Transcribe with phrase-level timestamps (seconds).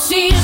[0.00, 0.39] plezier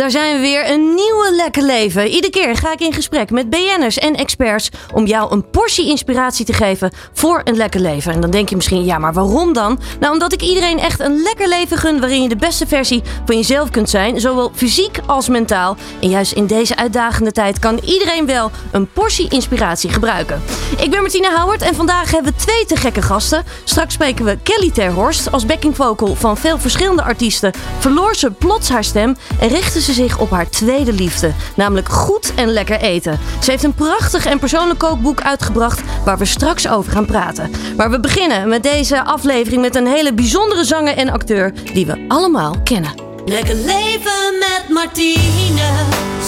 [0.00, 0.70] daar zijn we weer.
[0.70, 0.94] Een
[1.42, 2.06] Lekker Leven.
[2.06, 6.44] Iedere keer ga ik in gesprek met BN'ers en experts om jou een portie inspiratie
[6.44, 8.12] te geven voor een lekker leven.
[8.12, 9.80] En dan denk je misschien, ja, maar waarom dan?
[10.00, 13.36] Nou, omdat ik iedereen echt een lekker leven gun waarin je de beste versie van
[13.36, 15.76] jezelf kunt zijn, zowel fysiek als mentaal.
[16.00, 20.42] En juist in deze uitdagende tijd kan iedereen wel een portie inspiratie gebruiken.
[20.78, 23.44] Ik ben Martina Howard en vandaag hebben we twee te gekke gasten.
[23.64, 27.52] Straks spreken we Kelly Terhorst als backing vocal van veel verschillende artiesten.
[27.78, 32.34] Verloor ze plots haar stem en richtte ze zich op haar tweede liefde, namelijk goed
[32.34, 33.18] en lekker eten.
[33.42, 37.50] Ze heeft een prachtig en persoonlijk kookboek uitgebracht waar we straks over gaan praten.
[37.76, 42.04] Maar we beginnen met deze aflevering met een hele bijzondere zanger en acteur die we
[42.08, 43.08] allemaal kennen.
[43.24, 45.60] Lekker leven met Martine.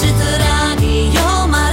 [0.01, 1.72] Zet de radio maar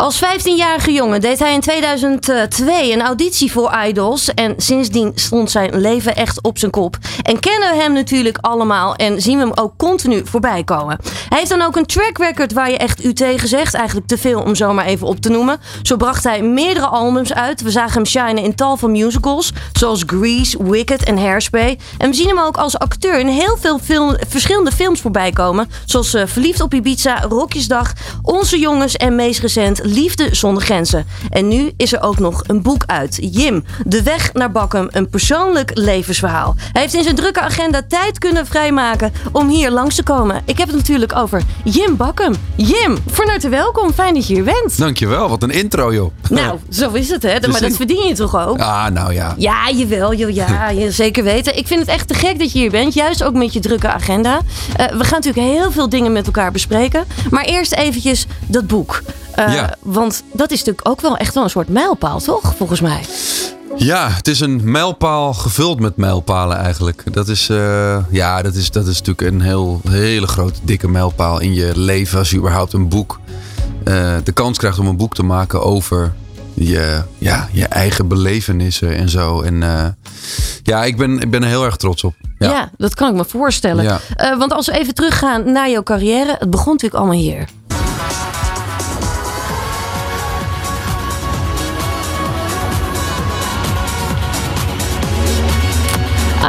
[0.00, 4.34] Als 15-jarige jongen deed hij in 2002 een auditie voor Idols.
[4.34, 6.96] En sindsdien stond zijn leven echt op zijn kop.
[7.22, 10.98] En kennen we hem natuurlijk allemaal en zien we hem ook continu voorbij komen.
[11.28, 13.74] Hij heeft dan ook een track record waar je echt u tegen zegt.
[13.74, 15.60] Eigenlijk te veel om zomaar even op te noemen.
[15.82, 17.62] Zo bracht hij meerdere albums uit.
[17.62, 19.52] We zagen hem shinen in tal van musicals.
[19.72, 21.78] Zoals Grease, Wicked en Hairspray.
[21.98, 23.80] En we zien hem ook als acteur in heel veel
[24.28, 25.70] verschillende films voorbij komen.
[25.84, 27.92] Zoals eh, Verliefd op Ibiza, Rokjesdag,
[28.22, 31.06] Onze Jongens en meest recent Liefde zonder grenzen.
[31.30, 33.18] En nu is er ook nog een boek uit.
[33.32, 36.54] Jim, De weg naar Bakkum, een persoonlijk levensverhaal.
[36.72, 40.42] Hij heeft in zijn drukke agenda tijd kunnen vrijmaken om hier langs te komen.
[40.44, 42.34] Ik heb het natuurlijk over Jim Bakkum.
[42.56, 43.92] Jim, van harte welkom.
[43.92, 44.78] Fijn dat je hier bent.
[44.78, 46.10] Dankjewel, wat een intro joh.
[46.30, 47.28] Nou, zo is het hè.
[47.40, 48.58] Maar dat ik- verdien je toch ook?
[48.58, 49.34] Ah, nou ja.
[49.38, 51.56] Ja, jawel, joh, ja, je zeker weten.
[51.58, 53.88] Ik vind het echt te gek dat je hier bent, juist ook met je drukke
[53.88, 54.40] agenda.
[54.76, 57.04] Eh, we gaan natuurlijk heel veel dingen met elkaar bespreken.
[57.30, 59.02] Maar eerst eventjes dat boek.
[59.46, 59.74] Eh, Ja.
[59.82, 62.54] Want dat is natuurlijk ook wel echt wel een soort mijlpaal, toch?
[62.56, 63.04] Volgens mij.
[63.76, 67.04] Ja, het is een mijlpaal gevuld met mijlpalen eigenlijk.
[67.12, 71.40] Dat is, eh, ja, dat is, dat is natuurlijk een heel, hele grote, dikke mijlpaal
[71.40, 72.18] in je leven.
[72.18, 73.20] Als je überhaupt een boek
[73.84, 76.12] eh, de kans krijgt om een boek te maken over
[76.54, 79.40] je, ja, je eigen belevenissen en zo.
[79.40, 79.60] En
[80.62, 82.14] ja, ik ben, ik ben er heel erg trots op.
[82.38, 82.70] Ja, Ja.
[82.76, 83.84] dat kan ik me voorstellen.
[83.84, 84.00] Ja.
[84.38, 86.36] Want als we even teruggaan naar jouw carrière.
[86.38, 87.48] Het begon natuurlijk allemaal hier.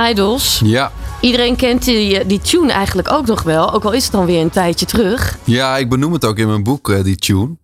[0.10, 0.62] Idols.
[0.64, 0.92] Ja.
[1.22, 3.74] Iedereen kent die, die tune eigenlijk ook nog wel.
[3.74, 5.38] Ook al is het dan weer een tijdje terug.
[5.44, 7.56] Ja, ik benoem het ook in mijn boek, eh, die tune.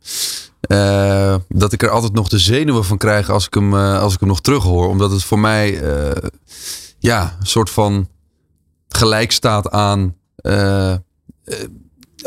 [0.62, 4.14] Eh, dat ik er altijd nog de zenuwen van krijg als ik hem, eh, als
[4.14, 4.88] ik hem nog terug hoor.
[4.88, 6.30] Omdat het voor mij eh,
[7.00, 8.10] ja, een soort van
[8.88, 10.16] gelijk staat aan.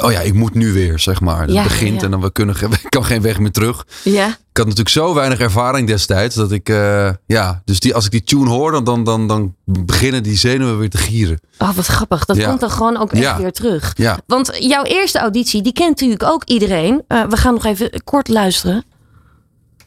[0.03, 1.41] Oh ja, ik moet nu weer, zeg maar.
[1.41, 2.05] Het Ja, begint ja.
[2.05, 2.57] en dan we kunnen,
[2.89, 3.87] kan geen weg meer terug.
[4.05, 4.27] Ja.
[4.29, 8.11] Ik had natuurlijk zo weinig ervaring destijds dat ik, eh, ja, dus die, als ik
[8.11, 11.41] die tune hoor, dan, dan, dan, dan beginnen die zenuwen weer te gieren.
[11.59, 12.25] Oh, wat grappig.
[12.25, 12.47] Dat Ja.
[12.49, 13.37] komt dan gewoon ook echt Ja.
[13.39, 13.93] weer terug.
[13.97, 14.19] Ja.
[14.27, 17.03] Want jouw eerste auditie, die kent natuurlijk ook iedereen.
[17.09, 18.85] Eh, we gaan nog even kort luisteren.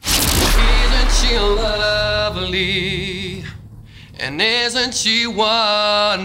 [0.00, 3.42] Isn't she lovely?
[4.28, 5.32] And isn't she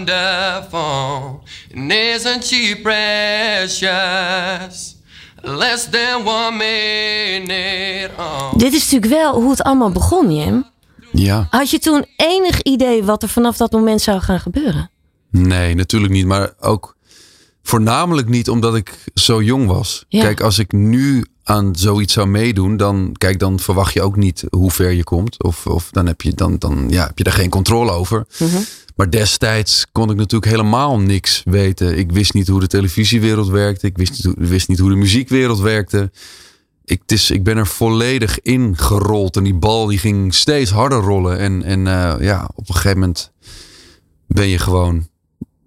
[0.00, 1.39] wonderful?
[1.74, 3.88] And isn't she precious?
[5.42, 8.58] Less than one minute on.
[8.58, 10.64] Dit is natuurlijk wel hoe het allemaal begon, Jim.
[11.12, 11.46] Ja.
[11.50, 14.90] Had je toen enig idee wat er vanaf dat moment zou gaan gebeuren?
[15.30, 16.26] Nee, natuurlijk niet.
[16.26, 16.96] Maar ook
[17.70, 20.04] voornamelijk niet omdat ik zo jong was.
[20.08, 20.22] Ja.
[20.22, 24.44] Kijk, als ik nu aan zoiets zou meedoen, dan, kijk, dan verwacht je ook niet
[24.48, 25.42] hoe ver je komt.
[25.42, 28.26] Of, of dan, heb je, dan, dan ja, heb je daar geen controle over.
[28.38, 28.60] Mhm.
[28.96, 31.98] Maar destijds kon ik natuurlijk helemaal niks weten.
[31.98, 33.86] Ik wist niet hoe de televisiewereld werkte.
[33.86, 36.10] Ik wist niet hoe, wist niet hoe de muziekwereld werkte.
[36.84, 39.36] Ik, het is, ik ben er volledig in gerold.
[39.36, 41.38] En die bal die ging steeds harder rollen.
[41.38, 43.32] En, en eh, ja, op een gegeven moment
[44.26, 45.08] ben je gewoon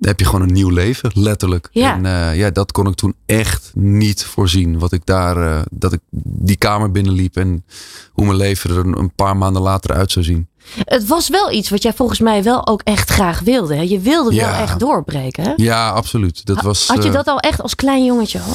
[0.05, 1.69] heb je gewoon een nieuw leven, letterlijk.
[1.71, 1.93] Ja.
[1.95, 4.79] En eh, ja, dat kon ik toen echt niet voorzien.
[4.79, 7.65] Wat ik daar, eh, dat ik die kamer binnenliep en
[8.11, 10.47] hoe mijn leven er een, een paar maanden later uit zou zien.
[10.83, 13.75] Het was wel iets wat jij volgens mij wel ook echt graag wilde.
[13.75, 13.81] Hè?
[13.81, 15.43] Je wilde wel echt doorbreken.
[15.43, 15.53] Hè?
[15.55, 16.45] Ja, absoluut.
[16.45, 18.53] Dat was, Had je eh, dat al echt als klein jongetje al?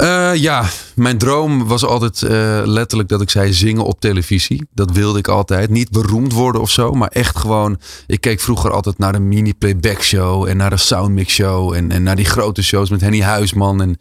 [0.00, 0.64] Eh, ja,
[0.94, 4.66] mijn droom was altijd eh, letterlijk dat ik zei zingen op televisie.
[4.74, 5.70] Dat wilde ik altijd.
[5.70, 7.80] Niet beroemd worden of zo, maar echt gewoon.
[8.06, 11.90] Ik keek vroeger altijd naar de mini playback show en naar de soundmix show en,
[11.90, 13.98] en naar die grote shows met Henny Huisman en,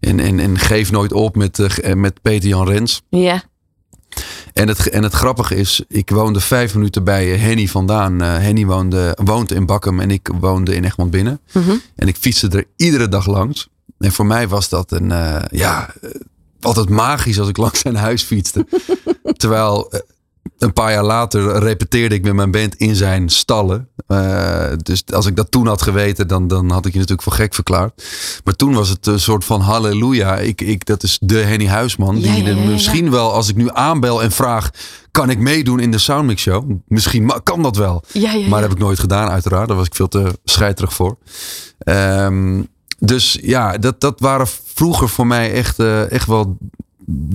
[0.00, 3.02] en, en, en Geef Nooit Op met, eh, met Peter Jan Rens.
[3.08, 3.42] Ja.
[4.52, 8.20] En het, en het grappige is, ik woonde vijf minuten bij Henny vandaan.
[8.20, 11.40] Henny woonde, woonde in Bakkum en ik woonde in Egmond Binnen.
[11.52, 11.76] Mhm.
[11.96, 13.68] En ik fietste er iedere dag langs.
[13.98, 15.94] En voor mij was dat een, eh, ja,
[16.60, 18.66] altijd magisch als ik langs zijn huis fietste.
[19.36, 20.00] Terwijl eh,
[20.58, 23.88] een paar jaar later repeteerde ik met mijn band in zijn stallen.
[24.06, 27.36] Eh, dus als ik dat toen had geweten, dan, dan had ik je natuurlijk voor
[27.36, 28.04] gek verklaard.
[28.44, 30.38] Maar toen was het een soort van halleluja.
[30.38, 32.14] Ik, ik, dat is de Henny Huisman.
[32.14, 32.68] Die ja, ja, ja.
[32.68, 34.70] misschien wel, als ik nu aanbel en vraag...
[35.10, 36.70] kan ik meedoen in de Soundmix Show?
[36.86, 38.04] Misschien kan dat wel.
[38.22, 39.68] Maar dat heb ik nooit gedaan, uiteraard.
[39.68, 41.18] Daar was ik veel te scheiterig voor.
[41.78, 42.62] Ehm,
[43.00, 46.56] dus ja, dat, dat waren vroeger voor mij echt, eh, echt wel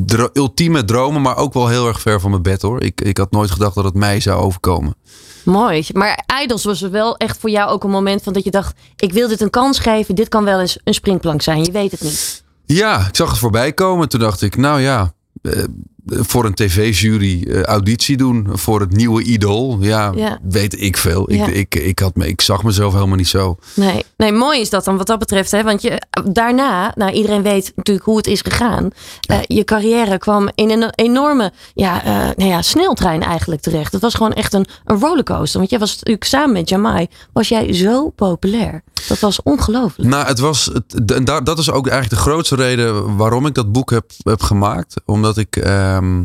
[0.06, 1.22] dro- ultieme dromen.
[1.22, 2.82] Maar ook wel heel erg ver van mijn bed hoor.
[2.82, 4.96] Ik, ik had nooit gedacht dat het mij zou overkomen.
[5.44, 5.86] Mooi.
[5.94, 8.76] Maar Idols was er wel echt voor jou ook een moment van dat je dacht:
[8.96, 10.16] ik wil dit een kans geven.
[10.16, 11.64] Dit kan wel eens een springplank zijn.
[11.64, 12.44] Je weet het niet.
[12.66, 14.10] Ja, ik zag het voorbij komen.
[14.10, 15.64] Toen dacht ik, nou ja, eh,
[16.06, 18.48] voor een tv-jury eh, auditie doen.
[18.52, 19.78] Voor het nieuwe idool.
[19.82, 20.40] Ja, Ja.
[20.50, 21.32] weet ik veel.
[21.34, 21.46] Ja.
[21.46, 23.58] Ik, ik, ik, had me, ik zag mezelf helemaal niet zo.
[23.74, 25.52] Nee, nee, mooi is dat dan wat dat betreft.
[25.52, 25.64] Hè?
[25.64, 28.90] Want je, daarna, nou, iedereen weet natuurlijk hoe het is gegaan.
[29.28, 33.94] Eh, je carrière kwam in een enorme ja, eh, nou ja, sneltrein eigenlijk terecht.
[33.94, 35.58] Het was gewoon echt een, een rollercoaster.
[35.60, 38.84] Want jij was natuurlijk samen met Jamai, was jij zo populair.
[39.08, 40.10] Dat was ongelooflijk.
[40.10, 40.66] Nou, het was.
[40.66, 44.12] Het, en daar, dat is ook eigenlijk de grootste reden waarom ik dat boek heb,
[44.24, 44.94] heb gemaakt.
[45.06, 46.24] Omdat ik, ehm,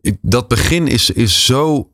[0.00, 0.16] ik.
[0.22, 1.88] Dat begin is, is zo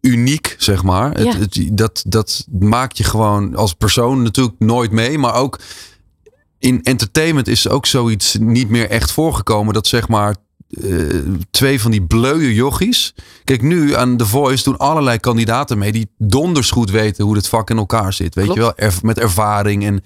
[0.00, 1.10] uniek, zeg maar.
[1.12, 1.38] Het, Ja.
[1.38, 5.18] het- dat, dat maak je gewoon als persoon natuurlijk nooit mee.
[5.18, 5.58] Maar ook
[6.58, 9.74] in entertainment is ook zoiets niet meer echt voorgekomen.
[9.74, 10.36] Dat zeg maar.
[10.72, 11.18] Eh,
[11.50, 13.14] twee van die bleuwe jochies.
[13.44, 17.48] Kijk, nu aan The Voice doen allerlei kandidaten mee die donders goed weten hoe het
[17.48, 18.34] vak in elkaar zit.
[18.34, 18.60] Weet Klopt.
[18.60, 19.84] je wel, met ervaring.
[19.84, 20.02] En,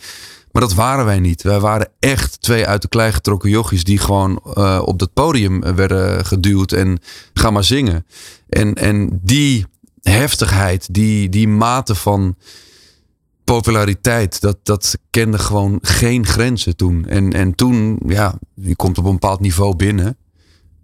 [0.53, 1.43] maar dat waren wij niet.
[1.43, 5.61] Wij waren echt twee uit de klei getrokken jochies die gewoon eh, op dat podium
[5.61, 6.99] werden geduwd en
[7.35, 8.07] ga maar zingen.
[8.49, 9.67] En, en die
[10.01, 12.37] heftigheid, die, die mate van
[13.45, 17.07] populariteit, dat, dat kende gewoon geen grenzen toen.
[17.07, 20.17] En, en toen, ja, je komt op een bepaald niveau binnen.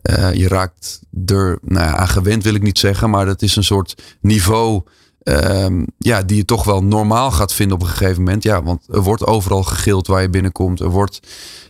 [0.02, 3.56] Eh, je raakt er nou ja, aan gewend, wil ik niet zeggen, maar dat is
[3.56, 4.82] een soort niveau
[5.22, 8.42] ehm, ja, die je toch wel normaal gaat vinden op een gegeven moment.
[8.42, 10.80] Ja, want er wordt overal gegild waar je binnenkomt.
[10.80, 11.20] Er wordt,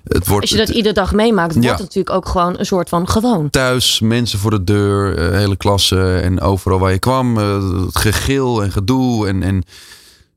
[0.05, 1.73] het wordt Als je dat iedere dag meemaakt, wordt Ja.
[1.75, 3.50] het natuurlijk ook gewoon een soort van gewoon.
[3.50, 7.96] thuis, mensen voor de deur, eh, hele klasse en overal waar je kwam, eh, het
[7.99, 9.62] gegil en gedoe en, en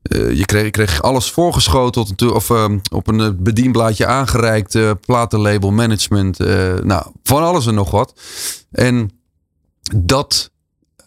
[0.08, 5.70] je, kreeg, je kreeg alles voorgeschoteld of ehm, op een eh, bedienblaadje aangereikt, eh, platenlabel,
[5.70, 8.20] management, eh, nou van alles en nog wat.
[8.70, 9.10] En
[9.94, 10.50] dat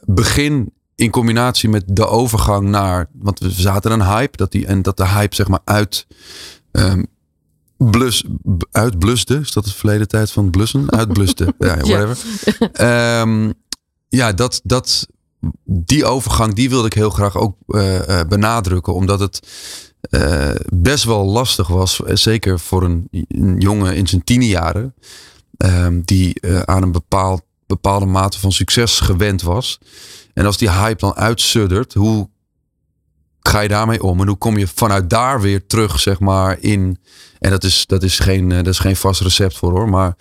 [0.05, 4.81] begin in combinatie met de overgang naar, want we zaten een hype, dat die, en
[4.81, 6.07] dat de hype zeg maar uit
[6.71, 7.03] ehm,
[7.77, 8.23] blus,
[8.71, 9.39] uitblusde.
[9.39, 10.91] Is dat het verleden tijd van blussen?
[10.91, 11.53] Uitblusde.
[11.59, 12.17] ja, whatever.
[12.73, 13.51] Ehm,
[14.09, 15.07] ja, dat, dat,
[15.65, 18.93] die overgang, die wilde ik heel graag ook eh, eh, benadrukken.
[18.93, 19.47] Omdat het
[20.01, 21.95] eh, best wel lastig was.
[22.05, 23.07] Zeker voor een,
[23.57, 24.93] jongen in zijn tienerjaren.
[25.57, 29.79] ehm, die aan een bepaald, bepaalde mate van succes gewend was.
[30.33, 32.29] En als die hype dan uitsuddert, hoe
[33.39, 34.21] ga je daarmee om?
[34.21, 36.97] En hoe kom je vanuit daar weer terug, zeg maar, in.
[37.39, 39.89] En dat is, dat is, geen, dat is geen vast recept voor hoor.
[39.89, 40.15] Maar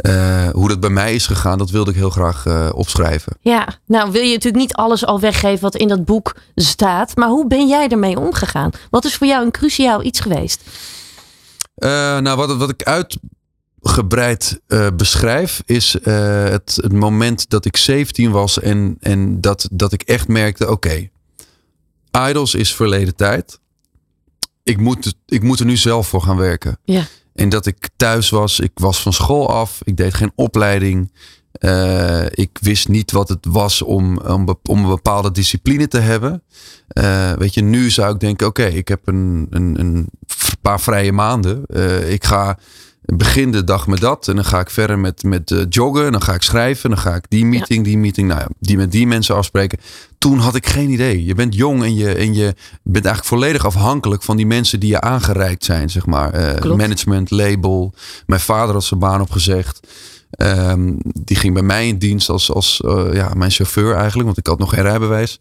[0.00, 3.36] eh, hoe dat bij mij is gegaan, dat wilde ik heel graag eh, opschrijven.
[3.40, 7.16] Ja, nou wil je natuurlijk niet alles al weggeven wat in dat boek staat.
[7.16, 8.70] Maar hoe ben jij ermee omgegaan?
[8.90, 10.62] Wat is voor jou een cruciaal iets geweest?
[11.74, 14.60] Eh, nou, wat, wat ik uitgebreid
[14.96, 20.28] beschrijf, is het, het moment dat ik 17 was en, en dat, dat ik echt
[20.28, 21.08] merkte: oké,
[22.28, 23.60] Idols is verleden tijd.
[24.62, 26.78] Ik moet, ik moet er nu zelf voor gaan werken.
[26.84, 27.06] Ja.
[27.40, 31.12] En dat ik thuis was, ik was van school af, ik deed geen opleiding.
[31.52, 36.42] Eh, ik wist niet wat het was om, om, een bepaalde discipline te hebben.
[36.88, 40.08] Eh, weet je, nu zou ik denken: oké, ik heb een, een, een
[40.60, 41.66] paar vrije maanden.
[41.66, 42.58] Eh, ik ga
[43.00, 44.28] begin de dag met dat.
[44.28, 46.06] En dan ga ik verder met, met eh, joggen.
[46.06, 46.90] En dan ga ik schrijven.
[46.90, 48.28] En dan ga ik die meeting, die meeting.
[48.28, 49.78] Nou ja, die met die mensen afspreken.
[50.18, 51.24] Toen had ik geen idee.
[51.24, 54.90] Je bent jong en je, en je bent eigenlijk volledig afhankelijk van die mensen die
[54.90, 55.90] je aangereikt zijn.
[55.90, 56.32] Zeg maar.
[56.32, 57.94] Eh, management, label.
[58.26, 59.80] Mijn vader had zijn baan opgezegd.
[60.30, 64.24] Ehm, die ging bij mij in dienst als, als eh, ja, mijn chauffeur eigenlijk.
[64.26, 65.40] Want ik had nog geen rijbewijs.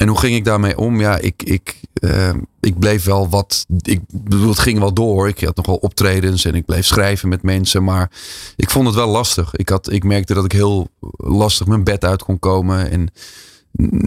[0.00, 1.00] En hoe ging ik daarmee om?
[1.00, 3.66] Ja, ik, ik, ehm, ik bleef wel wat.
[3.82, 5.28] Ik bedoel, het ging wel door.
[5.28, 7.84] Ik had nog wel optredens en ik bleef schrijven met mensen.
[7.84, 8.10] Maar
[8.56, 9.54] ik vond het wel lastig.
[9.54, 12.90] Ik, had, ik merkte dat ik heel lastig mijn bed uit kon komen.
[12.90, 13.08] En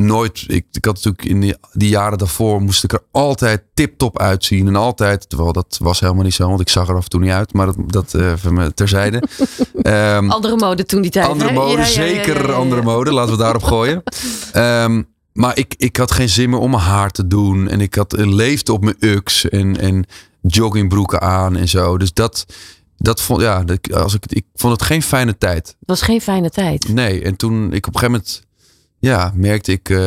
[0.06, 0.44] nooit.
[0.48, 2.62] Ik, ik had natuurlijk in die, die jaren daarvoor.
[2.62, 4.68] moest ik er altijd tip-top uitzien.
[4.68, 5.30] En altijd.
[5.30, 6.48] Terwijl dat was helemaal niet zo.
[6.48, 7.54] Want ik zag er af en toe niet uit.
[7.54, 9.24] Maar dat, dat eh, van me terzijde.
[9.82, 11.28] Ehm, Andere mode toen die tijd.
[11.28, 11.56] andere hè?
[11.56, 13.14] mode, Ja, ja, ja, zeker ja, andere mode.
[13.14, 14.04] Laten we daarop gooien.
[14.52, 15.02] Ehm,
[15.34, 17.68] maar ik, ik had geen zin meer om mijn haar te doen.
[17.68, 20.06] En ik had een leefde op mijn ux en, en
[20.42, 21.98] joggingbroeken aan en zo.
[21.98, 22.46] Dus dat,
[22.98, 25.68] dat vond, ja, dat- als ik, ik vond het geen fijne tijd.
[25.68, 26.88] Het was geen fijne tijd.
[26.94, 28.44] Nee, en toen ik op een gegeven moment,
[29.00, 29.98] ja, merkte ik, eh,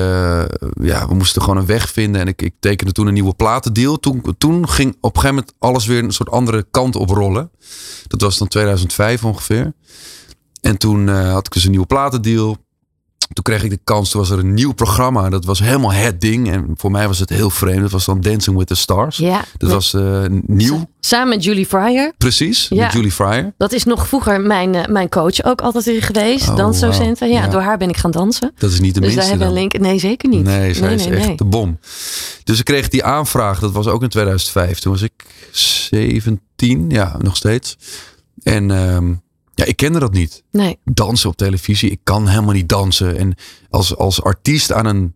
[0.83, 2.21] ja, we moesten gewoon een weg vinden.
[2.21, 4.00] En ik, ik tekende toen een nieuwe platendeal.
[4.00, 7.50] Toen, toen ging op een gegeven moment alles weer een soort andere kant op rollen.
[8.06, 9.73] Dat was dan 2005 ongeveer.
[10.61, 12.56] En toen eh, had ik dus een nieuwe platendeal.
[13.33, 15.28] Toen kreeg ik de kans, toen was er een nieuw programma.
[15.28, 16.50] Dat was helemaal het ding.
[16.50, 17.80] En voor mij was het heel vreemd.
[17.80, 19.16] Dat was dan Dancing with the Stars.
[19.16, 19.45] Ja.
[19.56, 22.12] Dat was eh, nieuw, Samen met Julie Fryer.
[22.18, 22.66] precies.
[22.68, 22.85] Ja.
[22.85, 23.54] Met Julie Fryer.
[23.56, 26.49] Dat is nog vroeger mijn, eh, mijn coach ook altijd weer geweest.
[26.49, 27.28] Oh, dansdocenten.
[27.28, 27.49] Ja, Ja.
[27.49, 28.52] door haar ben ik gaan dansen.
[28.59, 29.78] Dat is niet de dus minste een link.
[29.78, 30.45] Nee, zeker niet.
[30.45, 31.37] Nee, zij is nee, echt nee.
[31.37, 31.78] de bom.
[32.45, 34.78] Dus ik kreeg die aanvraag, dat was ook in 2005.
[34.78, 35.12] Toen was ik
[35.52, 37.76] 17, ja, nog steeds.
[38.42, 39.12] En ehm,
[39.56, 40.42] ja, ik kende dat niet.
[40.50, 40.78] Nee.
[40.84, 43.16] Dansen op televisie, ik kan helemaal niet dansen.
[43.16, 43.34] En
[43.70, 45.14] als, als artiest aan een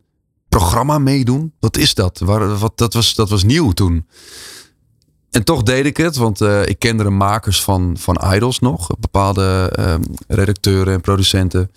[0.49, 2.19] programma meedoen, wat is dat?
[2.19, 4.07] Waar, wat, dat, was, dat was nieuw toen.
[5.31, 8.87] En toch deed ik het, want eh, ik kende de makers van, van Idols nog.
[8.99, 11.71] Bepaalde ehm, redacteuren en producenten.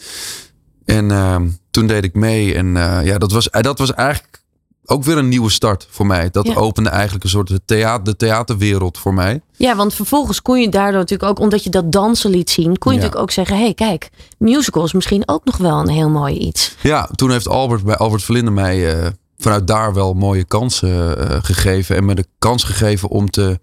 [0.85, 2.55] En ehm, toen deed ik mee.
[2.55, 4.42] En eh, ja, dat was, dat was eigenlijk
[4.85, 6.29] ook weer een nieuwe start voor mij.
[6.31, 6.55] Dat Ja.
[6.55, 9.41] opende eigenlijk een soort de, theater, de theaterwereld voor mij.
[9.57, 12.91] Ja, want vervolgens kon je daardoor natuurlijk ook, omdat je dat dansen liet zien, kon
[12.93, 13.03] je Ja.
[13.03, 16.37] natuurlijk ook zeggen: hé, hey, kijk, musical is misschien ook nog wel een heel mooi
[16.37, 16.75] iets.
[16.81, 21.37] Ja, toen heeft Albert bij Albert Verlinde mij eh, vanuit daar wel mooie kansen eh,
[21.41, 21.95] gegeven.
[21.95, 23.59] En me de kans gegeven om te.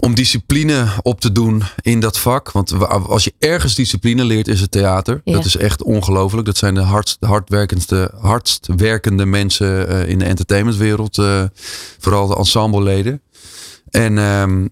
[0.00, 2.50] Om discipline op te doen in dat vak.
[2.52, 5.20] Want wa- als je ergens discipline leert, is het theater.
[5.24, 5.32] Ja.
[5.32, 6.46] Dat is echt ongelooflijk.
[6.46, 11.18] Dat zijn de hardst, hardwerkendste, hardst werkende mensen eh, in de entertainmentwereld.
[11.18, 11.44] eh,
[11.98, 13.22] vooral de ensembleleden.
[13.90, 14.66] En ehm,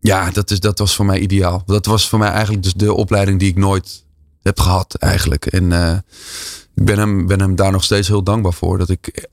[0.00, 1.62] ja, dat, is, dat was voor mij ideaal.
[1.66, 4.04] Dat was voor mij eigenlijk dus de opleiding die ik nooit
[4.42, 5.46] heb gehad eigenlijk.
[5.46, 5.96] En eh,
[6.74, 8.78] ik ben hem, ben hem daar nog steeds heel dankbaar voor.
[8.78, 9.28] Dat ik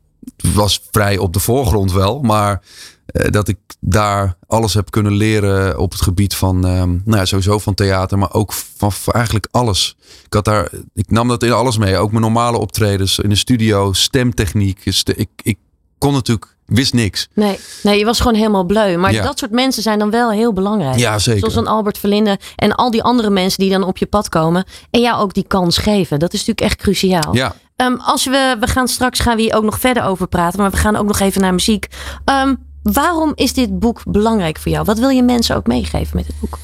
[0.54, 2.62] was vrij op de voorgrond wel, maar
[3.06, 7.60] dat ik daar alles heb kunnen leren op het gebied van, ehm, nou ja, sowieso
[7.60, 9.96] van theater, maar ook van, van eigenlijk alles.
[10.26, 11.98] Ik had daar, ik nam dat in alles mee.
[11.98, 14.82] Ook mijn normale optredens in de studio, stemtechniek.
[14.86, 15.58] st- Ik, ik
[15.98, 17.28] kon natuurlijk, wist niks.
[17.34, 18.98] Nee, nee, je was gewoon helemaal bleu.
[18.98, 19.24] Maar Ja.
[19.24, 20.98] dat soort mensen zijn dan wel heel belangrijk.
[21.00, 21.40] Ja, zeker.
[21.40, 24.66] Zoals een Albert Verlinde en al die andere mensen die dan op je pad komen.
[24.90, 26.20] En jou ook die kans geven.
[26.20, 27.36] Dat is natuurlijk echt cruciaal.
[27.36, 30.60] Ja, Ehm, als we, we gaan straks gaan we hier ook nog verder over praten.
[30.60, 31.88] Maar we gaan ook nog even naar muziek.
[32.26, 34.86] Ehm, waarom is dit boek belangrijk voor jou?
[34.86, 36.60] Wat wil je mensen ook meegeven met het boek?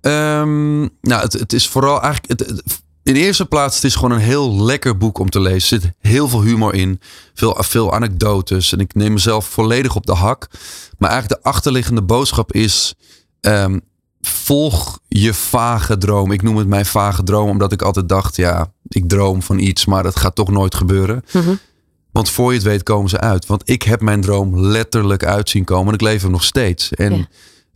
[0.00, 2.40] Ehm, nou, het, het is vooral eigenlijk.
[2.40, 5.76] Het, het- in eerste plaats, het is gewoon een heel lekker boek om te lezen.
[5.76, 7.00] Er zit heel veel humor in,
[7.34, 8.72] veel, veel anekdotes.
[8.72, 10.48] En ik neem mezelf volledig op de hak.
[10.98, 12.94] Maar eigenlijk de achterliggende boodschap is:
[13.40, 13.78] ehm,
[14.20, 16.32] volg je vage droom.
[16.32, 19.84] Ik noem het mijn vage droom, omdat ik altijd dacht: ja, ik droom van iets,
[19.86, 21.24] maar dat gaat toch nooit gebeuren.
[21.32, 21.54] Mhm.
[22.12, 23.46] Want voor je het weet komen ze uit.
[23.46, 25.86] Want ik heb mijn droom letterlijk uitzien komen.
[25.88, 26.92] En ik leef hem nog steeds.
[26.92, 27.26] En Ja.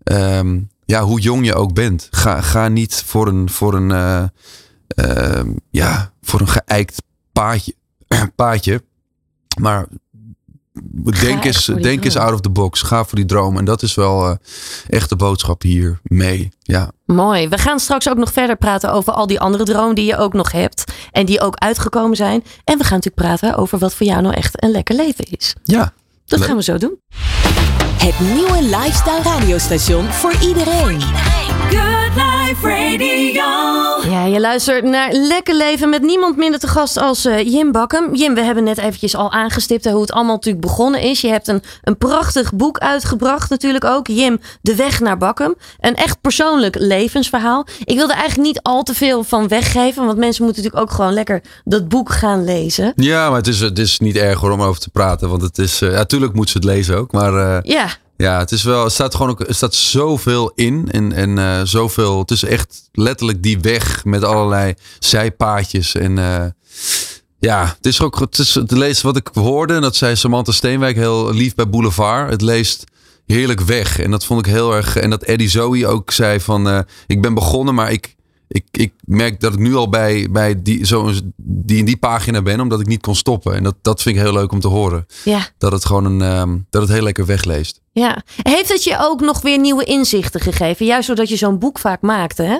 [0.04, 0.42] ja,
[0.84, 2.08] ja hoe jong je ook bent.
[2.10, 4.24] Ga, ga niet voor een, voor een, eh,
[4.86, 7.02] ehm, ja, voor een geëikt
[7.32, 7.74] paadje.
[8.36, 8.82] paadje.
[9.60, 9.86] Maar
[11.20, 12.82] denk, eens, voor denk eens out of the box.
[12.82, 13.58] Ga voor die droom.
[13.58, 14.36] En dat is wel eh,
[14.88, 16.48] echt de boodschap hier mee.
[16.62, 16.90] Ja.
[17.06, 17.48] Mooi.
[17.48, 20.32] We gaan straks ook nog verder praten over al die andere dromen die je ook
[20.32, 20.92] nog hebt.
[21.12, 22.44] En die ook uitgekomen zijn.
[22.64, 25.54] En we gaan natuurlijk praten over wat voor jou nou echt een lekker leven is.
[25.64, 25.92] ja.
[26.26, 26.48] Dat Leuk.
[26.48, 27.00] gaan we zo doen.
[27.96, 31.00] Het nieuwe lifestyle radiostation voor iedereen.
[31.70, 34.10] Good Live Radio.
[34.10, 38.14] Ja, je luistert naar Lekker Leven met niemand minder te gast als eh, Jim Bakken.
[38.14, 41.20] Jim, we hebben net eventjes al aangestipt hè, hoe het allemaal natuurlijk begonnen is.
[41.20, 44.06] Je hebt een, een prachtig boek uitgebracht natuurlijk ook.
[44.06, 45.54] Jim, De Weg naar Bakken.
[45.80, 47.66] Een echt persoonlijk levensverhaal.
[47.84, 51.12] Ik wilde eigenlijk niet al te veel van weggeven, want mensen moeten natuurlijk ook gewoon
[51.12, 52.92] lekker dat boek gaan lezen.
[52.96, 55.28] Ja, maar het is, het is niet erg hoor om over te praten.
[55.28, 57.12] Want het is, uh, ja, natuurlijk moeten ze het lezen ook.
[57.12, 60.88] Maar uh, Ja, ja, het is wel, staat gewoon ook, er staat zoveel in.
[60.90, 65.94] En, en uh, zoveel, het is echt letterlijk die weg met allerlei zijpaadjes.
[65.94, 66.44] En uh,
[67.38, 69.74] ja, het is ook, het leest wat ik hoorde.
[69.74, 72.30] En dat zei Samantha Steenwijk heel lief bij Boulevard.
[72.30, 72.84] Het leest
[73.26, 73.98] heerlijk weg.
[73.98, 74.96] En dat vond ik heel erg.
[74.96, 78.15] En dat Eddie Zoe ook zei van, uh, ik ben begonnen, maar ik,
[78.48, 82.42] ik, ik merk dat ik nu al bij, bij die, zo, die in die pagina
[82.42, 83.54] ben, omdat ik niet kon stoppen.
[83.54, 85.06] En dat, dat vind ik heel leuk om te horen.
[85.24, 87.80] ja, Dat het gewoon een, um, dat het heel lekker wegleest.
[87.92, 88.22] ja.
[88.42, 90.86] Heeft het je ook nog weer nieuwe inzichten gegeven?
[90.86, 92.58] Juist doordat je zo'n boek vaak maakte, hè?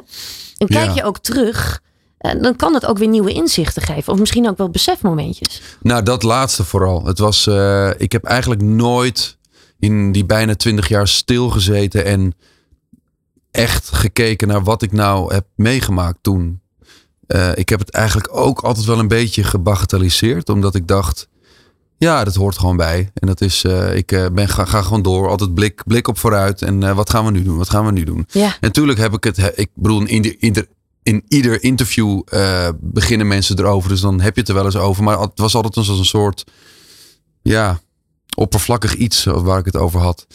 [0.57, 0.95] En kijk Ja.
[0.95, 1.81] je ook terug,
[2.19, 4.13] eh, dan kan het ook weer nieuwe inzichten geven.
[4.13, 5.61] Of misschien ook wel besefmomentjes.
[5.83, 7.05] Nou, dat laatste vooral.
[7.07, 9.37] Het was, uh, ik heb eigenlijk nooit
[9.79, 12.35] in die bijna twintig jaar stilgezeten en
[13.57, 16.61] echt gekeken naar wat ik nou heb meegemaakt toen.
[17.27, 21.29] Uh, ik heb het eigenlijk ook altijd wel een beetje gebagatelliseerd, omdat ik dacht,
[21.99, 23.11] ja, dat hoort gewoon bij.
[23.15, 26.19] En dat is, uh, ik uh, ben, ga, ga gewoon door, altijd blik, blik op
[26.19, 26.63] vooruit.
[26.63, 27.57] En wat gaan we nu doen?
[27.57, 28.27] Wat gaan we nu doen?
[28.29, 28.47] Ja.
[28.47, 30.69] En natuurlijk heb ik het, ik bedoel, in, de, in, de,
[31.03, 32.23] in ieder interview
[32.81, 33.89] beginnen mensen erover.
[33.89, 35.05] Dus dan heb je het er wel eens over.
[35.05, 36.45] Maar het was altijd als een soort,
[37.43, 37.81] ja,
[38.35, 40.27] oppervlakkig iets waar ik het over had.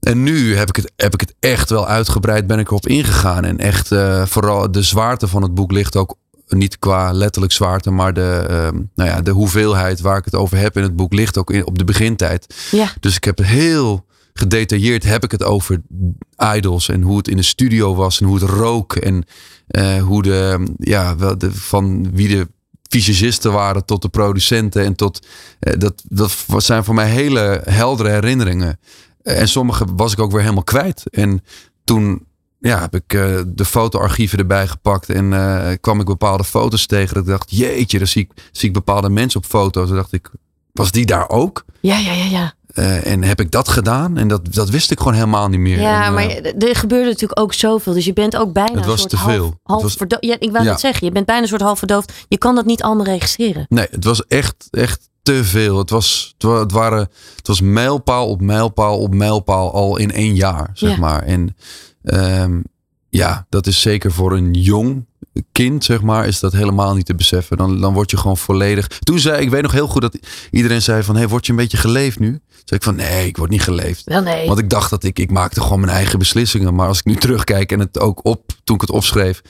[0.00, 3.44] En nu heb ik, het, heb ik het echt wel uitgebreid, ben ik erop ingegaan.
[3.44, 6.16] En echt, uh, vooral de zwaarte van het boek ligt ook
[6.48, 10.58] niet qua letterlijk zwaarte, maar de, uh, nou ja, de hoeveelheid waar ik het over
[10.58, 12.54] heb in het boek ligt ook in, op de begintijd.
[12.70, 12.92] Ja.
[13.00, 15.82] Dus ik heb heel gedetailleerd heb ik het over
[16.54, 19.24] idols en hoe het in de studio was en hoe het rook en
[19.68, 22.48] uh, hoe de, ja, wel de, van wie de
[22.90, 25.26] fysicisten waren tot de producenten en tot,
[25.60, 28.78] uh, dat, dat zijn voor mij hele heldere herinneringen.
[29.22, 31.10] En sommige was ik ook weer helemaal kwijt.
[31.10, 31.44] En
[31.84, 32.26] toen
[32.60, 37.14] ja, heb ik uh, de fotoarchieven erbij gepakt en uh, kwam ik bepaalde foto's tegen.
[37.14, 39.86] Dat ik dacht, jeetje, dan zie ik, zie ik bepaalde mensen op foto's.
[39.86, 40.30] Toen dacht ik,
[40.72, 41.64] was die daar ook?
[41.80, 42.56] Ja, ja, ja, ja.
[42.74, 44.16] Uh, en heb ik dat gedaan?
[44.16, 45.80] En dat, dat wist ik gewoon helemaal niet meer.
[45.80, 47.92] Ja, en, maar er gebeurde natuurlijk ook zoveel.
[47.92, 49.42] Dus je bent ook bijna Het was een soort te veel.
[49.42, 50.24] half, half was, verdoofd.
[50.24, 50.70] Ja, ik wou ja.
[50.70, 51.06] het zeggen.
[51.06, 52.12] Je bent bijna een soort half verdoofd.
[52.28, 53.66] Je kan dat niet allemaal registreren.
[53.68, 55.78] Nee, het was echt, echt te veel.
[55.78, 60.70] Het was, het, waren, het was mijlpaal op mijlpaal op mijlpaal al in één jaar,
[60.74, 60.96] zeg Ja.
[60.98, 61.22] maar.
[61.22, 61.56] En
[62.02, 62.64] um,
[63.08, 65.06] ja, dat is zeker voor een jong
[65.52, 67.56] kind, zeg maar, is dat helemaal niet te beseffen.
[67.56, 68.86] Dan, dan word je gewoon volledig.
[68.88, 70.18] Toen zei ik, weet nog heel goed dat
[70.50, 72.30] iedereen zei van, hey, word je een beetje geleefd nu?
[72.30, 74.02] Toen zei ik van, nee, ik word niet geleefd.
[74.04, 74.46] Wel nee.
[74.46, 76.74] Want ik dacht dat ik, ik maakte gewoon mijn eigen beslissingen.
[76.74, 79.42] Maar als ik nu terugkijk en het ook op, toen ik het opschreef,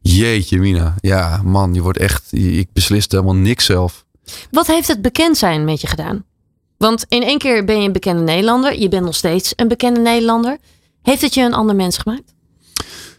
[0.00, 4.04] jeetje Mina, ja man, je wordt echt, ik besliste helemaal niks zelf.
[4.50, 6.24] Wat heeft het bekend zijn met je gedaan?
[6.76, 8.78] Want in één keer ben je een bekende Nederlander.
[8.78, 10.58] Je bent nog steeds een bekende Nederlander.
[11.02, 12.33] Heeft het je een ander mens gemaakt?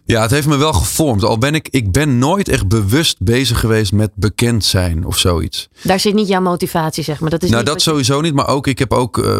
[0.08, 1.24] Ja, het heeft me wel gevormd.
[1.24, 5.70] Al ben ik, ik ben nooit echt bewust bezig geweest met bekend zijn of zoiets.
[5.84, 7.30] Daar zit niet jouw motivatie, zeg maar.
[7.30, 8.34] Dat is nou, dat je- sowieso niet.
[8.34, 9.40] Maar ook, ik heb ook uh,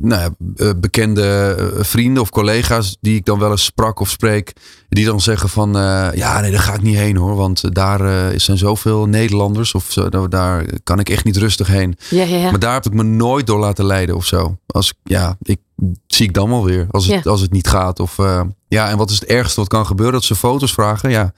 [0.00, 4.08] nou ja, uh, bekende uh, vrienden of collega's die ik dan wel eens sprak of
[4.10, 4.52] spreek.
[4.88, 5.72] Die dan zeggen van,
[6.14, 7.34] ja, nee, daar ga ik niet heen hoor.
[7.36, 11.96] Want daar zijn zoveel Nederlanders of zo, daar kan ik echt niet rustig heen.
[12.10, 12.50] Ja, ja, ja.
[12.50, 14.56] Maar daar heb ik me nooit door laten leiden of zo.
[14.66, 15.58] Als, ja, ik
[16.06, 17.30] zie ik dan wel weer als het, Ja.
[17.30, 18.00] als het niet gaat.
[18.00, 20.14] Of, uh, ja, en wat is het ergste wat kan gebeuren?
[20.14, 21.10] Dat ze foto's vragen.
[21.10, 21.32] Ja,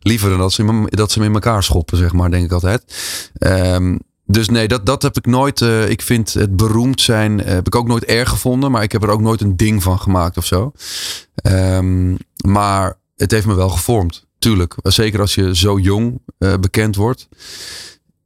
[0.00, 2.52] liever dan dat ze, me- dat ze me in elkaar schoppen, zeg maar, denk ik
[2.52, 2.84] altijd.
[3.34, 5.60] Ehm, dus nee, dat, dat heb ik nooit.
[5.60, 8.70] uh, ik vind het beroemd zijn, uh, heb ik ook nooit erg gevonden.
[8.70, 10.72] Maar ik heb er ook nooit een ding van gemaakt of zo.
[11.46, 12.16] Um,
[12.46, 14.26] maar het heeft me wel gevormd.
[14.38, 14.74] Tuurlijk.
[14.82, 16.20] Zeker als je zo jong
[16.60, 17.28] bekend wordt.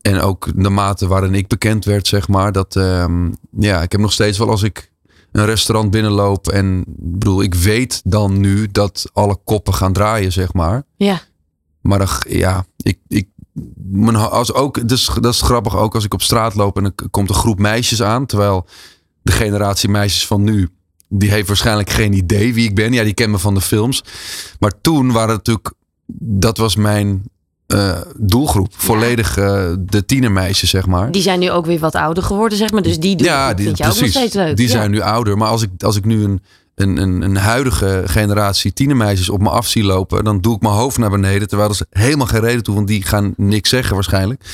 [0.02, 2.52] En ook de mate waarin ik bekend werd, zeg maar.
[2.52, 4.92] Dat, um, ja, ik heb nog steeds wel als ik
[5.38, 6.48] een restaurant binnenloop.
[6.48, 6.84] En ik
[7.18, 10.82] bedoel, ik weet dan nu dat alle koppen gaan draaien, zeg maar.
[10.96, 11.20] Ja.
[11.80, 13.28] Maar dan, ja, ik, ik,
[13.76, 17.08] mijn, als ook, dus, dat is grappig ook als ik op straat loop en er
[17.10, 18.26] komt een groep meisjes aan.
[18.26, 18.66] Terwijl
[19.22, 20.68] de generatie meisjes van nu,
[21.08, 22.92] die heeft waarschijnlijk geen idee wie ik ben.
[22.92, 24.04] Ja, die kennen me van de films.
[24.58, 25.72] Maar toen waren het natuurlijk,
[26.18, 27.22] dat was mijn
[27.74, 28.72] uh, doelgroep.
[28.76, 31.10] Volledig uh, de tienermeisjes, zeg maar.
[31.10, 32.82] Die zijn nu ook weer wat ouder geworden, zeg maar.
[32.82, 34.56] Dus die doen ja, die, vind je precies, ook nog steeds leuk.
[34.56, 34.72] Die ja.
[34.72, 35.36] zijn nu ouder.
[35.36, 36.42] Maar als ik, als ik nu een,
[36.74, 40.74] een, een, een huidige generatie tienermeisjes op me af zie lopen, dan doe ik mijn
[40.74, 41.48] hoofd naar beneden.
[41.48, 44.44] Terwijl ze helemaal geen reden toe, want die gaan niks zeggen waarschijnlijk.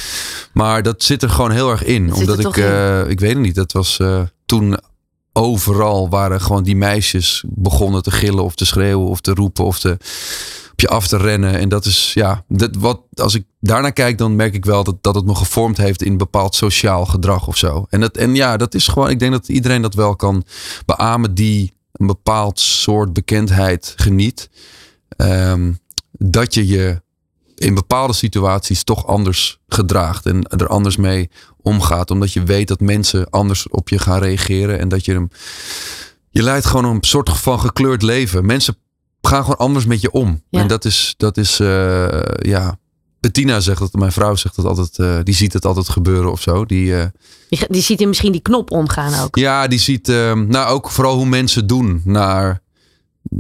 [0.52, 2.06] Maar dat zit er gewoon heel erg in.
[2.06, 2.64] Dat omdat ik, in.
[2.64, 4.00] uh, ik weet het niet, dat was
[4.46, 4.76] toen
[5.32, 9.78] overal waren gewoon die meisjes begonnen te gillen of te schreeuwen of te roepen of
[9.78, 9.96] te,
[10.88, 11.58] af te rennen.
[11.58, 14.96] En dat is, ja, dat, wat, als ik daarnaar kijk, dan merk ik wel dat,
[15.00, 17.86] dat het me gevormd heeft in bepaald sociaal gedrag of zo.
[17.88, 20.44] En, dat, en ja, dat is gewoon, ik denk dat iedereen dat wel kan
[20.86, 24.50] beamen die een bepaald soort bekendheid geniet.
[25.16, 25.72] Ehm,
[26.10, 27.02] dat je je
[27.54, 31.30] in bepaalde situaties toch anders gedraagt en er anders mee
[31.62, 32.10] omgaat.
[32.10, 35.30] Omdat je weet dat mensen anders op je gaan reageren en dat je hem.
[36.30, 38.46] Je leidt gewoon een soort van gekleurd leven.
[38.46, 38.76] Mensen
[39.22, 40.42] gaan gewoon anders met je om.
[40.48, 40.60] Ja.
[40.60, 42.78] En dat is, dat is eh, ja.
[43.20, 46.40] Bettina zegt dat, mijn vrouw zegt dat altijd, eh, die ziet het altijd gebeuren of
[46.40, 46.64] zo.
[46.64, 47.06] Die, eh,
[47.48, 49.36] Die, die ziet in misschien die knop omgaan ook.
[49.36, 52.60] ja, die ziet ehm, nou ook vooral hoe mensen doen naar.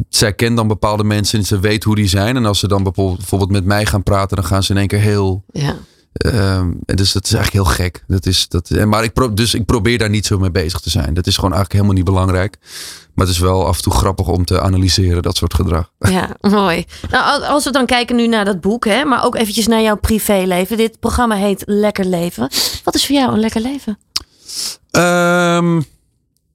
[0.08, 2.36] Zij kent dan bepaalde mensen en ze weet hoe die zijn.
[2.36, 4.86] En als ze dan bijvoorbeeld bijvoorbeeld met mij gaan praten, dan gaan ze in één
[4.86, 5.44] keer heel.
[5.52, 5.76] Ja.
[6.12, 8.04] Ehm, dus dat is eigenlijk heel gek.
[8.06, 10.80] Dat is, dat, en maar ik, pro, dus ik probeer daar niet zo mee bezig
[10.80, 11.14] te zijn.
[11.14, 12.56] Dat is gewoon eigenlijk helemaal niet belangrijk.
[13.14, 15.92] Maar het is wel af en toe grappig om te analyseren, dat soort gedrag.
[16.10, 16.84] Ja, mooi.
[17.10, 19.82] Nou, al- als we dan kijken nu naar dat boek, hè, maar ook eventjes naar
[19.82, 20.76] jouw privéleven.
[20.76, 22.48] Dit programma heet Lekker Leven.
[22.84, 23.98] Wat is voor jou een lekker leven?
[24.90, 25.80] Ehm,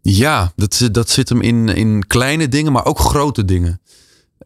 [0.01, 3.81] ja, dat, zit- dat zit hem in, in kleine dingen, maar ook grote dingen.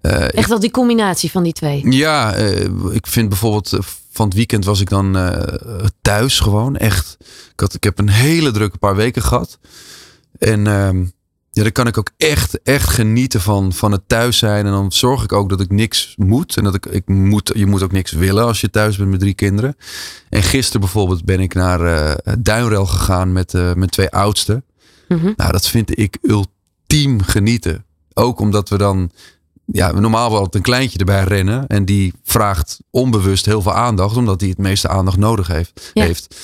[0.01, 1.91] Eh, Echt wel die combinatie van die twee.
[1.91, 3.80] Ja, eh, ik vind bijvoorbeeld eh,
[4.12, 5.17] van het weekend was ik dan
[6.01, 7.17] thuis gewoon echt.
[7.51, 9.60] Ik, had, ik heb een hele drukke paar weken gehad.
[10.39, 10.99] En ehm,
[11.51, 14.65] ja, dan kan ik ook echt, echt genieten van, van het thuis zijn.
[14.65, 16.58] En dan zorg ik ook dat ik niks moet.
[16.58, 19.19] En dat ik, ik moet, je moet ook niks willen als je thuis bent met
[19.19, 19.75] drie kinderen.
[20.30, 24.63] En gisteren bijvoorbeeld ben ik naar Duinrel gegaan met mijn twee oudsten.
[25.08, 25.32] Mhm.
[25.36, 27.86] Nou, dat vind ik ultiem genieten.
[28.13, 29.12] Ook omdat we dan,
[29.71, 31.67] ja, normaal wel een kleintje erbij rennen.
[31.67, 35.91] En die vraagt onbewust heel veel aandacht, omdat hij het meeste aandacht nodig heeft.
[35.93, 36.03] Ja.
[36.03, 36.36] heeft.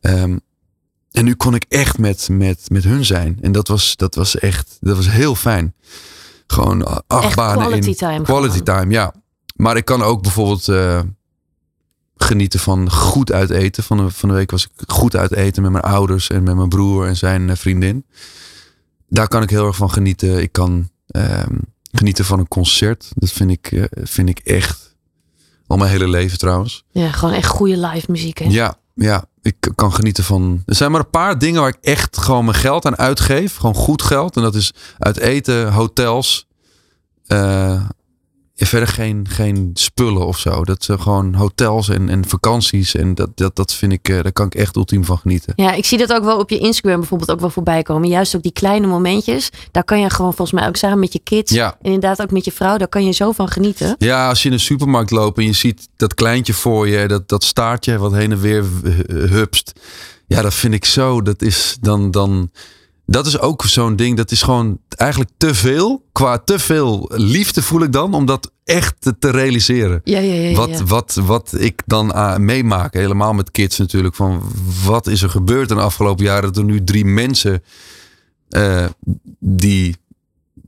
[0.00, 0.36] Ehm,
[1.10, 3.38] en nu kon ik echt met, met, met hun zijn.
[3.40, 5.74] En dat was, dat was echt, dat was heel fijn.
[6.46, 7.94] Gewoon acht Echt banen quality in.
[7.94, 8.80] time Quality gewoon.
[8.80, 9.14] time, ja.
[9.56, 11.00] Maar ik kan ook bijvoorbeeld eh,
[12.16, 13.82] genieten van goed uit eten.
[13.82, 16.56] Van de, van de week was ik goed uit eten met mijn ouders en met
[16.56, 18.06] mijn broer en zijn eh, vriendin.
[19.08, 20.42] Daar kan ik heel erg van genieten.
[20.42, 21.54] Ik kan ehm,
[21.96, 23.10] genieten van een concert.
[23.14, 24.94] Dat vind ik, eh, vind ik echt
[25.66, 26.84] al mijn hele leven trouwens.
[26.90, 28.38] Ja, gewoon echt goede live muziek.
[28.38, 28.44] Hè?
[28.48, 30.62] Ja, ja, ik kan genieten van.
[30.66, 33.56] Er zijn maar een paar dingen waar ik echt gewoon mijn geld aan uitgeef.
[33.56, 34.36] Gewoon goed geld.
[34.36, 36.46] En dat is uit eten, hotels.
[37.26, 37.82] eh,
[38.64, 40.64] verder geen, geen spullen of zo.
[40.64, 42.94] Dat zijn gewoon hotels en, en vakanties.
[42.94, 45.52] En dat, dat, dat vind ik, eh, daar kan ik echt ultiem van genieten.
[45.56, 48.08] Ja, ik zie dat ook wel op je Instagram bijvoorbeeld ook wel voorbij komen.
[48.08, 49.50] Juist ook die kleine momentjes.
[49.70, 51.52] Daar kan je gewoon volgens mij ook samen met je kids.
[51.52, 51.76] Ja.
[51.82, 52.76] En inderdaad ook met je vrouw.
[52.76, 53.94] Daar kan je zo van genieten.
[53.98, 57.28] Ja, als je in een supermarkt loopt en je ziet dat kleintje voor je, dat,
[57.28, 59.72] dat staartje wat heen en weer hu- hupst.
[60.26, 61.22] Ja, dat vind ik zo.
[61.22, 62.50] Dat is dan, dan.
[63.06, 64.16] Dat is ook zo'n ding.
[64.16, 66.04] Dat is gewoon eigenlijk te veel.
[66.12, 68.14] Qua te veel liefde voel ik dan.
[68.14, 70.00] Om dat echt te, realiseren.
[70.04, 70.56] Ja, ja, ja.
[70.56, 72.94] Wat, wat, wat ik dan ah, meemaak.
[72.94, 74.14] Helemaal met kids natuurlijk.
[74.14, 74.42] Van
[74.84, 76.42] wat is er gebeurd in de afgelopen jaren.
[76.42, 77.62] Dat er nu drie mensen.
[78.48, 78.84] eh,
[79.38, 79.96] die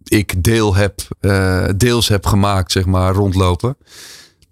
[0.04, 3.76] ik deel heb, eh, deels heb gemaakt, zeg maar, rondlopen.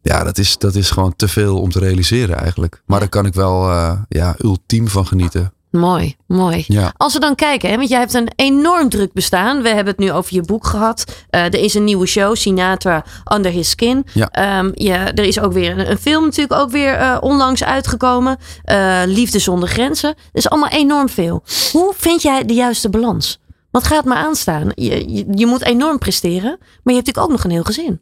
[0.02, 2.82] Ja, dat is, dat is gewoon te veel om te realiseren eigenlijk.
[2.86, 5.52] Maar daar kan ik wel eh, ja, ultiem van genieten.
[5.76, 6.64] Mooi, mooi.
[6.66, 6.92] Ja.
[6.96, 9.62] Als we dan kijken, hè, want jij hebt een enorm druk bestaan.
[9.62, 11.04] We hebben het nu over je boek gehad.
[11.30, 14.06] Eh, er is een nieuwe show, Sinatra Under His Skin.
[14.12, 14.28] Ja.
[14.30, 18.36] Ehm, ja, er is ook weer een, een film natuurlijk ook weer eh, onlangs uitgekomen.
[18.64, 20.14] Eh, Liefde zonder grenzen.
[20.14, 21.42] Dat is allemaal enorm veel.
[21.72, 23.40] Hoe vind jij de juiste balans?
[23.70, 24.70] Wat gaat me aanstaan?
[24.74, 28.00] Je, je, je moet enorm presteren, maar je hebt natuurlijk ook nog een heel gezin.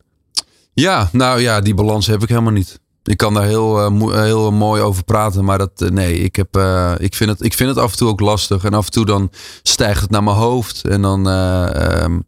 [0.72, 2.80] Ja, nou ja, die balans heb ik helemaal niet.
[3.04, 6.56] Ik kan daar heel, eh, heel mooi over praten, maar dat, eh, nee, ik, heb,
[6.56, 8.64] eh, ik, vind het, ik vind het af en toe ook lastig.
[8.64, 9.30] En af en toe dan
[9.62, 10.84] stijgt het naar mijn hoofd.
[10.84, 12.18] En dan, eh, ehm,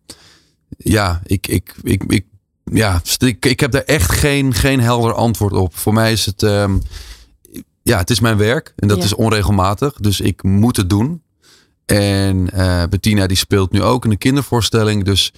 [0.79, 2.25] ja, ik, ik, ik, ik,
[2.65, 5.77] ja, ik, ik heb daar echt geen, geen helder antwoord op.
[5.77, 6.79] Voor mij is het, ehm,
[7.83, 9.05] ja, het is mijn werk en dat Ja.
[9.05, 9.93] is onregelmatig.
[9.93, 11.23] Dus ik moet het doen.
[11.87, 12.45] En
[12.91, 15.05] Bettina die speelt nu ook in een kindervoorstelling.
[15.05, 15.33] Dus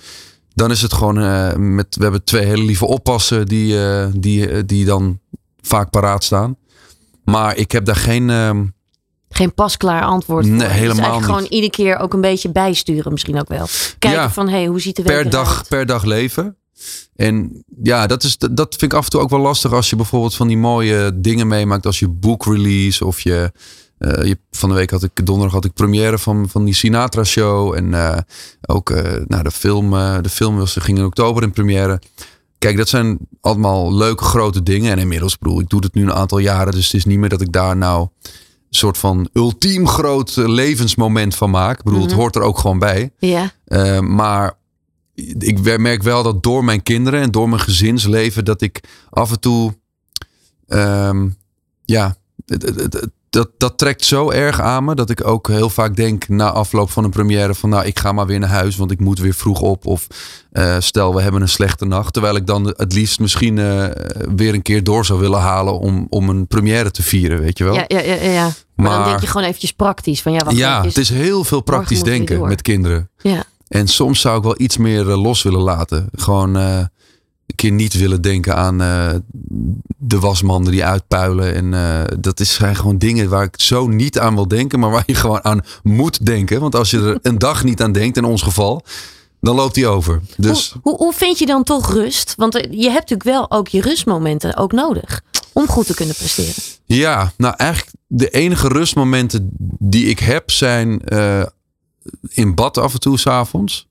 [0.59, 1.97] dan is het gewoon eh, met.
[1.97, 5.21] We hebben twee hele lieve oppassen die, eh, die, eh, die dan
[5.61, 6.57] vaak paraat staan.
[7.25, 8.31] Maar ik heb daar geen.
[8.31, 8.65] ehm,
[9.29, 10.55] Geen pasklaar antwoord voor.
[10.55, 11.37] Nee, Dus helemaal eigenlijk niet.
[11.37, 13.67] gewoon iedere keer ook een beetje bijsturen misschien ook wel.
[13.99, 14.31] Kijken Ja.
[14.31, 16.57] van, hey, hoe ziet de week per dag, per dag leven.
[17.17, 19.97] En ja, dat, is, dat vind ik af en toe ook wel lastig als je
[19.97, 23.53] bijvoorbeeld van die mooie dingen meemaakt als je boekrelease of je,
[23.99, 24.35] eh.
[24.51, 27.75] Van de week had ik donderdag had ik première van, van die Sinatra show.
[27.75, 28.19] En eh,
[28.67, 29.91] ook eh, nou, de film,
[30.23, 32.01] de film was, ging in oktober in première.
[32.59, 34.93] Kijk, dat zijn allemaal leuke grote dingen.
[34.93, 36.73] En inmiddels, bedoel, ik doe het nu een aantal jaren.
[36.73, 38.09] Dus het is niet meer dat ik daar nou
[38.71, 41.79] soort van ultiem groot levensmoment van maak.
[41.79, 42.19] Ik bedoel, het Mhm.
[42.19, 43.13] hoort er ook gewoon bij.
[43.19, 43.53] Ja.
[44.01, 44.55] Maar
[45.39, 48.81] ik merk wel dat door mijn kinderen en door mijn gezinsleven dat ik
[49.11, 49.77] af en toe,
[50.67, 51.29] ehm,
[51.85, 55.49] ja, het- het- het- het- dat, dat trekt zo erg aan me dat ik ook
[55.49, 58.49] heel vaak denk na afloop van een première van nou ik ga maar weer naar
[58.49, 60.07] huis want ik moet weer vroeg op of
[60.53, 63.85] eh, stel we hebben een slechte nacht terwijl ik dan het liefst misschien eh,
[64.37, 67.65] weer een keer door zou willen halen om, om een première te vieren weet je
[67.65, 67.75] wel.
[67.75, 68.51] Ja, ja, ja, ja.
[68.75, 70.23] Maar, dan denk je gewoon eventjes praktisch.
[70.23, 70.95] Van ja, wacht ja, eventjes.
[70.95, 73.11] het is heel veel praktisch denken met kinderen.
[73.19, 73.45] Ja.
[73.69, 76.09] En soms zou ik wel iets meer eh, los willen laten.
[76.13, 76.57] Gewoon
[77.49, 79.15] een keer niet willen denken aan eh,
[79.97, 81.55] de wasmanden die uitpuilen.
[81.55, 84.91] En eh, dat is, zijn gewoon dingen waar ik zo niet aan wil denken, maar
[84.91, 86.61] waar je gewoon aan moet denken.
[86.61, 88.83] Want als je er een dag niet aan denkt, in ons geval,
[89.41, 90.21] dan loopt die over.
[90.37, 92.35] Dus Hoe, hoe, hoe vind je dan toch rust?
[92.37, 95.21] Want eh, je hebt natuurlijk wel ook je rustmomenten ook nodig.
[95.53, 96.63] Om goed te kunnen presteren.
[96.85, 101.01] ja, nou eigenlijk de enige rustmomenten die ik heb zijn
[102.29, 103.89] in bad af en toe s'avonds.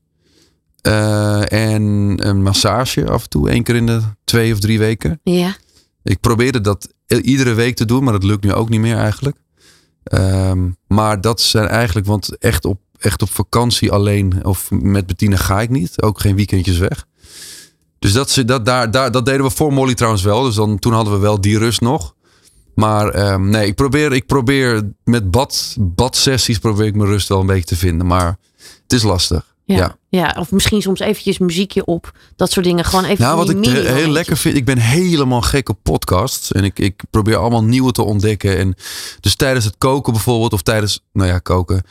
[0.87, 1.81] Eh en
[2.27, 5.19] een massage af en toe, één keer in de twee of drie weken.
[5.23, 5.55] Ja.
[6.03, 6.87] Ik probeerde dat
[7.21, 9.37] iedere week te doen, maar dat lukt nu ook niet meer eigenlijk.
[10.03, 15.35] Ehm, maar dat zijn eigenlijk, want echt op, echt op vakantie alleen of met Bettina
[15.37, 16.01] ga ik niet.
[16.01, 17.05] Ook geen weekendjes weg.
[17.99, 20.43] Dus dat, ze- dat, daar, daar, dat deden we voor Molly trouwens wel.
[20.43, 22.15] Dus dan, toen hadden we wel die rust nog.
[22.75, 27.39] Maar ehm, nee, ik probeer, ik probeer met bad, badsessies probeer ik mijn rust wel
[27.39, 28.07] een beetje te vinden.
[28.07, 28.37] Maar
[28.83, 29.55] het is lastig.
[29.67, 29.77] Ja.
[29.77, 29.97] Ja.
[30.09, 30.35] ja.
[30.39, 32.11] Of misschien soms eventjes muziekje op.
[32.35, 32.85] Dat soort dingen.
[32.85, 36.51] Gewoon even Nou, wat ik he- heel lekker vind, ik ben helemaal gek op podcasts.
[36.51, 38.57] En ik, ik probeer allemaal nieuwe te ontdekken.
[38.57, 38.75] En
[39.19, 41.83] dus tijdens het koken bijvoorbeeld, of tijdens, nou ja, koken.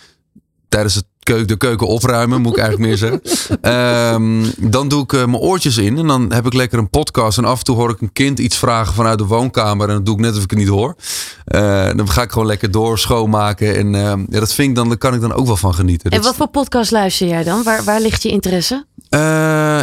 [0.69, 3.21] Tijdens het de keuken opruimen, moet ik eigenlijk meer zeggen.
[3.61, 7.39] Ehm, dan doe ik eh, mijn oortjes in en dan heb ik lekker een podcast.
[7.39, 9.89] En af en toe hoor ik een kind iets vragen vanuit de woonkamer.
[9.89, 10.95] En dan doe ik net of ik het niet hoor.
[11.45, 13.77] Eh, dan ga ik gewoon lekker door schoonmaken.
[13.77, 16.11] En ehm, ja, dat vind ik dan, daar kan ik dan ook wel van genieten.
[16.11, 17.63] En wat voor podcast luister jij dan?
[17.63, 18.87] Waar, waar ligt je interesse?
[19.09, 19.21] eh,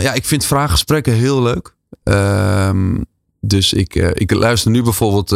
[0.02, 1.76] ja, ik vind vraaggesprekken heel leuk.
[2.04, 2.96] Ehm,
[3.40, 5.32] dus ik, ik luister nu bijvoorbeeld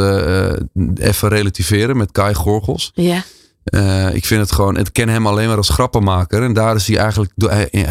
[0.95, 2.91] Even Relativeren met Kai Gorgels.
[2.93, 3.23] Ja.
[3.67, 6.43] Eh, ik vind het gewoon, ik ken hem alleen maar als grappenmaker.
[6.43, 7.31] En daar is hij eigenlijk,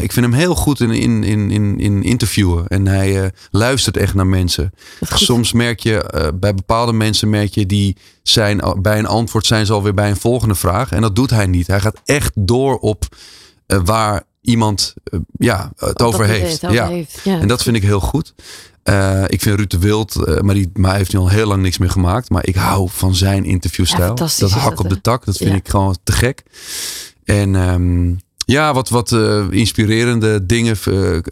[0.00, 2.66] ik vind hem heel goed in, in, in, in, in interviewen.
[2.66, 4.72] En hij eh, luistert echt naar mensen.
[5.00, 9.66] Soms merk je, eh, bij bepaalde mensen merk je, die zijn bij een antwoord zijn
[9.66, 10.90] ze alweer bij een volgende vraag.
[10.90, 11.66] En dat doet hij niet.
[11.66, 13.04] Hij gaat echt door op
[13.66, 14.94] waar iemand
[15.38, 16.52] ja, het over heeft.
[16.52, 16.88] het over ja.
[16.88, 17.20] heeft.
[17.24, 17.40] Ja.
[17.40, 18.34] En dat vind ik heel goed.
[18.86, 21.46] Eh, ik vind Ruud de Wild, eh, maar, die, maar hij heeft nu al heel
[21.46, 22.30] lang niks meer gemaakt.
[22.30, 24.14] Maar ik hou van zijn interviewstijl.
[24.14, 25.56] dat hak dat, op de tak, dat vind Ja.
[25.56, 26.42] ik gewoon te gek.
[27.24, 30.76] En ehm, ja, wat, wat eh, inspirerende dingen.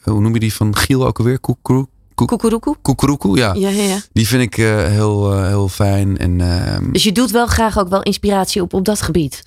[0.03, 1.39] hoe noem je die van Giel ook alweer?
[1.39, 1.89] Koekeroe?
[2.15, 2.77] Koekeroekoe?
[2.83, 3.55] Koekeroekoe, ja.
[3.55, 3.99] Ja, ja, ja.
[4.13, 6.19] Die vind ik heel, heel fijn.
[6.19, 9.43] En ehm, Dus je doet wel graag ook wel inspiratie op op dat gebied.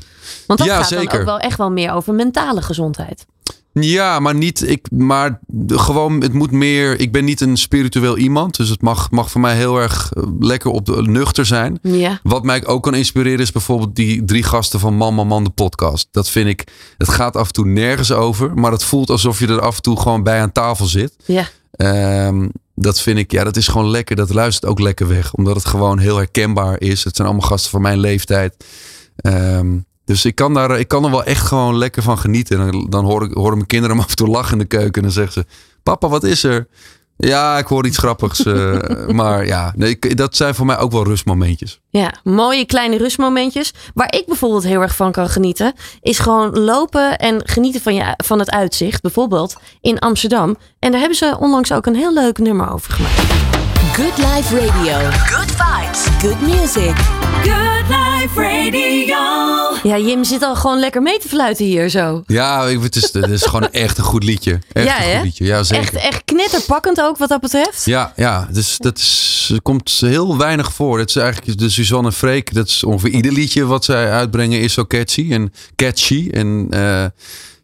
[0.48, 1.10] Want dat gaat zeker.
[1.10, 3.26] dan ook wel echt wel meer over mentale gezondheid.
[3.84, 4.70] Ja, maar niet.
[4.70, 7.00] Ik, maar gewoon, het moet meer.
[7.00, 8.58] Ik ben niet een spiritueel iemand.
[8.58, 11.80] Dus het mag, mag voor mij heel erg eh, lekker op de nuchter zijn.
[11.82, 12.20] Ja.
[12.24, 15.50] Wat mij ook kan inspireren is bijvoorbeeld die drie gasten van Man Man Man de
[15.50, 16.08] podcast.
[16.12, 16.64] Dat vind ik.
[16.98, 18.54] Het gaat af en toe nergens over.
[18.54, 21.16] Maar het voelt alsof je er af en toe gewoon bij aan tafel zit.
[21.26, 21.48] Ja.
[21.72, 24.16] Ehm, dat vind ik, ja, dat is gewoon lekker.
[24.16, 25.34] Dat luistert ook lekker weg.
[25.34, 27.04] Omdat het gewoon heel herkenbaar is.
[27.04, 28.66] Het zijn allemaal gasten van mijn leeftijd.
[29.16, 32.60] Ehm, dus ik kan, daar, ik kan er wel echt gewoon lekker van genieten.
[32.60, 34.94] En dan, hoor ik horen mijn kinderen me af en toe lachen in de keuken.
[34.94, 35.46] En dan zeggen ze:
[35.84, 36.68] Papa, wat is er?
[37.20, 38.46] Ja, ik hoor iets grappigs.
[38.46, 41.80] eh, maar ja, nee, ik- dat zijn voor mij ook wel rustmomentjes.
[41.90, 43.74] Ja, mooie kleine rustmomentjes.
[43.94, 48.14] Waar ik bijvoorbeeld heel erg van kan genieten, is gewoon lopen en genieten van, je,
[48.18, 49.02] van het uitzicht.
[49.02, 50.56] Bijvoorbeeld in Amsterdam.
[50.80, 53.22] En daar hebben ze onlangs ook een heel leuk nummer over gemaakt.
[53.94, 55.10] Good Life Radio.
[55.12, 56.06] Good vibes.
[56.22, 57.17] Good music.
[57.44, 59.18] Good Life Radio.
[59.84, 62.24] Ja, Jim zit al gewoon lekker mee te fluiten hier zo.
[62.26, 64.60] Ja, ik- het is, het is gewoon echt een goed liedje.
[64.72, 65.16] Echt Ja, een hè?
[65.16, 65.46] goed liedje.
[65.46, 65.84] Ja, zeker.
[65.84, 67.86] Echt, echt knetterpakkend ook wat dat betreft.
[67.86, 71.00] Ja, ja dus dat is, komt heel weinig voor.
[71.00, 72.54] Het is eigenlijk de Suzanne Freek.
[72.54, 76.28] Dat is ongeveer ieder liedje wat zij uitbrengen is zo catchy en catchy.
[76.32, 77.06] En eh,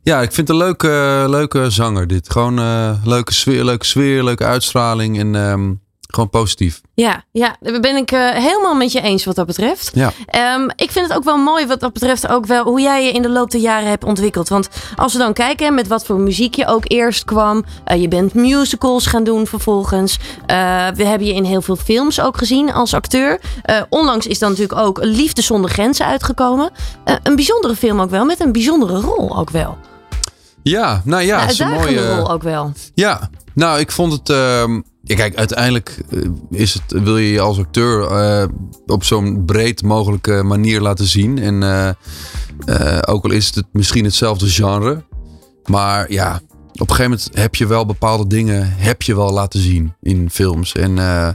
[0.04, 2.32] ja, ik vind het een leuke, leuke zanger dit.
[2.32, 5.72] Gewoon eh, leuke sfeer, leuke sfeer, leuke uitstraling en ehm,
[6.13, 6.82] gewoon positief.
[6.93, 9.91] Ja, ja, daar ben ik eh, helemaal met je eens wat dat betreft.
[9.93, 10.12] Ja.
[10.26, 13.12] Ehm, ik vind het ook wel mooi wat dat betreft ook wel hoe jij je
[13.12, 14.49] in de loop der jaren hebt ontwikkeld.
[14.49, 17.63] Want als we dan kijken met wat voor muziek je ook eerst kwam.
[17.86, 20.17] eh, je bent musicals gaan doen vervolgens.
[20.45, 20.56] Eh,
[20.95, 23.39] we hebben je in heel veel films ook gezien als acteur.
[23.89, 26.71] Onlangs is dan natuurlijk ook Liefde zonder grenzen uitgekomen.
[27.23, 29.78] Een bijzondere film ook wel, met een bijzondere rol ook wel.
[30.63, 32.15] Ja, nou ja, is een mooie.
[32.15, 32.71] rol ook wel.
[32.93, 34.30] Ja, nou, ik vond het.
[35.04, 38.48] Ja, kijk, uiteindelijk eh, is het, wil je je als acteur eh,
[38.86, 41.38] op zo'n breed mogelijke manier laten zien.
[41.38, 41.63] En
[42.66, 45.04] eh, ook al is het misschien hetzelfde genre.
[45.66, 46.42] Maar ja,
[46.74, 50.30] op een gegeven moment heb je wel bepaalde dingen heb je wel laten zien in
[50.30, 50.72] films.
[50.72, 51.30] En eh,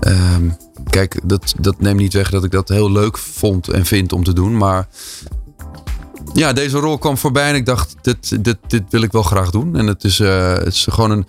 [0.00, 0.50] ehm,
[0.90, 4.24] kijk, dat, dat neemt niet weg dat ik dat heel leuk vond en vind om
[4.24, 4.56] te doen.
[4.56, 4.88] Maar
[6.32, 9.50] ja, deze rol kwam voorbij en ik dacht, dit, dit, dit wil ik wel graag
[9.50, 9.76] doen.
[9.76, 11.26] En het is, het is gewoon een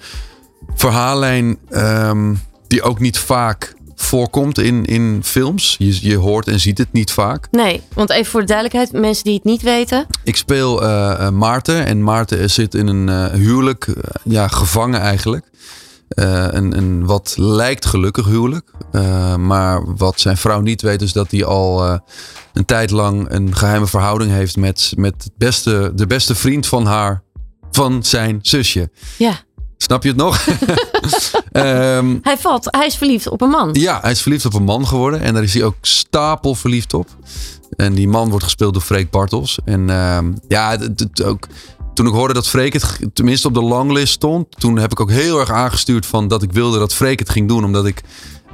[0.76, 2.36] verhaallijn ehm,
[2.68, 5.76] die ook niet vaak voorkomt in, in films.
[5.80, 7.48] Je, je hoort en ziet het niet vaak.
[7.52, 10.06] Nee, want even voor de duidelijkheid, mensen die het niet weten.
[10.24, 13.88] Ik speel eh, eh, Maarten en Maarten zit in een eh, huwelijk,
[14.24, 15.50] ja, gevangen eigenlijk.
[16.12, 18.72] Een, een wat lijkt gelukkig huwelijk.
[19.38, 22.00] Maar wat zijn vrouw niet weet is dat hij al
[22.54, 27.24] een tijd lang een geheime verhouding heeft met, met beste, de beste vriend van haar,
[27.72, 28.90] van zijn zusje.
[29.18, 29.40] Ja,
[29.82, 30.46] Snap je het nog?
[31.52, 33.70] Ehm, hij valt, hij is verliefd op een man.
[33.74, 35.22] ja, hij is verliefd op een man geworden.
[35.22, 37.08] En daar is hij ook stapel verliefd op.
[37.76, 39.60] En die man wordt gespeeld door Freek Bartels.
[39.66, 41.48] En ehm, ja, het, het ook,
[41.94, 44.48] toen ik hoorde dat Freek het tenminste op de longlist stond.
[44.60, 47.48] Toen heb ik ook heel erg aangestuurd van dat ik wilde dat Freek het ging
[47.48, 47.64] doen.
[47.64, 48.02] Omdat ik,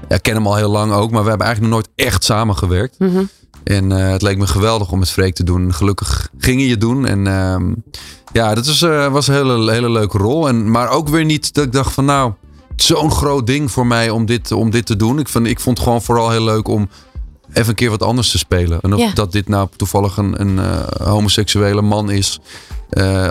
[0.10, 1.12] ja, ik ken hem al heel lang ook.
[1.12, 3.00] Maar we hebben eigenlijk nog nooit echt samengewerkt.
[3.00, 3.24] Mhm.
[3.64, 5.74] En eh, het leek me geweldig om met Freek te doen.
[5.74, 7.06] Gelukkig ging het doen.
[7.06, 7.74] En ehm,
[8.32, 10.48] ja, dat was, eh, was een hele, hele leuke rol.
[10.48, 12.32] En, maar ook weer niet dat ik dacht van nou,
[12.76, 15.20] zo'n groot ding voor mij om dit, om dit te doen.
[15.20, 16.90] Ik, vond, ik vond het gewoon vooral heel leuk om
[17.54, 18.80] even een keer wat anders te spelen.
[18.82, 19.12] En of Ja.
[19.14, 22.40] dat dit nou toevallig een, een eh, homoseksuele man is.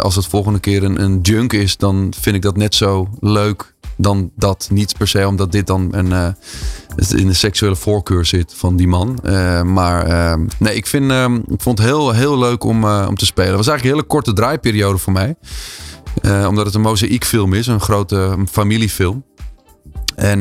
[0.01, 3.75] als het volgende keer een, een junk is, dan vind ik dat net zo leuk
[3.97, 4.69] dan dat.
[4.71, 6.29] Niet per se omdat dit dan een, eh,
[6.97, 9.19] in de seksuele voorkeur zit van die man.
[9.23, 13.17] Eh, maar eh, nee, ik, vind, eh, ik vond het heel, heel leuk om, om
[13.17, 13.49] te spelen.
[13.49, 15.35] Het was eigenlijk een hele korte draaiperiode voor mij.
[16.49, 19.25] Omdat het een mozaïekfilm is, een grote familiefilm.
[20.15, 20.41] En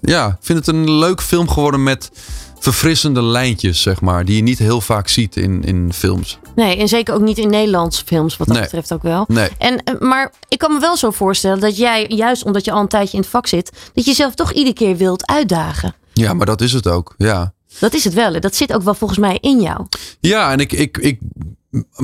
[0.00, 2.10] ja, ik vind het een leuk film geworden met
[2.58, 4.24] verfrissende lijntjes, zeg maar.
[4.24, 6.38] Die je niet heel vaak ziet in, in films.
[6.54, 8.64] Nee, en zeker ook niet in Nederlandse films, wat dat Nee.
[8.64, 9.24] betreft ook wel.
[9.28, 9.48] Nee.
[9.58, 12.80] En, eh, maar ik kan me wel zo voorstellen dat jij, juist omdat je al
[12.80, 15.94] een tijdje in het vak zit, dat je jezelf toch iedere keer wilt uitdagen.
[16.12, 17.14] Ja, maar dat is het ook.
[17.18, 17.54] Ja.
[17.78, 18.40] Dat is het wel.
[18.40, 19.86] Dat zit ook wel volgens mij in jou.
[20.20, 21.18] Ja, en ik, ik, ik,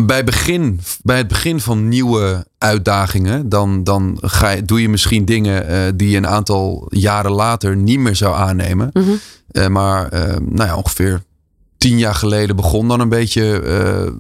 [0.07, 5.25] bij, begin, bij het begin van nieuwe uitdagingen, dan, dan ga je, doe je misschien
[5.25, 8.91] dingen eh, die je een aantal jaren later niet meer zou aannemen.
[8.93, 9.11] Mhm.
[9.53, 11.23] Eh, maar eh, nou ja, ongeveer
[11.79, 14.13] tien jaar geleden begon dan een beetje eh,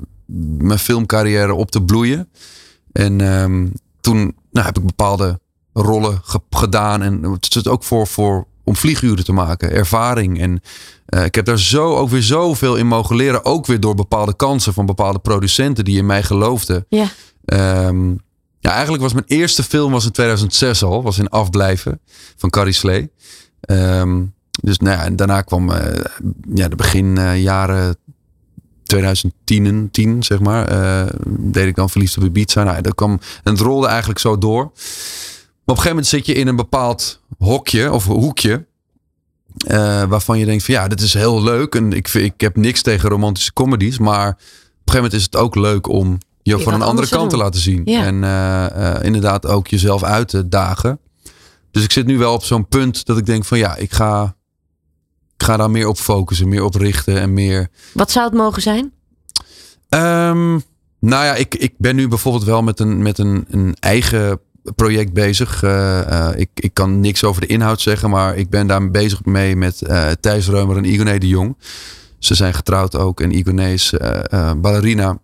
[0.58, 2.28] mijn filmcarrière op te bloeien.
[2.92, 3.66] En ehm,
[4.00, 5.40] toen nou, heb ik bepaalde
[5.72, 7.02] rollen ge- gedaan.
[7.02, 10.40] En het is ook voor, voor om vlieguren te maken, ervaring.
[10.40, 10.60] En
[11.24, 13.44] ik heb daar zo ook weer zoveel in mogen leren.
[13.44, 16.86] Ook weer door bepaalde kansen van bepaalde producenten die in mij geloofden.
[16.88, 17.06] Ja.
[17.44, 18.10] Ehm,
[18.58, 21.02] ja, eigenlijk was mijn eerste film was in 2006 al.
[21.02, 22.00] Was in Afblijven
[22.36, 23.10] van Carrie Slee.
[23.60, 24.22] Ehm,
[24.62, 26.04] dus nou ja, en daarna kwam eh,
[26.54, 27.96] ja, de begin eh, jaren
[28.82, 30.68] 2010, 10, zeg maar.
[30.68, 32.62] eh, deed ik dan verliefd op Ibiza.
[32.62, 33.10] Nou, dat kwam,
[33.42, 34.62] en het rolde eigenlijk zo door.
[34.64, 38.66] Maar op een gegeven moment zit je in een bepaald hokje of hoekje.
[39.66, 41.74] eh, waarvan je denkt van ja, dit is heel leuk.
[41.74, 43.98] En ik, ik heb niks tegen romantische comedies.
[43.98, 44.44] Maar op een
[44.74, 47.82] gegeven moment is het ook leuk om je van een andere kant te laten zien.
[47.84, 48.04] Ja.
[48.04, 50.98] En inderdaad ook jezelf uit te dagen.
[51.70, 54.36] Dus ik zit nu wel op zo'n punt dat ik denk van ja, ik ga,
[55.42, 57.68] ga daar meer op focussen, meer op richten en meer.
[57.92, 58.92] Wat zou het mogen zijn?
[59.88, 60.52] Ehm,
[60.98, 64.40] nou ja, ik, ik ben nu bijvoorbeeld wel met een, met een, een eigen
[64.76, 65.62] project bezig.
[65.62, 69.24] Eh, eh, ik, ik kan niks over de inhoud zeggen, maar ik ben daar bezig
[69.24, 71.56] mee met eh, Thijs Reumer en Igoné de Jong.
[72.18, 73.94] Ze zijn getrouwd ook en Igoné is
[74.56, 75.18] ballerina.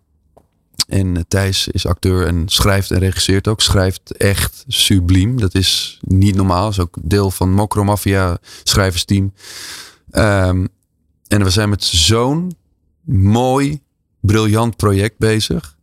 [0.88, 3.60] En Thijs is acteur en schrijft en regisseert ook.
[3.60, 5.40] Schrijft echt subliem.
[5.40, 6.68] Dat is niet normaal.
[6.68, 9.32] is ook deel van Mokro Mafia schrijversteam.
[10.10, 10.66] Ehm,
[11.28, 12.56] en we zijn met zo'n
[13.04, 13.82] mooi,
[14.20, 15.76] briljant project bezig.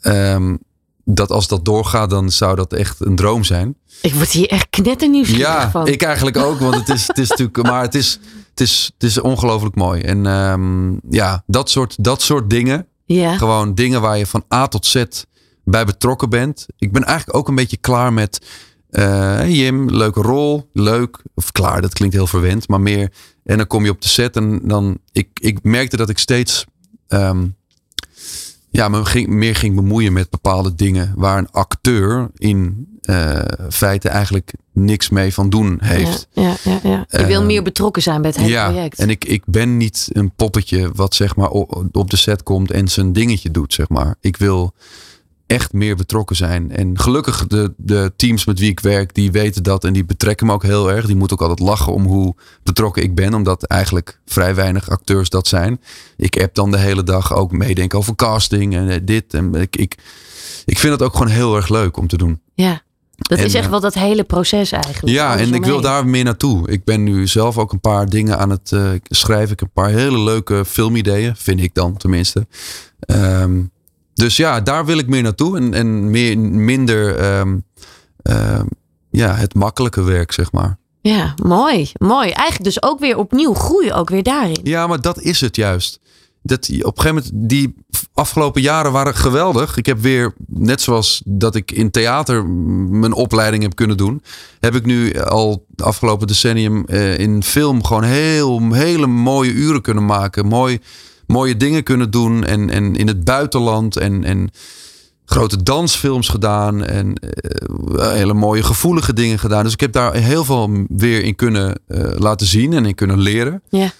[0.00, 0.56] Ehm,
[1.04, 3.76] dat als dat doorgaat, dan zou dat echt een droom zijn.
[4.02, 5.86] Ik word hier echt knetternieuwsgierig Ja, van.
[5.86, 6.58] ik eigenlijk ook.
[6.58, 8.18] Want het is, het is natuurlijk, maar het is,
[8.50, 10.00] het is, het is ongelooflijk mooi.
[10.02, 12.86] En ehm, ja, dat soort, dat soort dingen.
[13.04, 13.36] ja.
[13.36, 15.04] Gewoon dingen waar je van A tot Z
[15.64, 16.66] bij betrokken bent.
[16.78, 18.46] Ik ben eigenlijk ook een beetje klaar met.
[18.90, 21.22] eh, Jim, leuke rol, leuk.
[21.34, 23.12] Of klaar, dat klinkt heel verwend, maar meer.
[23.44, 24.98] En dan kom je op de set en dan.
[25.12, 26.64] Ik, ik merkte dat ik steeds.
[27.08, 27.46] ehm,
[28.72, 34.08] ja, me ging, meer ging bemoeien met bepaalde dingen waar een acteur in eh, feite
[34.08, 36.28] eigenlijk niks mee van doen heeft.
[36.32, 37.06] Ja, ja, ja, ja.
[37.18, 38.98] Je wil Eh, meer betrokken zijn bij het hele ja, project.
[38.98, 41.48] en ik, ik ben niet een poppetje wat zeg maar
[41.92, 44.14] op de set komt en zijn dingetje doet, zeg maar.
[44.20, 44.74] Ik wil
[45.50, 46.70] echt meer betrokken zijn.
[46.70, 50.46] En gelukkig de, de teams met wie ik werk, die weten dat en die betrekken
[50.46, 51.06] me ook heel erg.
[51.06, 55.28] Die moeten ook altijd lachen om hoe betrokken ik ben, omdat eigenlijk vrij weinig acteurs
[55.28, 55.80] dat zijn.
[56.16, 59.34] Ik heb dan de hele dag ook meedenken over casting en eh, dit.
[59.34, 59.94] En ik, ik,
[60.64, 62.40] ik vind het ook gewoon heel erg leuk om te doen.
[62.54, 62.82] Ja.
[63.16, 65.14] Dat En, is echt eh, wel dat hele proces eigenlijk.
[65.14, 66.70] Ja, en ik wil daar meer naartoe.
[66.70, 69.52] Ik ben nu zelf ook een paar dingen aan het eh, schrijven.
[69.52, 72.46] Ik heb een paar hele leuke filmideeën, vind ik dan tenminste.
[73.00, 73.60] Ehm,
[74.20, 75.56] dus ja, daar wil ik meer naartoe.
[75.56, 77.58] En, en meer, minder ehm,
[78.22, 78.66] ehm,
[79.10, 80.78] ja, het makkelijke werk, zeg maar.
[81.00, 81.90] Ja, mooi.
[81.98, 82.30] Mooi.
[82.30, 84.60] Eigenlijk dus ook weer opnieuw groeien, ook weer daarin.
[84.62, 86.00] Ja, maar dat is het juist.
[86.42, 87.74] Dat, op een gegeven moment, die
[88.14, 89.76] afgelopen jaren waren geweldig.
[89.76, 94.22] Ik heb weer, net zoals dat ik in theater mijn opleiding heb kunnen doen,
[94.60, 99.82] heb ik nu al de afgelopen decennium eh, in film gewoon heel, hele mooie uren
[99.82, 100.46] kunnen maken.
[100.46, 100.78] Mooi,
[101.30, 102.44] mooie dingen kunnen doen.
[102.44, 103.96] En, en in het buitenland.
[103.96, 104.50] En, en
[105.24, 106.84] grote dansfilms gedaan.
[106.84, 109.64] En eh, hele mooie gevoelige dingen gedaan.
[109.64, 113.18] Dus ik heb daar heel veel weer in kunnen eh, laten zien en in kunnen
[113.18, 113.62] leren.
[113.68, 113.92] Ja.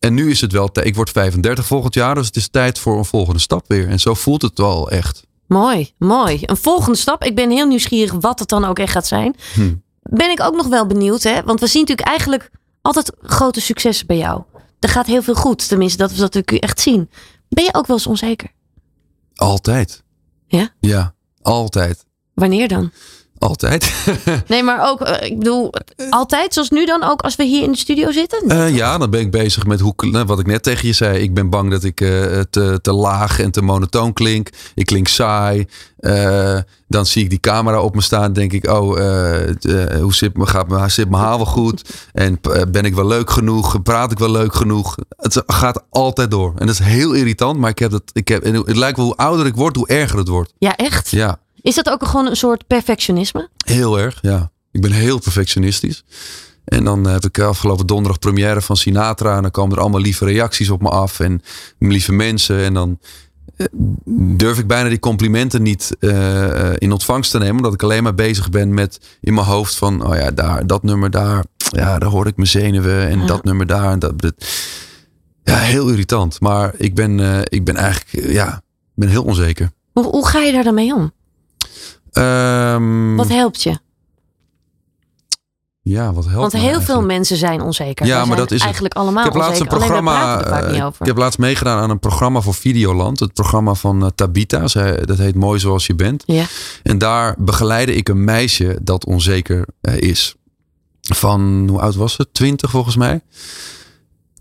[0.00, 2.98] En nu is het wel, ik word 35 volgend jaar, dus het is tijd voor
[2.98, 3.88] een volgende stap weer.
[3.88, 5.26] En zo voelt het wel echt.
[5.46, 6.38] Mooi, mooi.
[6.42, 7.24] Een volgende stap.
[7.24, 9.36] Ik ben heel nieuwsgierig wat het dan ook echt gaat zijn.
[9.54, 9.74] Hm.
[10.02, 11.42] Ben ik ook nog wel benieuwd, hè?
[11.42, 12.50] Want we zien natuurlijk eigenlijk
[12.82, 14.42] altijd grote successen bij jou.
[14.80, 15.68] Er gaat heel veel goed.
[15.68, 17.10] Tenminste, dat is wat we echt zien.
[17.48, 18.52] Ben je ook wel eens onzeker?
[19.34, 20.02] Altijd.
[20.46, 20.70] Ja?
[20.80, 22.04] Ja, altijd.
[22.34, 22.92] Wanneer dan?
[23.38, 23.92] Altijd.
[24.46, 25.72] Nee, maar ook, eh, ik bedoel,
[26.10, 28.48] altijd zoals nu dan ook als we hier in de studio zitten?
[28.48, 31.18] Eh, ja, dan ben ik bezig met hoe, nou, wat ik net tegen je zei.
[31.18, 32.08] Ik ben bang dat ik eh,
[32.50, 34.48] te, te laag en te monotoon klink.
[34.74, 35.66] Ik klink saai.
[36.88, 38.32] Dan zie ik die camera op me staan.
[38.32, 38.96] denk ik, oh,
[40.00, 41.90] hoe zit, me, gaat, me- zit mijn haar wel goed?
[42.12, 43.82] En ben ik wel leuk genoeg?
[43.82, 44.94] Praat ik wel leuk genoeg?
[45.16, 46.52] Het gaat altijd door.
[46.56, 47.58] En dat is heel irritant.
[47.58, 49.88] Maar ik heb dat, ik heb, en het lijkt wel hoe ouder ik word, hoe
[49.88, 50.52] erger het wordt.
[50.58, 51.10] Ja, echt?
[51.10, 51.38] Ja.
[51.66, 53.48] Is dat ook gewoon een soort perfectionisme?
[53.64, 54.50] Heel erg, ja.
[54.72, 56.04] Ik ben heel perfectionistisch.
[56.64, 59.36] En dan heb ik afgelopen donderdag première van Sinatra.
[59.36, 61.20] En dan komen er allemaal lieve reacties op me af.
[61.20, 61.42] En
[61.78, 62.58] lieve mensen.
[62.64, 62.98] En dan
[63.56, 63.66] eh,
[64.36, 67.56] durf ik bijna die complimenten niet eh, in ontvangst te nemen.
[67.56, 70.06] Omdat ik alleen maar bezig ben met in mijn hoofd van...
[70.06, 71.44] Oh ja, daar, dat nummer daar.
[71.56, 73.08] Ja, daar hoor ik mijn zenuwen.
[73.08, 73.26] En Ja.
[73.26, 73.90] dat nummer daar.
[73.90, 74.34] En dat, dat.
[75.44, 76.40] Ja, heel irritant.
[76.40, 78.26] Maar ik ben, eh, ik ben eigenlijk...
[78.26, 78.62] eh, ja,
[78.94, 79.70] ben heel onzeker.
[79.92, 81.12] Hoe, hoe ga je daar dan mee om?
[82.16, 83.78] Ehm, Wat helpt je?
[85.82, 88.06] ja, wat helpt Want heel veel mensen zijn onzeker.
[88.06, 88.62] Ja, Wij maar dat is het.
[88.64, 90.44] eigenlijk allemaal Ik heb laatst een programma.
[90.44, 90.86] eh.
[91.00, 93.20] Ik heb laatst meegedaan aan een programma voor Videoland.
[93.20, 94.66] Het programma van eh, Tabita.
[94.68, 96.22] Zij, dat heet Mooi zoals je bent.
[96.26, 96.44] Ja.
[96.82, 100.34] En daar begeleidde ik een meisje dat onzeker eh, is.
[101.00, 102.28] Van, hoe oud was het?
[102.34, 103.20] Twintig volgens mij.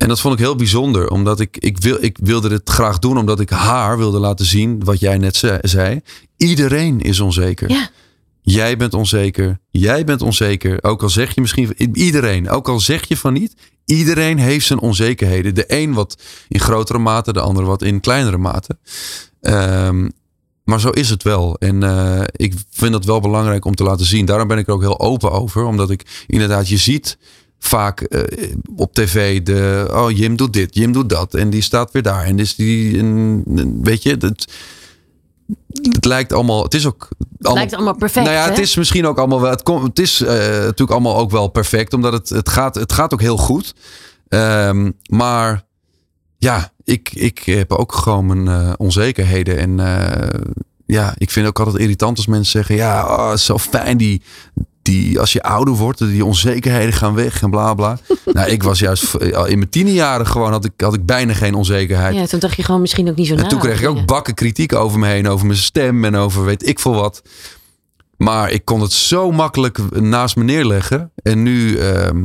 [0.05, 1.09] En dat vond ik heel bijzonder.
[1.09, 3.17] Omdat ik, ik, wil, ik wilde dit graag doen.
[3.17, 4.83] Omdat ik haar wilde laten zien.
[4.83, 6.01] Wat jij net ze- zei.
[6.37, 7.69] Iedereen is onzeker.
[7.69, 7.89] Ja.
[8.41, 9.59] Jij bent onzeker.
[9.71, 10.83] Jij bent onzeker.
[10.83, 11.73] Ook al zeg je misschien.
[11.93, 12.49] Iedereen.
[12.49, 13.53] Ook al zeg je van niet.
[13.85, 15.55] Iedereen heeft zijn onzekerheden.
[15.55, 17.33] De een wat in grotere mate.
[17.33, 18.77] De ander wat in kleinere mate.
[19.41, 20.09] Ehm,
[20.63, 21.55] maar zo is het wel.
[21.57, 24.25] En eh, ik vind dat wel belangrijk om te laten zien.
[24.25, 25.63] Daarom ben ik er ook heel open over.
[25.63, 27.17] Omdat ik inderdaad, je ziet
[27.59, 29.87] vaak eh, op tv de.
[29.91, 31.33] Oh, Jim doet dit, Jim doet dat.
[31.33, 32.23] En die staat weer daar.
[32.25, 32.99] En is die.
[32.99, 34.53] en- en weet je, het,
[35.81, 36.63] het lijkt allemaal.
[36.63, 37.07] Het is ook.
[37.37, 38.25] Het lijkt allemaal perfect.
[38.25, 39.49] Nou ja, het is misschien ook allemaal wel.
[39.51, 42.93] Het, komt, het is eh, natuurlijk allemaal ook wel perfect, omdat het, het, gaat, het
[42.93, 43.73] gaat ook heel goed.
[44.27, 45.63] Ehm, maar
[46.37, 49.57] ja, ik, ik heb ook gewoon mijn eh, onzekerheden.
[49.57, 49.77] En
[50.85, 54.21] ja, ik vind ook altijd irritant als mensen zeggen: Ja, oh, het zo fijn die.
[54.85, 57.97] Die, als je ouder wordt, die onzekerheden gaan weg en bla bla.
[58.33, 62.15] nou, ik was juist in mijn tienerjaren gewoon, had ik, had ik bijna geen onzekerheid.
[62.15, 63.41] Ja, toen dacht je gewoon misschien ook niet zo na.
[63.43, 66.45] En toen kreeg ik ook bakken kritiek over me heen, over mijn stem en over
[66.45, 67.21] weet ik veel wat.
[68.17, 71.11] Maar ik kon het zo makkelijk naast me neerleggen.
[71.15, 72.23] En nu, ehm,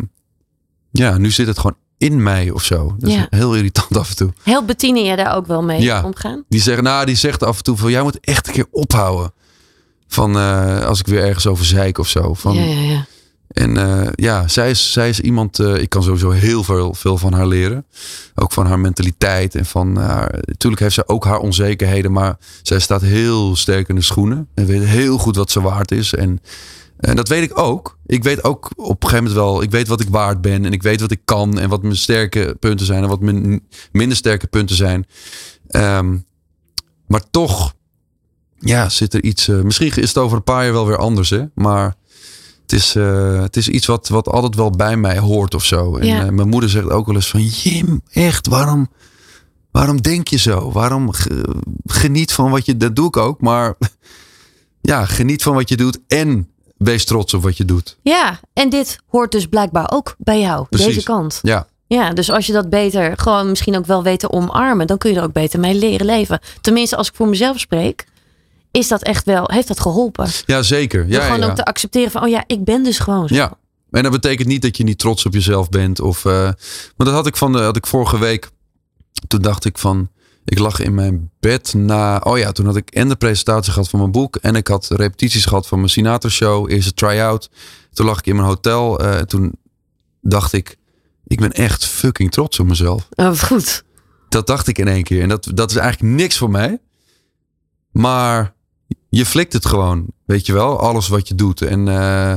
[0.90, 2.94] ja, nu zit het gewoon in mij of zo.
[2.98, 3.26] Dat Ja.
[3.30, 4.32] is heel irritant af en toe.
[4.42, 6.02] Helpt Bettine je daar ook wel mee Ja.
[6.04, 6.44] omgaan?
[6.48, 9.32] Die zeggen, nou, die zegt af en toe van, jij moet echt een keer ophouden.
[10.12, 12.34] Van eh, als ik weer ergens over zeik of zo.
[12.34, 13.06] Van, Ja, ja, ja.
[13.48, 17.16] En eh, ja, zij is, zij is iemand, eh, ik kan sowieso heel veel, veel
[17.16, 17.86] van haar leren.
[18.34, 20.38] Ook van haar mentaliteit en van haar.
[20.40, 24.48] Natuurlijk heeft ze ook haar onzekerheden, maar zij staat heel sterk in de schoenen.
[24.54, 26.14] En weet heel goed wat ze waard is.
[26.14, 26.40] En,
[26.98, 27.98] en dat weet ik ook.
[28.06, 30.64] Ik weet ook op een gegeven moment wel, ik weet wat ik waard ben.
[30.64, 33.62] En ik weet wat ik kan en wat mijn sterke punten zijn en wat mijn
[33.92, 35.06] minder sterke punten zijn.
[35.68, 36.16] Ehm,
[37.06, 37.74] maar toch,
[38.61, 39.48] ja, zit er iets.
[39.48, 41.44] eh, misschien is het over een paar jaar wel weer anders, hè?
[41.54, 41.94] Maar
[42.62, 45.96] het is, eh, het is iets wat, wat altijd wel bij mij hoort of zo.
[45.96, 46.24] En Ja.
[46.24, 47.44] eh, mijn moeder zegt ook wel eens van...
[47.44, 48.88] Jim, echt, waarom,
[49.70, 50.72] waarom denk je zo?
[50.72, 51.54] Waarom ge-
[51.84, 53.74] geniet van wat je, dat doe ik ook, maar
[54.80, 57.98] ja, geniet van wat je doet en wees trots op wat je doet.
[58.02, 60.86] Ja, en dit hoort dus blijkbaar ook bij jou, Precies.
[60.94, 61.38] deze kant.
[61.42, 64.98] Ja, Ja, dus als je dat beter, gewoon misschien ook wel weet te omarmen, dan
[64.98, 66.40] kun je er ook beter mee leren leven.
[66.61, 68.06] Tenminste, als ik voor mezelf spreek,
[68.71, 70.29] is dat echt wel, heeft dat geholpen.
[70.47, 71.03] ja zeker.
[71.03, 71.47] Door Ja, gewoon ja.
[71.49, 73.35] ook te accepteren van, oh ja, ik ben dus gewoon zo.
[73.35, 73.53] Ja,
[73.91, 76.01] en dat betekent niet dat je niet trots op jezelf bent.
[76.01, 76.55] Of, eh, maar
[76.97, 78.51] dat had ik, van de, had ik vorige week.
[79.29, 80.11] Toen dacht ik van.
[80.45, 82.18] Ik lag in mijn bed na.
[82.18, 84.37] Oh ja, toen had ik en de presentatie gehad van mijn boek.
[84.37, 86.71] En ik had repetities gehad van mijn Sinatra show.
[86.71, 87.51] Eerste try-out.
[87.93, 88.99] Toen lag ik in mijn hotel.
[89.01, 89.53] eh, en toen
[90.21, 90.77] dacht ik.
[91.27, 93.09] Ik ben echt fucking trots op mezelf.
[93.14, 93.85] Oh, wat goed.
[94.29, 95.23] Dat dacht ik in één keer.
[95.23, 96.79] En dat, dat is eigenlijk niks voor mij.
[97.93, 98.55] Maar
[99.11, 100.06] je flikt het gewoon.
[100.24, 100.80] Weet je wel?
[100.80, 101.62] Alles wat je doet.
[101.62, 102.34] En eh,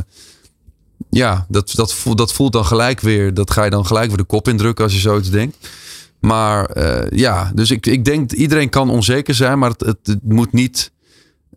[1.10, 3.34] ja, dat, dat, voelt, dat voelt dan gelijk weer.
[3.34, 5.70] Dat ga je dan gelijk weer de kop indrukken als je zoiets denkt.
[6.20, 9.60] Maar eh, ja, dus ik, ik denk iedereen kan onzeker zijn.
[9.60, 10.92] Maar het, het, het moet niet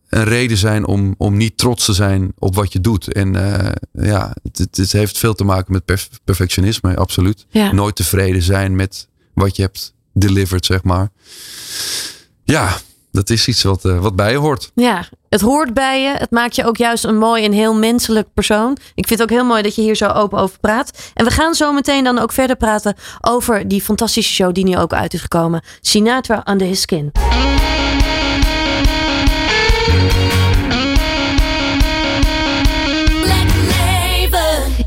[0.08, 3.12] een reden zijn om, om niet trots te zijn op wat je doet.
[3.12, 7.46] En eh, ja, het, het, het heeft veel te maken met perf- perfectionisme, absoluut.
[7.48, 7.72] Ja.
[7.72, 11.10] Nooit tevreden zijn met wat je hebt delivered, zeg maar.
[12.44, 12.76] Ja,
[13.16, 14.70] dat is iets wat, eh, wat bij je hoort.
[14.74, 16.08] Ja, het hoort bij je.
[16.08, 18.76] Het maakt je ook juist een mooi en heel menselijk persoon.
[18.94, 21.10] Ik vind het ook heel mooi dat je hier zo open over praat.
[21.14, 24.78] En we gaan zo meteen dan ook verder praten over die fantastische show die nu
[24.78, 25.62] ook uit is gekomen.
[25.80, 27.12] Sinatra Under His Skin.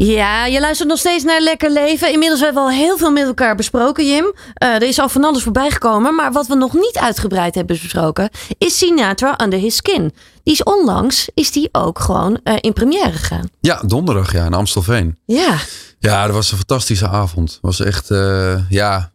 [0.02, 2.12] Ja, je luistert nog steeds naar Lekker Leven.
[2.12, 4.34] Inmiddels hebben we al heel veel met elkaar besproken, Jim.
[4.54, 6.16] Eh, er is al van alles voorbij gekomen.
[6.16, 8.30] Maar wat we nog niet uitgebreid hebben besproken...
[8.58, 10.14] is Sinatra Under His Skin.
[10.44, 13.50] Die is onlangs is die ook gewoon eh, in première gegaan.
[13.60, 15.18] Ja, donderdag ja, in Amstelveen.
[15.26, 15.58] Ja,
[16.00, 17.52] Ja, dat was een fantastische avond.
[17.52, 19.12] Het was echt, eh, ja,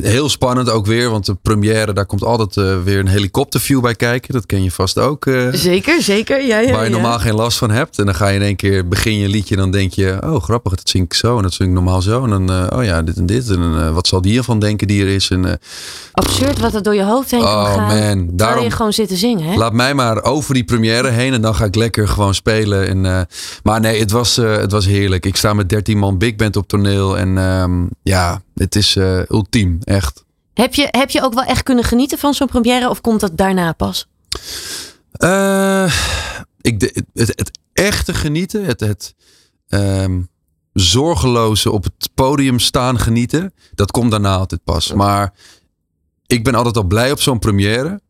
[0.00, 1.10] heel spannend ook weer.
[1.10, 4.32] Want de première, daar komt altijd eh, weer een helikopterview bij kijken.
[4.32, 5.26] Dat ken je vast ook.
[5.26, 6.46] eh, zeker, zeker.
[6.46, 6.94] Ja, ja, waar je ja.
[6.94, 7.98] normaal geen last van hebt.
[7.98, 9.56] En dan ga je in één keer, begin je liedje.
[9.56, 11.36] Dan denk je, oh grappig, dat zing ik zo.
[11.36, 12.24] En dat zing ik normaal zo.
[12.24, 13.50] En dan, eh, oh ja, dit en dit.
[13.50, 15.30] En wat zal die hiervan denken die er is.
[15.30, 15.60] En,
[16.12, 17.98] Absurd wat er door je hoofd heen kan oh gaan.
[17.98, 18.64] man, daarom...
[18.64, 19.56] je gewoon zitten zingen, hè?
[19.56, 22.88] Laat mij maar over die première heen en dan ga ik lekker gewoon spelen.
[22.88, 23.28] En,
[23.62, 25.26] maar nee, het was, het was heerlijk.
[25.26, 27.18] Ik sta met 13 man big band op toneel.
[27.18, 30.24] En ehm, ja, het is eh, ultiem, echt.
[30.54, 32.88] Heb, je, heb je ook wel echt kunnen genieten van zo'n première?
[32.90, 34.06] Of komt dat daarna pas?
[35.12, 35.92] Eh,
[36.60, 39.14] ik, de- het, het echte genieten, het, het
[39.68, 40.22] ehm,
[40.72, 44.92] zorgeloze op het podium staan genieten, dat komt daarna altijd pas.
[44.92, 45.32] Maar
[46.26, 48.00] ik ben altijd al blij op zo'n première.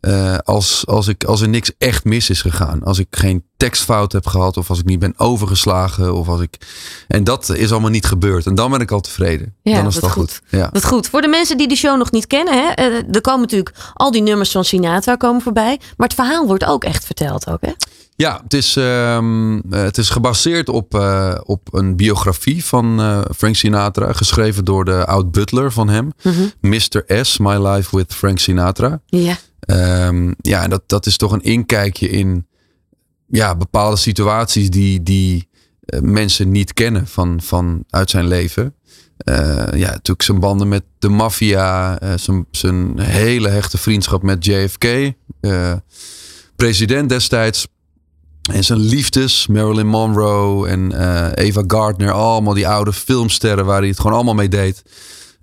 [0.00, 2.82] Eh, als, als, ik, als er niks echt mis is gegaan.
[2.82, 4.56] Als ik geen tekstfout heb gehad.
[4.56, 6.14] Of als ik niet ben overgeslagen.
[6.14, 6.56] Of als ik...
[7.08, 8.46] En dat is allemaal niet gebeurd.
[8.46, 9.54] En dan ben ik al tevreden.
[9.62, 10.12] Ja, dan is al goed.
[10.12, 10.40] goed.
[10.50, 10.68] Ja.
[10.72, 11.08] Wat goed.
[11.08, 12.68] Voor de mensen die de show nog niet kennen, hè?
[12.68, 15.80] eh, er komen natuurlijk al die nummers van Sinatra komen voorbij.
[15.96, 17.72] Maar het verhaal wordt ook echt verteld, ook, hè?
[18.16, 20.94] Ja, het is, ehm, eh, het is gebaseerd op,
[21.44, 23.00] op een biografie van
[23.36, 24.12] Frank Sinatra.
[24.12, 26.12] Geschreven door de oud-butler van hem.
[26.60, 27.04] Mr.
[27.22, 29.00] S, My Life with Frank Sinatra.
[29.06, 29.36] Ja.
[29.60, 32.46] Ehm, ja, dat, dat is toch een inkijkje in
[33.28, 35.48] ja, bepaalde situaties die, die
[35.88, 38.74] eh, mensen niet kennen van, van uit zijn leven.
[39.16, 39.34] Eh,
[39.72, 45.12] ja, natuurlijk zijn banden met de maffia, eh, zijn, zijn hele hechte vriendschap met JFK,
[46.56, 47.66] president destijds.
[48.52, 50.92] En zijn liefdes, Marilyn Monroe en
[51.34, 54.82] Eva Gardner, allemaal die oude filmsterren waar hij het gewoon allemaal mee deed.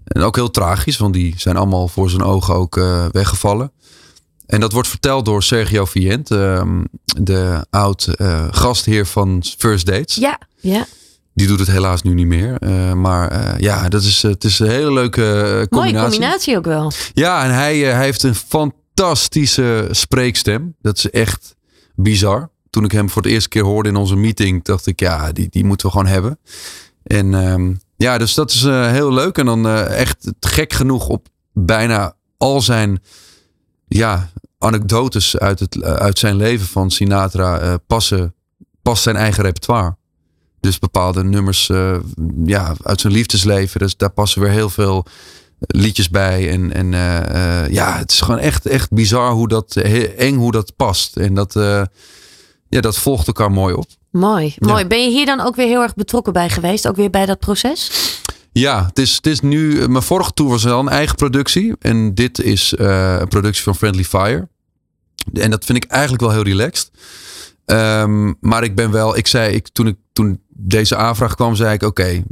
[0.03, 2.75] En ook heel tragisch, want die zijn allemaal voor zijn ogen ook
[3.11, 3.71] weggevallen.
[4.47, 10.15] En dat wordt verteld door Sergio Vient, ehm, de oud eh, gastheer van First Dates.
[10.15, 10.85] Ja, ja.
[11.35, 12.57] Die doet het helaas nu niet meer.
[12.59, 16.09] Eh, maar eh, ja, dat is, het is een hele leuke eh, Mooie combinatie.
[16.09, 16.91] combinatie ook wel.
[17.13, 20.75] Ja, en hij, hij heeft een fantastische spreekstem.
[20.81, 21.55] Dat is echt
[21.95, 22.49] bizar.
[22.69, 25.47] Toen ik hem voor de eerste keer hoorde in onze meeting, dacht ik, ja, die,
[25.49, 26.39] die moeten we gewoon hebben.
[27.03, 29.37] En ehm, ja, dus dat is heel leuk.
[29.37, 33.01] En dan echt gek genoeg op bijna al zijn
[33.95, 38.33] ja, anekdotes uit, het, eh, uit zijn leven van Sinatra eh, passen,
[38.81, 39.95] past zijn eigen repertoire.
[40.59, 41.97] Dus bepaalde nummers eh,
[42.45, 43.79] ja, uit zijn liefdesleven.
[43.79, 45.05] Dus daar passen weer heel veel
[45.59, 46.49] liedjes bij.
[46.51, 46.91] En, en
[47.71, 49.75] ja, het is gewoon echt, echt bizar hoe dat,
[50.17, 51.17] eng hoe dat past.
[51.17, 51.53] En dat,
[52.69, 53.87] ja, dat volgt elkaar mooi op.
[54.11, 54.67] Mooi, Ja.
[54.67, 54.85] mooi.
[54.85, 56.87] Ben je hier dan ook weer heel erg betrokken bij geweest?
[56.87, 57.91] Ook weer bij dat proces?
[58.59, 59.81] Ja, het is, het is nu.
[59.81, 61.73] eh, Mijn vorige tour was wel een eigen productie.
[61.79, 64.47] En dit is eh, een productie van Friendly Fire.
[65.33, 66.91] En dat vind ik eigenlijk wel heel relaxed.
[67.65, 69.17] Ehm, maar ik ben wel.
[69.17, 72.23] Ik zei, ik, toen, ik, toen deze aanvraag kwam, zei ik: Oké,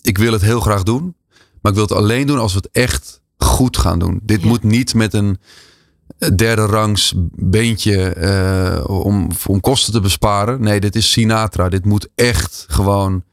[0.00, 1.16] ik wil het heel graag doen.
[1.60, 4.20] Maar ik wil het alleen doen als we het echt goed gaan doen.
[4.22, 4.48] Dit Ja.
[4.48, 5.38] moet niet met een
[6.36, 10.60] derde rangs beentje eh, om, om kosten te besparen.
[10.62, 11.68] Nee, dit is Sinatra.
[11.68, 13.24] Dit moet echt gewoon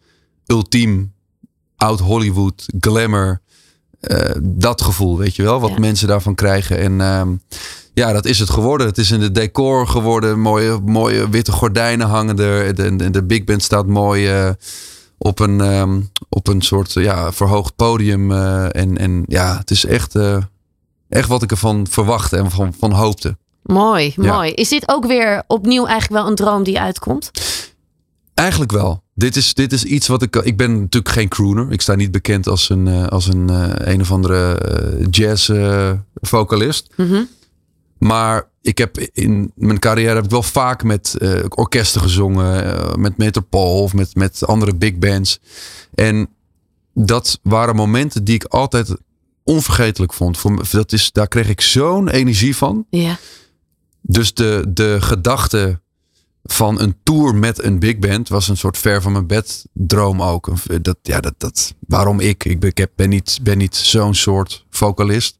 [0.45, 1.13] ultiem
[1.79, 3.41] oud Hollywood, glamour.
[3.99, 5.79] eh, dat gevoel, weet je wel, wat Ja.
[5.79, 6.77] mensen daarvan krijgen.
[6.79, 7.29] En ehm,
[7.93, 8.87] ja, dat is het geworden.
[8.87, 10.39] Het is in de decor geworden.
[10.39, 12.75] Mooie, mooie witte gordijnen hangen er.
[12.75, 14.49] De, de, de big band staat mooi eh,
[15.17, 15.99] op, een, ehm,
[16.29, 18.31] op een soort ja, verhoogd podium.
[18.31, 20.15] eh, en, en ja, het is echt,
[21.09, 23.37] echt wat ik ervan verwachtte en van, van hoopte.
[23.63, 24.33] Mooi, Ja.
[24.35, 24.51] mooi.
[24.51, 27.31] Is dit ook weer opnieuw eigenlijk wel een droom die uitkomt?
[28.33, 29.03] Eigenlijk wel.
[29.19, 30.35] Dit is, dit is iets wat ik.
[30.35, 31.71] Ik ben natuurlijk geen crooner.
[31.71, 35.51] Ik sta niet bekend als een, eh, als een, eh, een of andere eh, jazz
[36.21, 36.87] vocalist.
[36.95, 37.23] Mhm.
[37.97, 41.17] Maar ik heb in mijn carrière heb ik wel vaak met
[41.49, 43.01] orkesten gezongen.
[43.01, 45.39] met Metropool of met, met andere big bands.
[45.95, 46.29] En
[46.93, 48.95] dat waren momenten die ik altijd
[49.43, 50.37] onvergetelijk vond.
[50.37, 52.85] Voor me, dat is, daar kreeg ik zo'n energie van.
[52.89, 53.17] Ja.
[54.01, 55.79] Dus de, de gedachte
[56.43, 60.21] van een tour met een big band was een soort ver van mijn bed droom
[60.21, 60.51] ook.
[60.81, 62.45] Dat, ja, dat, dat, waarom ik?
[62.45, 65.37] Ik ben, ben niet, ben niet zo'n soort vocalist.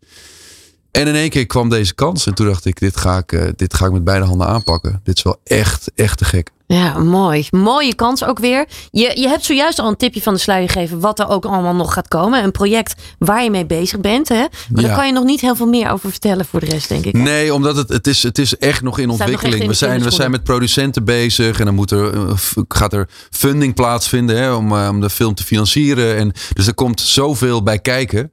[0.92, 2.26] En in één keer kwam deze kans.
[2.26, 5.02] En toen dacht ik, dit ga ik, eh, dit ga ik met beide handen aanpakken.
[5.04, 6.52] Dit is wel echt, echt te gek.
[6.74, 7.48] Ja, mooi.
[7.52, 8.66] Mooie kans ook weer.
[8.92, 11.76] Je, je hebt zojuist al een tipje van de sluier gegeven wat er ook allemaal
[11.76, 12.44] nog gaat komen.
[12.44, 14.30] Een project waar je mee bezig bent.
[14.30, 14.46] Hè?
[14.70, 17.06] Maar daar kan je nog niet heel veel meer over vertellen voor de rest, denk
[17.06, 17.14] ik.
[17.14, 19.62] Nee, omdat het, het, is, het is echt nog in ontwikkeling.
[19.62, 21.60] in we, zijn, we zijn met producenten bezig.
[21.60, 22.34] En dan moet er, eh,
[22.68, 26.16] gaat er funding plaatsvinden hè, om, eh, om de film te financieren.
[26.16, 28.32] En, dus er komt zoveel bij kijken.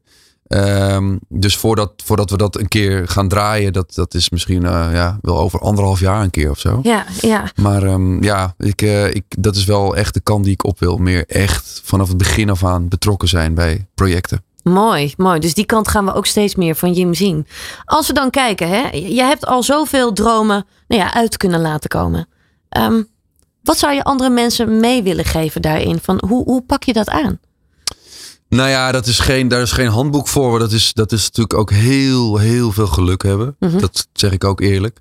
[0.48, 4.88] Ehm, dus voordat, voordat we dat een keer gaan draaien, dat, dat is misschien eh,
[4.92, 6.80] ja, wel over anderhalf jaar een keer of zo.
[6.82, 7.50] Ja, ja.
[7.60, 10.78] Maar ehm, ja, ik, eh, ik, dat is wel echt de kant die ik op
[10.78, 10.96] wil.
[10.96, 14.44] Meer echt vanaf het begin af aan betrokken zijn bij projecten.
[14.62, 15.40] Mooi, mooi.
[15.40, 17.46] Dus die kant gaan we ook steeds meer van Jim zien.
[17.84, 21.88] Als we dan kijken, hè, je hebt al zoveel dromen nou ja, uit kunnen laten
[21.88, 22.28] komen.
[22.68, 23.02] Ehm,
[23.62, 25.98] wat zou je andere mensen mee willen geven daarin?
[26.02, 27.38] Van hoe, hoe pak je dat aan?
[28.48, 30.50] Nou ja, dat is geen, daar is geen handboek voor.
[30.50, 33.56] maar Dat is, dat is natuurlijk ook heel, heel veel geluk hebben.
[33.58, 33.78] Mhm.
[33.78, 35.00] Dat zeg ik ook eerlijk.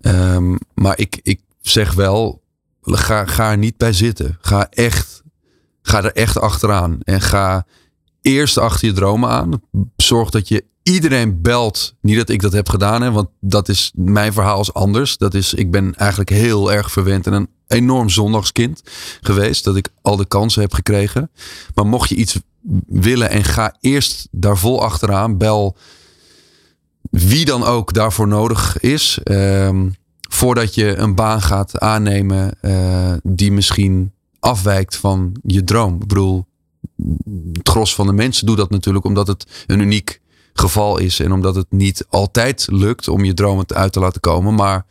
[0.00, 2.42] Ehm, maar ik, ik zeg wel,
[2.82, 4.38] ga, ga er niet bij zitten.
[4.40, 5.22] Ga, echt,
[5.82, 6.98] ga er echt achteraan.
[7.00, 7.66] En ga
[8.22, 9.62] eerst achter je dromen aan.
[9.96, 11.94] Zorg dat je iedereen belt.
[12.00, 15.16] Niet dat ik dat heb gedaan, hè, want dat is mijn verhaal is anders.
[15.16, 18.82] Dat is, ik ben eigenlijk heel erg verwend en een enorm zondagskind
[19.20, 19.64] geweest.
[19.64, 21.30] Dat ik al de kansen heb gekregen.
[21.74, 22.38] Maar mocht je iets
[22.86, 25.38] willen en ga eerst daar vol achteraan.
[25.38, 25.76] Bel
[27.10, 29.18] wie dan ook daarvoor nodig is.
[29.24, 29.88] ehm,
[30.28, 35.94] voordat je een baan gaat aannemen eh, die misschien afwijkt van je droom.
[35.94, 36.46] Ik bedoel,
[37.52, 40.20] het gros van de mensen doet dat natuurlijk omdat het een uniek
[40.52, 41.20] geval is.
[41.20, 44.54] En omdat het niet altijd lukt om je dromen uit te laten komen.
[44.54, 44.84] Maar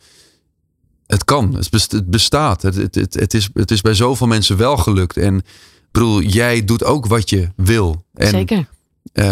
[1.07, 1.55] het kan.
[1.55, 2.62] Het best- het bestaat.
[2.62, 5.18] Het, het, het, het, is, het is bij zoveel mensen wel gelukt.
[5.18, 5.41] En
[5.91, 8.03] bedoel, jij doet ook wat je wil.
[8.14, 8.68] En Zeker.
[9.14, 9.26] eh,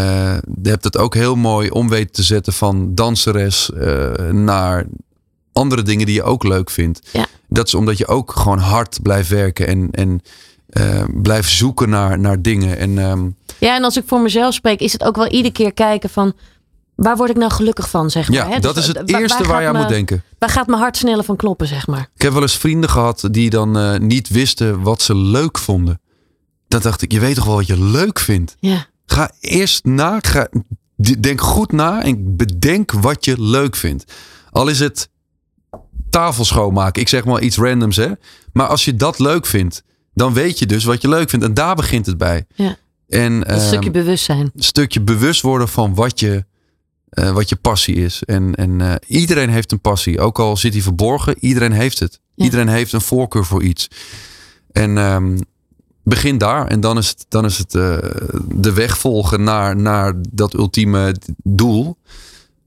[0.62, 4.86] je hebt het ook heel mooi om weten te zetten van danseres eh, naar
[5.54, 7.10] andere dingen die je ook leuk vindt.
[7.14, 7.26] Ja.
[7.50, 10.22] Dat is omdat je ook gewoon hard blijft werken en, en
[10.68, 12.78] eh, blijft zoeken naar, naar dingen.
[12.78, 15.74] En ehm, Ja, en als ik voor mezelf spreek, is het ook wel iedere keer
[15.74, 16.34] kijken van
[16.96, 18.38] waar word ik nou gelukkig van, zeg maar.
[18.38, 18.60] ja, hè?
[18.60, 20.24] dat Dus, is het eerste waar waar je aan moet denken.
[20.40, 22.10] Waar gaat mijn hart sneller van kloppen, zeg maar.
[22.16, 26.02] Ik heb wel eens vrienden gehad die dan eh, niet wisten wat ze leuk vonden.
[26.68, 28.56] Dan dacht ik, je weet toch wel wat je leuk vindt?
[28.60, 30.48] Ja, Ga eerst na, ga,
[31.20, 34.14] denk goed na en bedenk wat je leuk vindt.
[34.52, 35.10] Al is het
[36.10, 38.12] tafel schoonmaken, ik zeg maar iets randoms hè.
[38.54, 39.84] Maar als je dat leuk vindt,
[40.18, 41.46] dan weet je dus wat je leuk vindt.
[41.46, 42.46] En daar begint het bij.
[42.56, 42.78] Ja.
[43.08, 44.52] En een ehm, stukje bewustzijn.
[44.56, 46.46] een stukje bewust worden van wat je,
[47.10, 48.24] eh, wat je passie is.
[48.24, 50.20] En, en eh, iedereen heeft een passie.
[50.20, 52.20] Ook al zit hij verborgen, iedereen heeft het.
[52.34, 52.44] Ja.
[52.44, 53.88] Iedereen heeft een voorkeur voor iets.
[54.72, 55.38] En ehm,
[56.04, 56.68] begin daar.
[56.68, 57.98] En dan is het, dan is het eh,
[58.48, 61.98] de weg volgen naar, naar dat ultieme doel.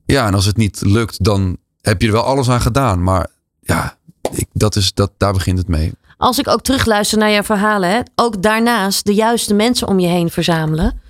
[0.05, 3.03] Ja, en als het niet lukt, dan heb je er wel alles aan gedaan.
[3.03, 3.27] Maar
[3.61, 3.97] ja,
[4.33, 5.93] ik, dat is, dat, daar begint het mee.
[6.21, 10.07] Als ik ook terugluister naar jouw verhalen, hè, ook daarnaast de juiste mensen om je
[10.07, 11.01] heen verzamelen.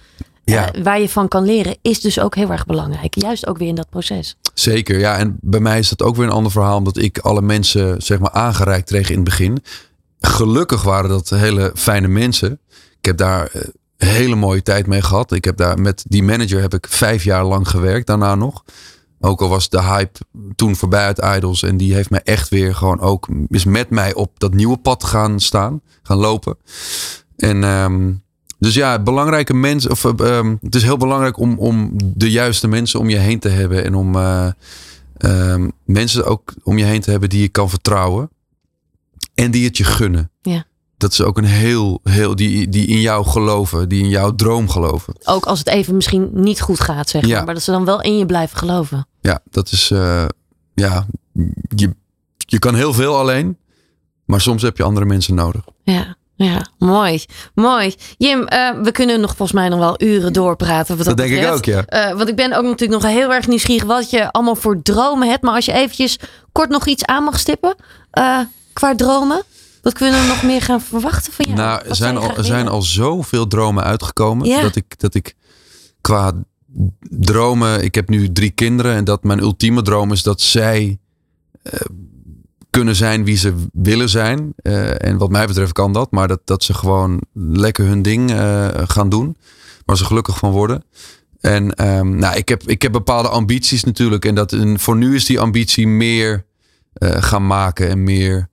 [0.45, 0.73] Ja.
[0.73, 3.15] eh, waar je van kan leren, is dus ook heel erg belangrijk.
[3.15, 4.37] Juist ook weer in dat proces.
[4.55, 5.17] Zeker, ja.
[5.17, 8.19] En bij mij is dat ook weer een ander verhaal, omdat ik alle mensen zeg
[8.19, 9.63] maar aangereikt kreeg in het begin.
[10.21, 12.61] Gelukkig waren dat hele fijne mensen.
[12.99, 15.33] Ik heb daar een hele mooie tijd mee gehad.
[15.33, 18.65] Ik heb daar met die manager heb ik vijf jaar lang gewerkt, daarna nog.
[19.21, 20.19] Ook al was de hype
[20.57, 21.63] toen voorbij uit Idols.
[21.63, 25.05] En die heeft mij echt weer gewoon ook, is met mij op dat nieuwe pad
[25.05, 26.57] gaan staan, gaan lopen.
[27.37, 28.13] En ehm,
[28.59, 29.91] Dus ja, belangrijke mensen.
[29.91, 33.39] Of, eh, ehm, het is heel belangrijk om, om de juiste mensen om je heen
[33.39, 33.85] te hebben.
[33.85, 34.51] En om eh,
[35.17, 38.31] ehm, mensen ook om je heen te hebben die je kan vertrouwen.
[39.35, 40.31] En die het je gunnen.
[40.43, 40.65] Ja.
[41.01, 44.69] Dat is ook een heel, heel die, die in jou geloven, die in jouw droom
[44.69, 45.15] geloven.
[45.25, 47.31] Ook als het even misschien niet goed gaat, zeg maar.
[47.31, 47.45] Ja.
[47.45, 49.07] Maar dat ze dan wel in je blijven geloven.
[49.21, 49.91] Ja, dat is.
[49.91, 50.25] eh,
[50.75, 51.07] ja,
[51.77, 51.95] je,
[52.37, 53.59] je kan heel veel alleen.
[54.25, 55.63] Maar soms heb je andere mensen nodig.
[55.83, 57.25] Ja, ja, mooi.
[57.55, 57.95] Mooi.
[58.17, 60.97] Jim, eh, we kunnen nog volgens mij nog wel uren doorpraten.
[60.97, 61.85] Wat dat, Dat denk ik ook, ja.
[61.85, 65.29] Eh, want ik ben ook natuurlijk nog heel erg nieuwsgierig wat je allemaal voor dromen
[65.29, 65.43] hebt.
[65.43, 66.19] Maar als je eventjes
[66.53, 67.75] kort nog iets aan mag stippen
[68.73, 69.43] qua dromen.
[69.83, 71.59] Wat kunnen we nog meer gaan verwachten van jou?
[71.59, 74.47] nou, er zijn, al, er zijn al zoveel dromen uitgekomen.
[74.47, 74.63] Ja.
[74.63, 75.35] Dat, ik, dat ik
[76.01, 76.33] qua
[77.01, 77.85] dromen.
[77.85, 78.95] Ik heb nu drie kinderen.
[78.95, 80.99] En dat mijn ultieme droom is dat zij
[81.63, 81.81] eh,
[82.71, 84.53] kunnen zijn wie ze willen zijn.
[84.57, 86.11] Eh, en wat mij betreft kan dat.
[86.11, 89.37] Maar dat, dat ze gewoon lekker hun ding eh, gaan doen.
[89.85, 90.85] Waar ze gelukkig van worden.
[91.41, 94.25] En ehm, nou, ik, heb, ik heb bepaalde ambities natuurlijk.
[94.25, 96.49] En, dat, en voor nu is die ambitie meer
[97.01, 97.89] gaan maken.
[97.89, 98.51] En meer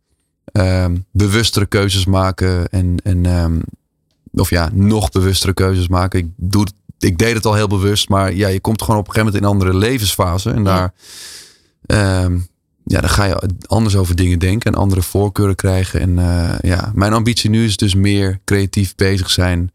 [0.52, 2.70] ehm, bewustere keuzes maken.
[2.70, 3.60] En, en ehm,
[4.34, 6.20] of ja, nog bewustere keuzes maken.
[6.20, 6.68] Ik, doe
[7.00, 8.10] ik deed het al heel bewust.
[8.10, 10.52] Maar ja, je komt gewoon op een gegeven moment in een andere levensfase.
[10.52, 10.94] En daar,
[11.86, 12.38] ehm,
[12.84, 14.74] ja, dan ga je anders over dingen denken.
[14.74, 16.00] En andere voorkeuren krijgen.
[16.00, 19.72] En eh, ja, mijn ambitie nu is dus meer creatief bezig zijn.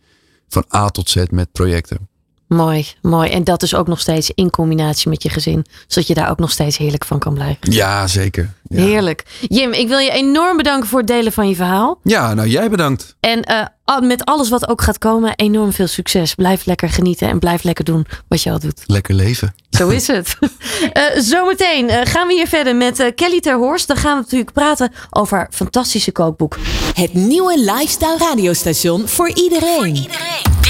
[0.48, 2.08] Van A tot Z met projecten.
[2.52, 3.30] Mooi, mooi.
[3.30, 5.66] En dat is ook nog steeds in combinatie met je gezin.
[5.86, 7.72] Zodat je daar ook nog steeds heerlijk van kan blijven.
[7.72, 8.52] Ja, zeker.
[8.68, 9.24] Ja, Heerlijk.
[9.48, 11.98] Jim, ik wil je enorm bedanken voor het delen van je verhaal.
[12.02, 13.16] ja nou jij bedankt.
[13.20, 16.34] En eh, met alles wat ook gaat komen, enorm veel succes.
[16.34, 18.82] Blijf lekker genieten en blijf lekker doen wat je al doet.
[18.86, 19.54] Lekker leven.
[19.70, 20.36] Zo is het.
[20.92, 23.86] Eh, zometeen eh, gaan we hier verder met Kelly Terhorst.
[23.88, 26.58] Dan gaan we natuurlijk praten over haar fantastische kookboek.
[26.94, 29.92] Het nieuwe lifestyle radiostation voor iedereen.
[29.92, 30.61] Life Radio.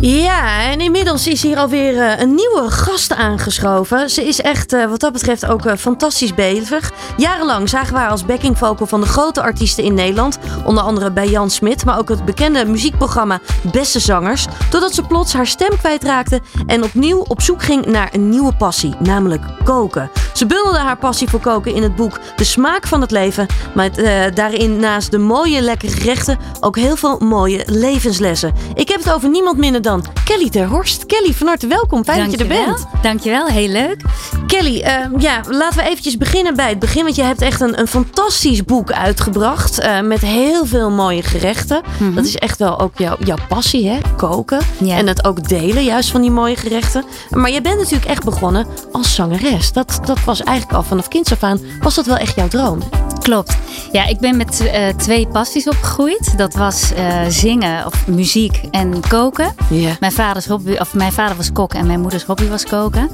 [0.00, 4.10] Ja, en inmiddels is hier alweer eh, een nieuwe gast aangeschoven.
[4.10, 6.92] Ze is echt eh, wat dat betreft ook eh, fantastisch bezig.
[7.16, 10.38] Jarenlang zagen we haar als backing vocal van de grote artiesten in Nederland.
[10.64, 13.40] Onder andere bij Jan Smit, maar ook het bekende muziekprogramma
[13.72, 14.46] Beste Zangers.
[14.70, 18.94] Totdat ze plots haar stem kwijtraakte en opnieuw op zoek ging naar een nieuwe passie,
[18.98, 20.10] namelijk koken.
[20.34, 23.46] Ze bundelde haar passie voor koken in het boek De Smaak van het Leven.
[23.76, 28.54] Eh, daarin naast de mooie lekkere gerechten ook heel veel mooie levenslessen.
[28.74, 29.89] Ik heb het over niemand minder dan
[30.24, 31.06] Kelly ter Horst.
[31.06, 32.04] Kelly, van harte welkom.
[32.04, 32.74] Fijn dat je er Dankjewel.
[32.74, 33.02] bent.
[33.02, 34.02] Dankjewel, heel leuk.
[34.46, 37.02] Kelly, eh, ja, laten we eventjes beginnen bij het begin.
[37.04, 39.78] Want je hebt echt een, een fantastisch boek uitgebracht.
[39.78, 41.82] eh, met heel veel mooie gerechten.
[42.14, 43.98] Dat is echt wel ook jouw, jouw passie, hè?
[44.16, 44.60] Koken.
[44.88, 47.04] En het ook delen, juist van die mooie gerechten.
[47.30, 49.72] Maar je bent natuurlijk echt begonnen als zangeres.
[49.72, 51.60] Dat, dat was eigenlijk al vanaf kinds af aan.
[51.80, 52.78] Was dat wel echt jouw droom?
[53.22, 53.56] Klopt.
[53.92, 56.38] Ja, ik ben met eh, twee passies opgegroeid.
[56.38, 59.54] Dat was eh, zingen of muziek en koken.
[59.70, 59.79] Ja.
[60.00, 63.10] Mijn, vaders hobby, of mijn vader was kok en mijn moeders hobby was koken.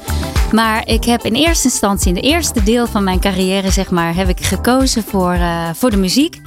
[0.53, 4.14] Maar ik heb in eerste instantie, in de eerste deel van mijn carrière, zeg maar,
[4.14, 6.41] heb ik gekozen voor, eh, voor de muziek.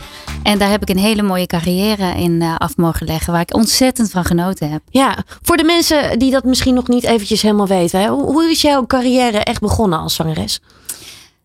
[0.43, 3.55] En daar heb ik een hele mooie carrière in eh, af mogen leggen, waar ik
[3.55, 4.81] ontzettend van genoten heb.
[4.89, 7.99] Ja, voor de mensen die dat misschien nog niet eventjes helemaal weten.
[7.99, 8.07] Hè?
[8.09, 10.61] Hoe is jouw carrière echt begonnen als zangeres?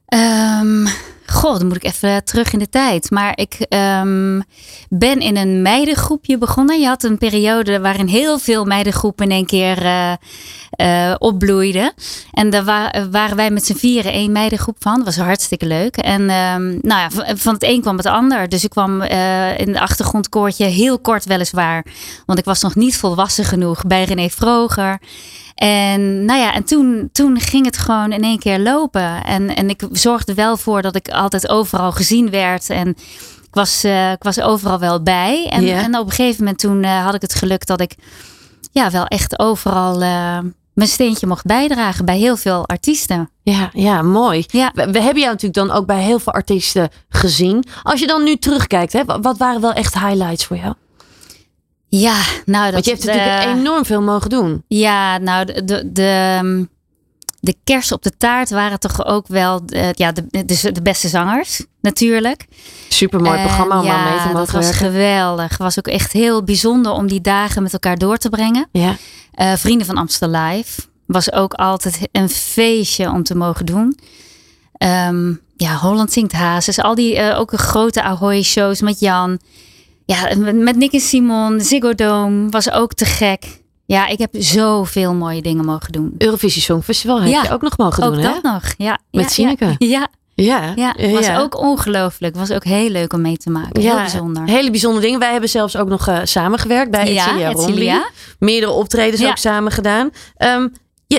[0.07, 0.87] Ehm
[1.27, 3.11] goh, dan moet ik even terug in de tijd.
[3.11, 4.41] Maar ik ehm,
[4.89, 6.81] ben in een meidengroepje begonnen.
[6.81, 9.87] Je had een periode waarin heel veel meidengroepen in één keer
[10.71, 11.93] eh, opbloeiden.
[12.33, 14.97] En daar wa- waren wij met z'n vieren één meidengroep van.
[14.97, 15.97] Dat was hartstikke leuk.
[15.97, 18.49] En ehm, nou ja, van- het een kwam het ander.
[18.49, 21.85] Dus ik kwam eh, in de achtergrondkoortje heel kort weliswaar.
[22.27, 25.01] Want ik was nog niet volwassen genoeg bij René Vroger.
[25.55, 29.25] En nou ja, en toen, toen ging het gewoon in één keer lopen.
[29.25, 32.71] En, en ik zorgde wel voor dat ik altijd overal gezien werd.
[32.71, 32.89] En
[33.43, 35.47] ik was, eh, ik was overal wel bij.
[35.51, 37.95] En, en op een gegeven moment toen eh, had ik het geluk dat ik
[38.73, 40.39] ja, wel echt overal eh,
[40.73, 43.31] mijn steentje mocht bijdragen bij heel veel artiesten.
[43.43, 44.45] Ja, ja mooi.
[44.47, 44.71] Ja.
[44.75, 47.65] We, we hebben jou natuurlijk dan ook bij heel veel artiesten gezien.
[47.83, 50.75] Als je dan nu terugkijkt, hè, wa- wat waren wel echt highlights voor jou?
[52.01, 54.65] Ja, nou dat Want je hebt natuurlijk eh, enorm veel mogen doen.
[54.69, 56.69] Ja, nou, de, de, de,
[57.41, 61.09] de kers op de taart waren toch ook wel eh, ja, de, de, de beste
[61.09, 62.47] zangers, natuurlijk.
[62.89, 64.87] Supermooi En programma om ja, aan mee te dat mogen was werken.
[64.87, 65.49] geweldig.
[65.49, 68.69] Het was ook echt heel bijzonder om die dagen met elkaar door te brengen.
[68.73, 68.97] Ja.
[69.33, 73.99] Eh, Vrienden van Amstel Live was ook altijd een feestje om te mogen doen.
[74.73, 76.81] Ehm, ja, Holland Zingt Hazes.
[76.81, 79.39] Al die eh, ook grote Ahoy shows met Jan.
[80.07, 81.61] Ja, met- Nick en Simon.
[81.61, 83.63] Ziggo Dome was ook te gek.
[83.87, 86.15] Ja, ik heb zoveel mooie dingen mogen doen.
[86.19, 88.51] Eurovisie Songfestival heb Ja, je ook nog mogen ook doen, dat hè?
[88.51, 88.63] nog.
[88.77, 89.75] Ja, Met ja, Sineke.
[89.79, 92.37] Ja, ja, Ja, Ja, was ook ongelooflijk.
[92.37, 93.81] Was ook heel leuk om mee te maken.
[93.81, 94.45] Heel bijzonder.
[94.49, 95.19] Hele bijzondere dingen.
[95.21, 98.09] Wij hebben zelfs ook nog uh, samengewerkt bij ja, Etcilia Etcilia.
[98.39, 99.29] Meerdere optredens Ja.
[99.29, 100.11] ook samen gedaan.
[100.37, 100.69] Ehm,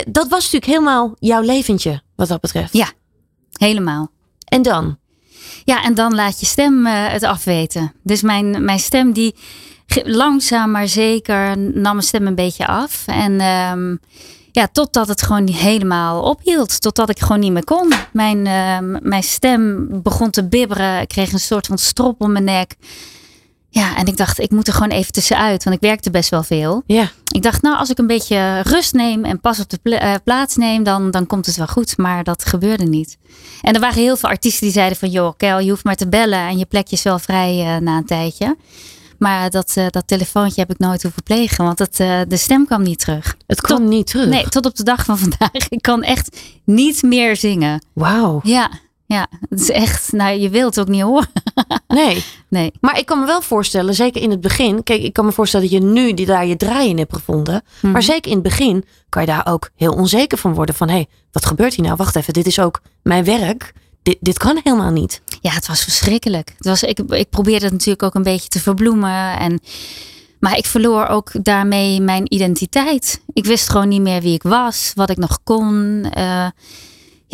[0.07, 2.73] dat was natuurlijk helemaal jouw leventje, wat dat betreft.
[2.73, 2.87] Ja.
[3.51, 4.11] Helemaal.
[4.45, 4.97] En dan?
[5.65, 7.93] Ja, en dan laat je stem eh, het afweten.
[8.03, 9.35] Dus mijn, mijn stem die
[10.03, 13.03] langzaam maar zeker nam mijn stem een beetje af.
[13.05, 13.95] En ehm,
[14.51, 16.81] ja, totdat het gewoon helemaal ophield.
[16.81, 17.93] Totdat ik gewoon niet meer kon.
[18.13, 21.01] Mijn, ehm, mijn stem begon te bibberen.
[21.01, 22.75] Ik kreeg een soort van strop om mijn nek.
[23.75, 25.63] Ja, en ik dacht, ik moet er gewoon even tussenuit.
[25.63, 26.83] Want ik werkte best wel veel.
[26.85, 27.11] Ja.
[27.31, 30.13] Ik dacht, nou, als ik een beetje rust neem en pas op de pla- eh,
[30.23, 31.97] plaats neem, dan, dan komt het wel goed.
[31.97, 33.17] Maar dat gebeurde niet.
[33.61, 36.07] En er waren heel veel artiesten die zeiden van, joh, Kel, je hoeft maar te
[36.07, 38.55] bellen en je plekje is wel vrij eh, na een tijdje.
[39.19, 42.81] Maar dat, eh, dat telefoontje heb ik nooit hoeven plegen, want eh, de stem kwam
[42.81, 43.35] niet terug.
[43.47, 44.27] Het kwam niet terug.
[44.27, 45.69] Nee, tot op de dag van vandaag.
[45.69, 47.85] Ik kan echt niet meer zingen.
[47.93, 48.39] Wauw.
[48.43, 48.69] Ja,
[49.05, 51.27] ja, het is echt, nou, je wilt het ook niet horen.
[51.87, 52.23] Nee.
[52.47, 52.71] Nee.
[52.81, 54.83] Maar ik kan me wel voorstellen, zeker in het begin.
[54.83, 57.63] Kijk, ik kan me voorstellen dat je nu die daar je draai in hebt gevonden.
[57.81, 57.91] Mhm.
[57.91, 60.75] Maar zeker in het begin kan je daar ook heel onzeker van worden.
[60.75, 61.97] Van hé, hey, wat gebeurt hier nou?
[61.97, 63.73] Wacht even, dit is ook mijn werk.
[64.03, 65.21] Dit, dit kan helemaal niet.
[65.41, 66.53] Ja, het was verschrikkelijk.
[66.57, 69.39] Het was, ik, ik probeerde het natuurlijk ook een beetje te verbloemen.
[69.39, 69.59] En,
[70.39, 73.21] maar ik verloor ook daarmee mijn identiteit.
[73.33, 76.03] Ik wist gewoon niet meer wie ik was, wat ik nog kon.
[76.13, 76.47] Eh,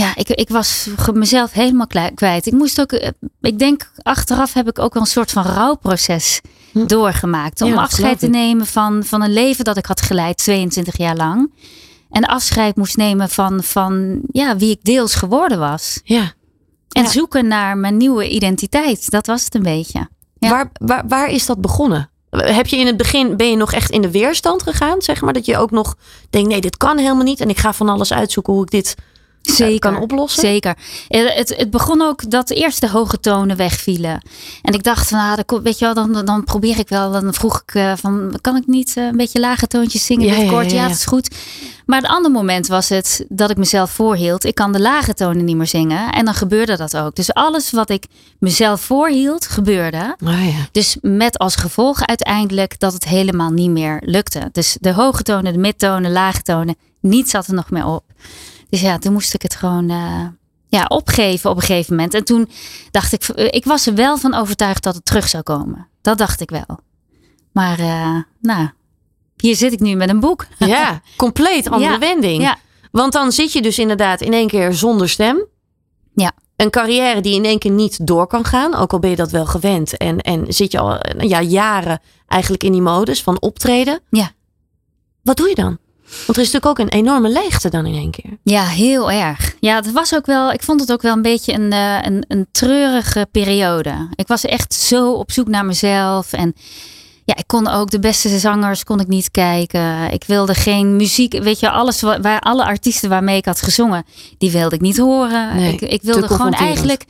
[0.01, 2.45] ja, ik, ik was mezelf helemaal kwijt.
[2.45, 3.09] Ik moest ook, eh,
[3.41, 6.41] ik denk achteraf heb ik ook wel een soort van rouwproces
[6.71, 6.85] Hm.
[6.85, 7.61] doorgemaakt.
[7.61, 11.15] Om Ja, afscheid te nemen van, van een leven dat ik had geleid, 22 jaar
[11.15, 11.51] lang.
[12.09, 15.99] En afscheid moest nemen van, van ja, wie ik deels geworden was.
[16.03, 16.33] Ja.
[16.89, 17.09] En Ja.
[17.09, 19.09] zoeken naar mijn nieuwe identiteit.
[19.11, 20.07] Dat was het een beetje.
[20.39, 20.49] Ja.
[20.49, 22.09] Waar, waar, waar is dat begonnen?
[22.29, 25.01] Heb je in het begin, ben je nog echt in de weerstand gegaan?
[25.01, 25.95] Zeg maar dat je ook nog
[26.29, 27.39] denkt, nee, dit kan helemaal niet.
[27.39, 28.95] En ik ga van alles uitzoeken hoe ik dit
[29.41, 29.79] Zeker.
[29.79, 30.41] kan oplossen.
[30.41, 30.77] Zeker.
[31.07, 34.21] Het, het begon ook dat eerst de hoge tonen wegvielen.
[34.61, 37.11] En ik dacht, van, ah, weet je wel, dan, dan probeer ik wel.
[37.11, 40.25] Dan vroeg ik eh, van, kan ik niet eh, een beetje lage toontjes zingen?
[40.25, 40.71] Ja, ja, kort?
[40.71, 40.87] ja, Ja, ja.
[40.87, 41.35] dat is goed.
[41.85, 44.45] Maar een ander moment was het dat ik mezelf voorhield.
[44.45, 46.11] Ik kan de lage tonen niet meer zingen.
[46.11, 47.15] En dan gebeurde dat ook.
[47.15, 48.05] Dus alles wat ik
[48.39, 50.15] mezelf voorhield, gebeurde.
[50.25, 50.67] Ah, ja.
[50.71, 54.49] Dus met als gevolg uiteindelijk dat het helemaal niet meer lukte.
[54.51, 58.03] Dus de hoge tonen, de midtonen, lage tonen, niets zat er nog meer op.
[58.71, 60.25] Dus ja, toen moest ik het gewoon eh,
[60.67, 62.13] ja, opgeven op een gegeven moment.
[62.13, 62.49] En toen
[62.91, 65.87] dacht ik, ik was er wel van overtuigd dat het terug zou komen.
[66.01, 66.79] Dat dacht ik wel.
[67.51, 68.69] Maar eh, nou,
[69.37, 70.45] hier zit ik nu met een boek.
[70.57, 72.41] ja, compleet andere Ja, wending.
[72.41, 72.57] ja.
[72.91, 75.45] Want dan zit je dus inderdaad in één keer zonder stem.
[76.13, 76.31] Ja.
[76.55, 78.75] Een carrière die in één keer niet door kan gaan.
[78.75, 79.97] Ook al ben je dat wel gewend.
[79.97, 83.99] En, en zit je al ja, jaren eigenlijk in die modus van optreden.
[84.09, 84.31] Ja.
[85.23, 85.77] Wat doe je dan?
[86.25, 88.37] Want er is natuurlijk ook een enorme leegte dan in één keer.
[88.43, 89.55] Ja, heel erg.
[89.59, 92.25] Ja, het was ook wel, ik vond het ook wel een beetje een, eh, een,
[92.27, 94.07] een treurige periode.
[94.15, 96.33] Ik was echt zo op zoek naar mezelf.
[96.33, 96.53] En
[97.25, 100.11] ja, ik kon ook de beste zangers kon ik niet kijken.
[100.11, 104.03] Ik wilde geen muziek, weet je, alles wa- waar alle artiesten waarmee ik had gezongen,
[104.37, 105.55] die wilde ik niet horen.
[105.55, 107.05] Nee, ik, ik wilde gewoon eigenlijk,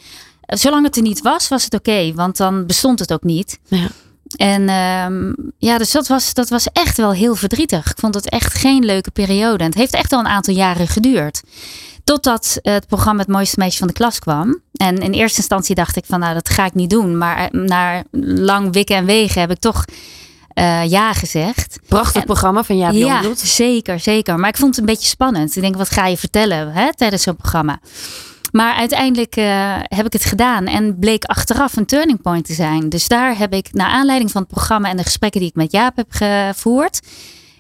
[0.46, 3.60] zolang het er niet was, was het oké, want dan bestond het ook niet.
[3.68, 3.88] Ja.
[4.36, 7.90] En ehm, ja, dus dat was, dat was echt wel heel verdrietig.
[7.92, 9.64] Ik vond het echt geen leuke periode.
[9.64, 11.42] En het heeft echt al een aantal jaren geduurd.
[12.04, 14.60] Totdat het programma Het Mooiste Meisje van de Klas kwam.
[14.74, 17.18] En in eerste instantie dacht ik van nou dat ga ik niet doen.
[17.18, 19.86] Maar eh, na lang wikken en wegen heb ik toch
[20.54, 21.80] eh, ja gezegd.
[21.88, 24.40] Prachtig En- programma van Jaap Ja, zeker, zeker.
[24.40, 25.56] Maar ik vond het een beetje spannend.
[25.56, 27.80] Ik denk, wat ga je vertellen hè, tijdens zo'n programma?
[28.52, 32.90] Maar uiteindelijk eh, heb ik het gedaan en bleek achteraf een turning point te zijn.
[32.90, 35.72] Dus daar heb ik, naar aanleiding van het programma en de gesprekken die ik met
[35.72, 37.00] Jaap heb gevoerd,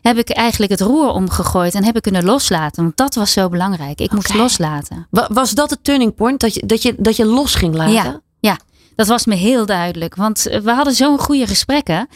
[0.02, 2.84] heb ik eigenlijk het roer omgegooid en heb ik kunnen loslaten.
[2.84, 4.00] Want dat was zo belangrijk.
[4.00, 5.08] Ik moest loslaten.
[5.10, 6.40] Wa- Was dat het turning point?
[6.40, 7.94] Dat je, dat je, dat je los ging laten?
[7.94, 8.58] Ja, ja,
[8.96, 10.16] dat was me heel duidelijk.
[10.16, 12.08] Want eh, we hadden zo'n goede gesprekken.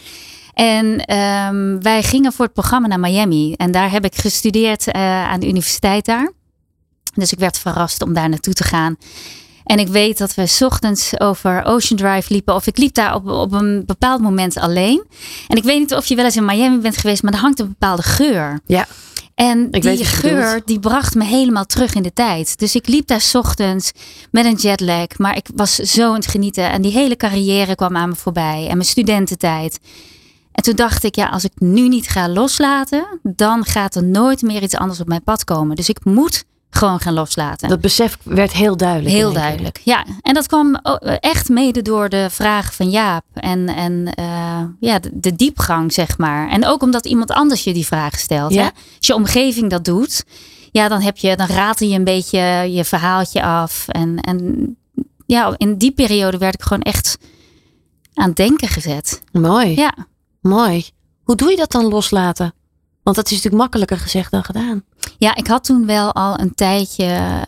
[0.54, 3.52] En ehm, wij gingen voor het programma naar Miami.
[3.52, 5.00] En daar heb ik gestudeerd eh,
[5.30, 6.32] aan de universiteit daar.
[7.16, 8.96] Dus ik werd verrast om daar naartoe te gaan.
[9.64, 12.54] En ik weet dat we 's ochtends over Ocean Drive liepen.
[12.54, 15.04] Of ik liep daar op, op een bepaald moment alleen.
[15.48, 17.58] En ik weet niet of je wel eens in Miami bent geweest, maar er hangt
[17.58, 18.60] een bepaalde geur.
[18.66, 18.86] Ja.
[19.34, 22.58] En Ik die geur, die bracht me helemaal terug in de tijd.
[22.58, 23.92] Dus ik liep daar 's ochtends
[24.30, 25.06] met een jetlag.
[25.18, 26.70] Maar ik was zo aan het genieten.
[26.70, 28.66] En die hele carrière kwam aan me voorbij.
[28.68, 29.78] En mijn studententijd.
[30.52, 34.42] En toen dacht ik, ja, als ik nu niet ga loslaten, dan gaat er nooit
[34.42, 35.76] meer iets anders op mijn pad komen.
[35.76, 36.44] Dus ik moet
[36.76, 37.68] gewoon gaan loslaten.
[37.68, 39.14] Dat besef werd heel duidelijk.
[39.14, 39.80] Heel duidelijk.
[39.84, 43.24] Ja, en dat kwam o- echt mede door de vraag van Jaap.
[43.32, 46.48] En, en eh, ja, de, de diepgang, zeg maar.
[46.48, 48.52] En ook omdat iemand anders je die vraag stelt.
[48.54, 48.62] Ja.
[48.62, 48.68] Hè?
[48.98, 50.24] Als je omgeving dat doet,
[50.72, 52.38] ja, dan, heb je, dan ratel je een beetje
[52.72, 53.88] je verhaaltje af.
[53.88, 54.76] En, en
[55.26, 57.18] ja, in die periode werd ik gewoon echt
[58.14, 59.22] aan het denken gezet.
[59.32, 59.74] Mooi.
[59.76, 59.94] Ja.
[60.40, 60.84] Mooi.
[61.24, 62.54] Hoe doe je dat dan loslaten?
[63.02, 64.84] Want dat is natuurlijk makkelijker gezegd dan gedaan.
[65.18, 67.04] Ja, ik had toen wel al een tijdje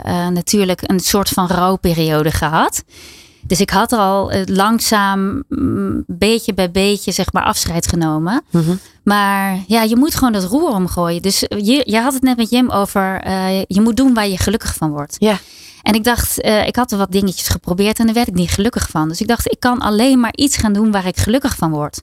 [0.07, 2.85] uh, natuurlijk een soort van rouwperiode gehad.
[3.43, 8.43] Dus ik had al uh, langzaam, mm, beetje bij beetje, zeg maar, afscheid genomen.
[8.51, 8.79] Mm -hmm.
[9.03, 11.23] Maar ja, je moet gewoon het roer omgooien.
[11.23, 14.39] Dus je, je had het net met Jim over, uh, je moet doen waar je
[14.39, 15.17] gelukkig van wordt.
[15.19, 15.39] Ja.
[15.83, 18.51] En ik dacht, uh, ik had er wat dingetjes geprobeerd en daar werd ik niet
[18.51, 19.09] gelukkig van.
[19.09, 22.03] Dus ik dacht, ik kan alleen maar iets gaan doen waar ik gelukkig van word.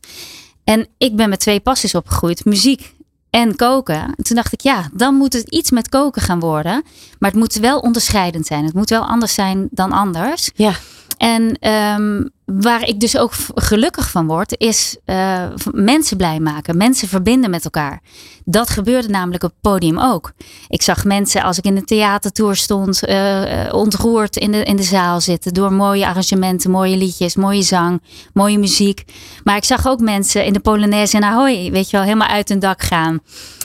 [0.63, 2.45] En ik ben met twee passies opgegroeid.
[2.45, 2.94] Muziek
[3.35, 4.01] en koken.
[4.15, 6.83] En toen dacht ik, ja, dan moet het iets met koken gaan worden.
[7.19, 8.65] Maar het moet wel onderscheidend zijn.
[8.65, 10.51] Het moet wel anders zijn dan anders.
[10.53, 10.73] Ja.
[11.17, 17.07] En um, waar ik dus ook gelukkig van word, is uh, mensen blij maken, mensen
[17.07, 18.01] verbinden met elkaar.
[18.43, 20.31] Dat gebeurde namelijk op het podium ook.
[20.67, 24.83] Ik zag mensen als ik in de theatertour stond, uh, ontroerd in de, in de
[24.83, 28.01] zaal zitten door mooie arrangementen, mooie liedjes, mooie zang,
[28.33, 29.03] mooie muziek.
[29.43, 32.49] Maar ik zag ook mensen in de Polonaise en Ahoy, weet je wel, helemaal uit
[32.49, 33.19] hun dak gaan.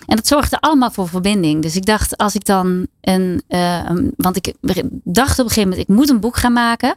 [0.06, 1.62] En dat zorgde allemaal voor verbinding.
[1.62, 3.42] Dus ik dacht, als ik dan een
[4.16, 4.54] want ik
[5.04, 6.94] dacht op een gegeven moment, ik moet een boek gaan maken.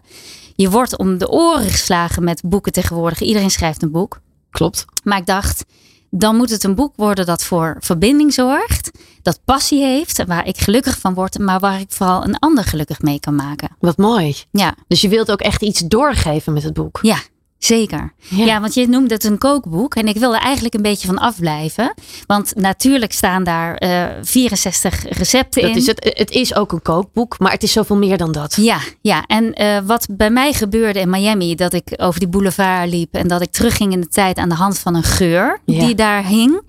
[0.56, 3.22] Je wordt om de oren geslagen met boeken tegenwoordig.
[3.22, 4.20] Iedereen schrijft een boek.
[4.50, 4.86] Klopt.
[5.04, 5.66] Maar ik dacht,
[6.10, 8.92] dan moet het een boek worden dat voor verbinding zorgt.
[9.22, 10.26] Dat passie heeft.
[10.26, 11.40] Waar ik gelukkig van word.
[11.40, 13.70] Maar waar ik vooral een ander gelukkig mee kan maken.
[13.80, 14.36] Wat mooi.
[14.52, 14.76] Ja.
[14.88, 17.00] Dus je wilt ook echt iets doorgeven met het boek.
[17.02, 17.18] Ja.
[17.66, 18.14] Zeker.
[18.18, 18.46] Ja.
[18.46, 18.62] ja.
[18.62, 19.96] want je noemde het een kookboek.
[19.96, 21.94] En ik wil er eigenlijk een beetje van afblijven.
[22.26, 25.78] Want natuurlijk staan daar uh, 64 recepten dat in.
[25.78, 28.56] Is het, het is ook een kookboek, maar het is zoveel meer dan dat.
[28.56, 29.24] Ja, ja.
[29.26, 33.14] en uh, wat bij mij gebeurde in Miami, dat ik over die boulevard liep.
[33.14, 35.86] En dat ik terugging in de tijd aan de hand van een geur ja.
[35.86, 36.62] die daar hing.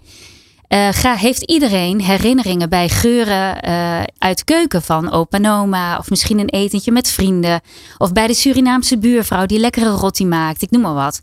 [0.74, 5.98] Uh, ga, heeft iedereen herinneringen bij geuren uh, uit keuken van opa en oma?
[5.98, 7.60] Of misschien een etentje met vrienden.
[7.98, 10.62] Of bij de Surinaamse buurvrouw die lekkere rotti maakt.
[10.62, 11.20] Ik noem maar wat.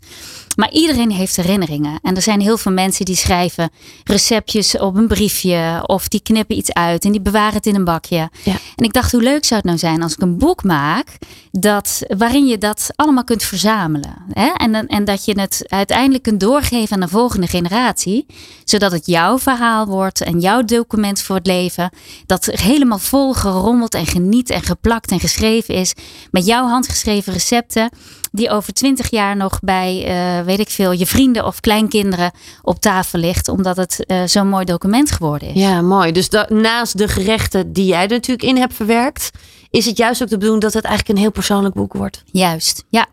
[0.56, 1.98] Maar iedereen heeft herinneringen.
[2.02, 3.70] En er zijn heel veel mensen die schrijven
[4.04, 5.84] receptjes op een briefje.
[5.86, 8.30] Of die knippen iets uit en die bewaren het in een bakje.
[8.44, 8.56] Ja.
[8.76, 11.06] En ik dacht, hoe leuk zou het nou zijn als ik een boek maak.
[11.50, 14.14] Dat, waarin je dat allemaal kunt verzamelen.
[14.30, 14.50] Hè?
[14.56, 18.26] En, en dat je het uiteindelijk kunt doorgeven aan de volgende generatie.
[18.64, 21.90] Zodat het jouw verhaal wordt en jouw document voor het leven.
[22.26, 25.94] Dat helemaal vol gerommeld en geniet en geplakt en geschreven is.
[26.30, 27.90] Met jouw handgeschreven recepten.
[28.34, 30.04] Die over twintig jaar nog bij,
[30.38, 32.30] uh, weet ik veel, je vrienden of kleinkinderen
[32.62, 33.48] op tafel ligt.
[33.48, 35.60] Omdat het uh, zo'n mooi document geworden is.
[35.60, 36.12] Ja, mooi.
[36.12, 39.30] Dus naast de gerechten die jij er natuurlijk in hebt verwerkt.
[39.70, 42.22] Is het juist ook de bedoeling dat het eigenlijk een heel persoonlijk boek wordt?
[42.26, 43.06] Juist, ja.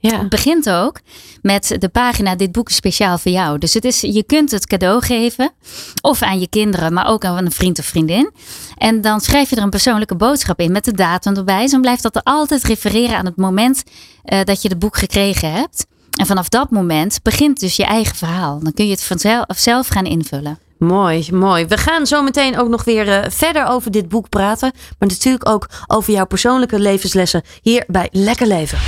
[0.00, 0.18] Ja.
[0.18, 1.00] Het begint ook
[1.42, 3.58] met de pagina Dit boek is speciaal voor jou.
[3.58, 5.52] Dus het is, je kunt het cadeau geven.
[6.00, 8.30] Of aan je kinderen, maar ook aan een vriend of vriendin.
[8.76, 11.68] En dan schrijf je er een persoonlijke boodschap in met de datum erbij.
[11.68, 13.82] Zo blijft dat er altijd refereren aan het moment
[14.24, 15.86] uh, dat je het boek gekregen hebt.
[16.18, 18.58] En vanaf dat moment begint dus je eigen verhaal.
[18.62, 20.58] Dan kun je het vanzelf zelf gaan invullen.
[20.78, 21.66] Mooi, mooi.
[21.66, 24.72] We gaan zo meteen ook nog weer uh, verder over dit boek praten.
[24.98, 28.78] Maar natuurlijk ook over jouw persoonlijke levenslessen hier bij Lekker Leven.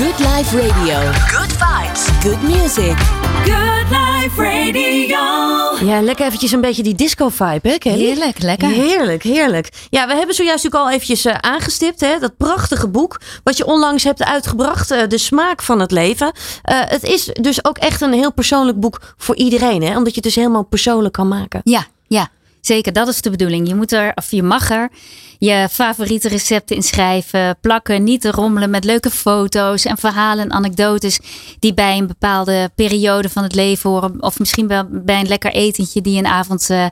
[0.00, 0.98] Good Life Radio.
[1.12, 2.08] Good vibes.
[2.22, 2.96] Good music.
[3.44, 5.18] Good Life Radio.
[5.88, 7.98] Ja, lekker eventjes een beetje die disco-vibe, hè Kelly?
[7.98, 8.68] Heerlijk, lekker.
[8.68, 9.68] Heerlijk, heerlijk.
[9.90, 12.18] Ja, we hebben zojuist natuurlijk al eventjes uh, aangestipt, hè?
[12.18, 14.92] Dat prachtige boek wat je onlangs hebt uitgebracht.
[14.92, 16.26] Uh, de smaak van het leven.
[16.26, 19.96] Uh, het is dus ook echt een heel persoonlijk boek voor iedereen, hè?
[19.96, 21.60] Omdat je het dus helemaal persoonlijk kan maken.
[21.64, 22.28] Ja, ja.
[22.60, 23.68] Zeker, dat is de bedoeling.
[23.68, 24.90] Je moet er, of je mag er
[25.40, 31.18] je favoriete recepten inschrijven, plakken, niet te rommelen met leuke foto's en verhalen en anekdotes
[31.58, 34.22] die bij een bepaalde periode van het leven horen.
[34.22, 36.86] Of misschien bij, een lekker etentje die een avond uh,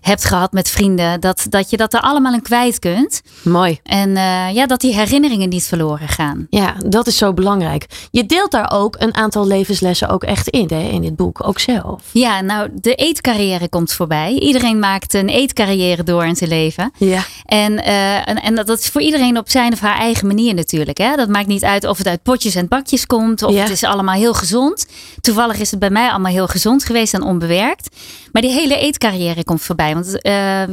[0.00, 1.20] hebt gehad met vrienden.
[1.20, 3.22] Dat, dat je dat er allemaal in kwijt kunt.
[3.42, 3.78] Mooi.
[3.82, 6.46] En uh, ja, dat die herinneringen niet verloren gaan.
[6.50, 7.86] Ja, dat is zo belangrijk.
[8.10, 11.58] Je deelt daar ook een aantal levenslessen ook echt in, hè, in dit boek, ook
[11.58, 12.02] zelf.
[12.12, 14.32] Ja, nou, de eetcarrière komt voorbij.
[14.32, 16.92] Iedereen maakt een eetcarrière door in zijn leven.
[16.96, 17.22] Ja.
[17.44, 20.98] En, uh, en, en, dat is voor iedereen op zijn of haar eigen manier natuurlijk.
[20.98, 21.16] Hè?
[21.16, 23.42] Dat maakt niet uit of het uit potjes en bakjes komt.
[23.42, 23.60] Of Ja.
[23.62, 24.86] het is allemaal heel gezond.
[25.20, 27.96] Toevallig is het bij mij allemaal heel gezond geweest en onbewerkt.
[28.32, 29.89] Maar die hele eetcarrière komt voorbij.
[29.94, 30.66] Want uh,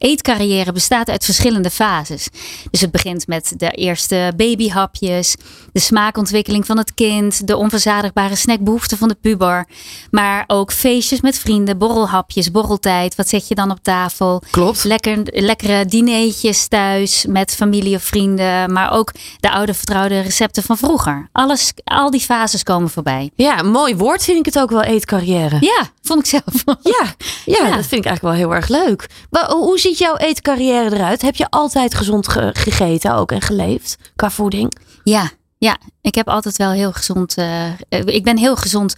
[0.00, 2.28] eetcarrière bestaat uit verschillende fases.
[2.70, 5.34] Dus het begint met de eerste babyhapjes,
[5.72, 9.66] de smaakontwikkeling van het kind, de onverzadigbare snackbehoeften van de puber.
[10.10, 13.14] Maar ook feestjes met vrienden, borrelhapjes, borreltijd.
[13.14, 14.42] Wat zet je dan op tafel?
[14.50, 14.84] Klopt.
[14.84, 18.72] Lekker, lekkere dineetjes thuis met familie of vrienden.
[18.72, 21.28] Maar ook de oude vertrouwde recepten van vroeger.
[21.32, 23.30] Alles, al die fases komen voorbij.
[23.34, 25.56] Ja, mooi woord vind ik het ook wel, eetcarrière.
[25.60, 26.64] Ja, vond ik zelf.
[26.82, 27.76] Ja, ja, Ja.
[27.76, 29.06] dat vind ik eigenlijk wel heel erg leuk.
[29.30, 31.22] Maar hoe zie ziet jouw eetcarrière eruit?
[31.22, 34.72] Heb je altijd gezond ge- gegeten ook en geleefd qua voeding?
[35.04, 37.34] Ja, ja, ik heb altijd wel heel gezond.
[37.34, 37.72] eh, eh,
[38.04, 38.94] ik ben heel gezond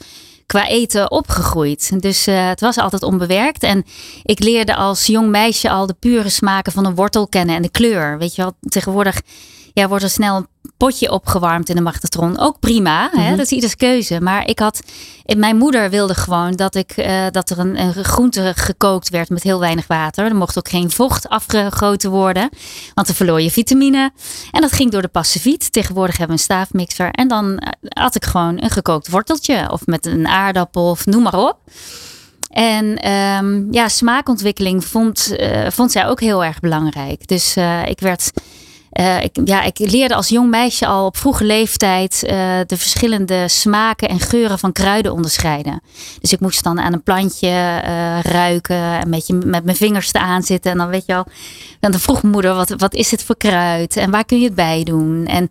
[0.47, 2.03] qua eten opgegroeid.
[2.03, 3.63] Dus eh, het was altijd onbewerkt.
[3.63, 3.85] En
[4.23, 7.71] ik leerde als jong meisje al de pure smaken van een wortel kennen en de
[7.71, 8.19] kleur.
[8.19, 9.21] Weet je wel, tegenwoordig
[9.73, 10.47] ja, wordt er snel een
[10.77, 12.39] potje opgewarmd in de magnetron.
[12.39, 13.31] Ook prima, hè?
[13.31, 14.21] dat is ieders keuze.
[14.21, 14.83] Maar ik had,
[15.25, 19.29] eh, mijn moeder wilde gewoon dat, ik, eh, dat er een, een groente gekookt werd
[19.29, 20.25] met heel weinig water.
[20.25, 22.49] Er mocht ook geen vocht afgegoten worden,
[22.95, 24.11] want dan verloor je vitamine.
[24.51, 25.73] En dat ging door de passeviet.
[25.73, 27.11] Tegenwoordig hebben we een staafmixer.
[27.11, 27.71] En dan eh,
[28.03, 31.59] had ik gewoon een gekookt worteltje of met een aardappel of noem maar op.
[32.53, 37.29] En ehm, ja, smaakontwikkeling vond, eh, vond zij ook heel erg belangrijk.
[37.29, 38.33] Dus eh, ik werd.
[38.93, 42.37] Eh, ik, ja, ik leerde als jong meisje al op vroege leeftijd eh,
[42.67, 45.81] de verschillende smaken en geuren van kruiden onderscheiden.
[46.21, 50.19] Dus ik moest dan aan een plantje eh, ruiken, een beetje met mijn vingers te
[50.19, 50.71] aanzitten.
[50.71, 51.27] En dan weet je al,
[51.81, 53.97] dan vroeg moeder, wat, wat is dit voor kruid?
[53.97, 55.27] En waar kun je het bij doen?
[55.27, 55.51] En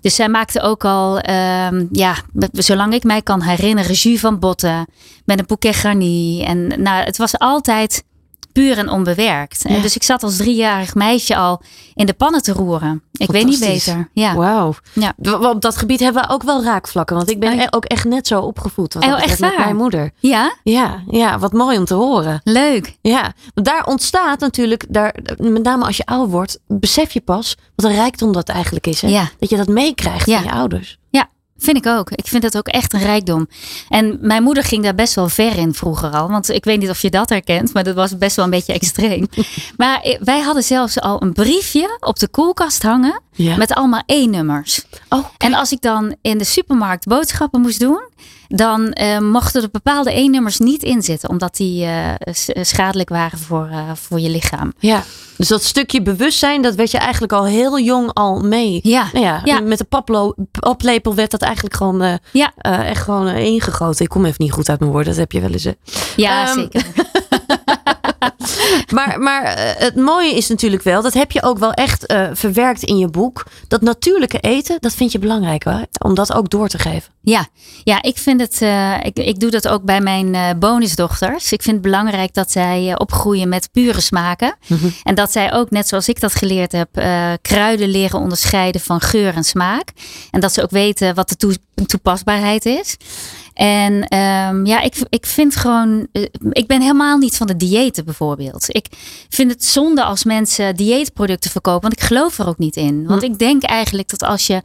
[0.00, 4.38] dus zij maakte ook al, ehm, ja, met- zolang ik mij kan herinneren, jus van
[4.38, 4.86] botten
[5.24, 6.42] met een bouquet garni.
[6.42, 8.04] En nou, het was altijd
[8.52, 9.64] puur en onbewerkt.
[9.68, 9.78] Ja.
[9.78, 11.62] dus ik zat als driejarig meisje al
[11.94, 13.02] in de pannen te roeren.
[13.12, 14.08] Ik weet niet beter.
[14.12, 14.34] Ja.
[14.34, 14.74] Wauw.
[14.92, 15.14] Ja.
[15.40, 17.16] Op dat gebied hebben we ook wel raakvlakken.
[17.16, 17.66] Want ik ben Oh, ja.
[17.70, 18.94] ook echt net zo opgevoed.
[18.94, 19.58] Wat Oh, echt met waar?
[19.64, 20.10] mijn moeder.
[20.20, 22.40] ja, Ja, ja, wat mooi om te horen.
[22.44, 22.96] leuk.
[23.00, 27.56] Ja, want daar ontstaat natuurlijk, daar, met name als je ouder wordt, besef je pas
[27.76, 29.00] wat een rijkdom dat eigenlijk is.
[29.00, 29.08] Hè?
[29.08, 29.28] Ja.
[29.38, 30.98] Dat je dat meekrijgt van je ouders.
[31.10, 31.28] Ja,
[31.62, 32.10] vind ik ook.
[32.10, 33.48] Ik vind het ook echt een rijkdom.
[33.88, 36.28] En mijn moeder ging daar best wel ver in vroeger al.
[36.28, 38.72] Want ik weet niet of je dat herkent, maar dat was best wel een beetje
[38.72, 39.28] extreem.
[39.76, 43.56] maar wij hadden zelfs al een briefje op de koelkast hangen Ja.
[43.56, 44.84] met allemaal E-nummers.
[45.08, 48.00] Oh, En als ik dan in de supermarkt boodschappen moest doen,
[48.48, 53.38] dan eh, mochten er bepaalde E-nummers niet in zitten, omdat die eh, s- schadelijk waren
[53.38, 54.72] voor, eh, voor je lichaam.
[54.78, 55.02] ja.
[55.36, 58.80] Dus dat stukje bewustzijn, dat werd je eigenlijk al heel jong al mee.
[58.82, 59.60] Ja, Nou ja, Ja.
[59.60, 64.04] met de paplo- paplepel werd dat eigenlijk gewoon, eh, ja, eh, echt gewoon eh, ingegoten.
[64.04, 65.64] Ik kom even niet goed uit mijn woorden, dat heb je wel eens.
[65.64, 65.72] Hè?
[66.16, 66.84] ja Ehm, zeker.
[68.94, 72.28] Maar, maar eh, het mooie is natuurlijk wel, dat heb je ook wel echt eh,
[72.32, 73.46] verwerkt in je boek.
[73.68, 75.86] Dat natuurlijke eten, dat vind je belangrijk hoor.
[76.02, 77.12] Om dat ook door te geven.
[77.22, 77.46] Ja,
[77.84, 78.62] ja ik vind het.
[78.62, 81.52] eh, ik, ik doe dat ook bij mijn eh, bonusdochters.
[81.52, 84.56] Ik vind het belangrijk dat zij opgroeien met pure smaken.
[85.02, 86.88] En dat zij ook, net zoals ik dat geleerd heb,
[87.42, 89.88] kruiden leren onderscheiden van geur en smaak.
[90.30, 91.56] En dat ze ook weten wat de toe-
[91.86, 92.96] toepasbaarheid is.
[93.54, 96.06] En ehm, ja, ik, ik vind gewoon.
[96.12, 98.64] eh, ik ben helemaal niet van de diëten bijvoorbeeld.
[98.68, 98.86] Ik
[99.28, 103.06] vind het zonde als mensen dieetproducten verkopen, want ik geloof er ook niet in.
[103.06, 104.62] Want ik denk eigenlijk dat als je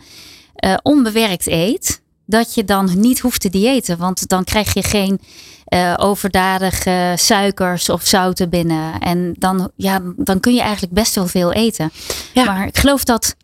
[0.55, 3.97] eh, onbewerkt eet, dat je dan niet hoeft te diëten.
[3.97, 5.19] Want dan krijg je geen
[5.65, 8.99] eh, overdadige suikers of zouten binnen.
[8.99, 11.91] En dan, ja, dan kun je eigenlijk best wel veel eten.
[12.33, 12.43] Ja.
[12.43, 13.35] Maar ik geloof dat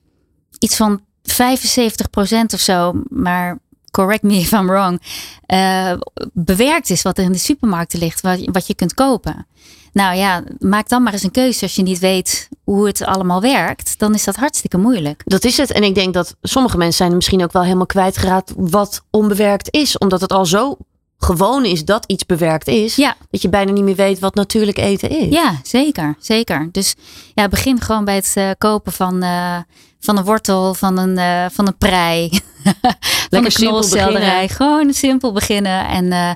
[0.60, 3.60] iets van 75% of zo, maar
[3.94, 5.02] correct me if I'm wrong,
[5.46, 5.94] eh,
[6.34, 9.48] bewerkt is wat er in de supermarkten ligt, wat, je- wat je kunt kopen.
[9.94, 13.42] Nou ja, maak dan maar eens een keuze als je niet weet hoe het allemaal
[13.42, 14.00] werkt.
[14.00, 15.22] Dan is dat hartstikke moeilijk.
[15.26, 15.72] Dat is het.
[15.72, 19.98] En ik denk dat sommige mensen zijn misschien ook wel helemaal kwijtgeraakt wat onbewerkt is.
[19.98, 20.78] Omdat het al zo
[21.18, 22.96] gewoon is dat iets bewerkt is.
[22.96, 23.16] Ja.
[23.32, 25.34] Dat je bijna niet meer weet wat natuurlijk eten is.
[25.34, 26.16] Ja, zeker.
[26.20, 26.70] Zeker.
[26.72, 26.96] Dus
[27.34, 29.58] ja, begin gewoon bij het eh, kopen van, eh,
[30.04, 32.30] van een wortel, van een, eh, van een prei.
[33.30, 34.48] van een knolselderij.
[34.50, 36.30] Gewoon simpel beginnen en, eh,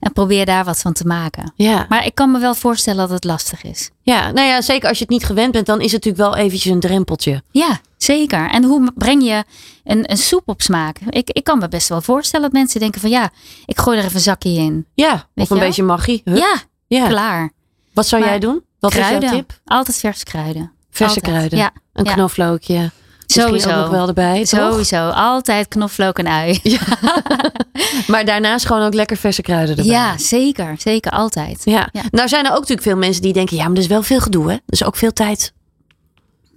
[0.00, 1.52] en probeer daar wat van te maken.
[1.56, 1.86] Ja.
[1.88, 3.90] Maar ik kan me wel voorstellen dat het lastig is.
[4.02, 6.44] ja, nou ja, zeker als je het niet gewend bent, dan is het natuurlijk wel
[6.44, 7.42] eventjes een drempeltje.
[7.50, 8.50] Ja, zeker.
[8.50, 9.44] En hoe breng je
[9.84, 10.98] een, een soep op smaak?
[11.10, 13.30] Ik, ik kan me best wel voorstellen dat mensen denken van ja,
[13.66, 14.86] ik gooi er even een zakje in.
[14.94, 15.66] Ja, Weet of een wel?
[15.66, 16.20] beetje magie.
[16.24, 16.36] Hup.
[16.36, 16.56] Ja,
[16.86, 17.08] Ja.
[17.08, 17.50] klaar.
[17.92, 18.64] Wat zou Maar jij doen?
[18.80, 19.22] Wat kruiden.
[19.22, 19.60] is jouw tip?
[19.64, 20.72] Altijd vers kruiden.
[20.90, 21.34] Verse Altijd.
[21.34, 21.58] kruiden.
[21.58, 22.12] Ja, Een ja.
[22.12, 22.90] knoflookje.
[23.26, 23.68] Sowieso.
[23.68, 24.60] ook nog wel erbij, toch?
[24.60, 25.08] Sowieso.
[25.08, 26.60] Altijd knoflook en ui.
[28.06, 29.92] Maar daarnaast gewoon ook lekker verse kruiden erbij.
[29.92, 30.74] Ja, zeker.
[30.78, 31.10] Zeker.
[31.12, 31.60] Altijd.
[31.64, 31.88] Ja.
[31.92, 32.02] Ja.
[32.10, 34.20] nou zijn er ook natuurlijk veel mensen die denken, ja, maar er is wel veel
[34.20, 34.56] gedoe, hè?
[34.66, 35.52] Dus ook veel tijd.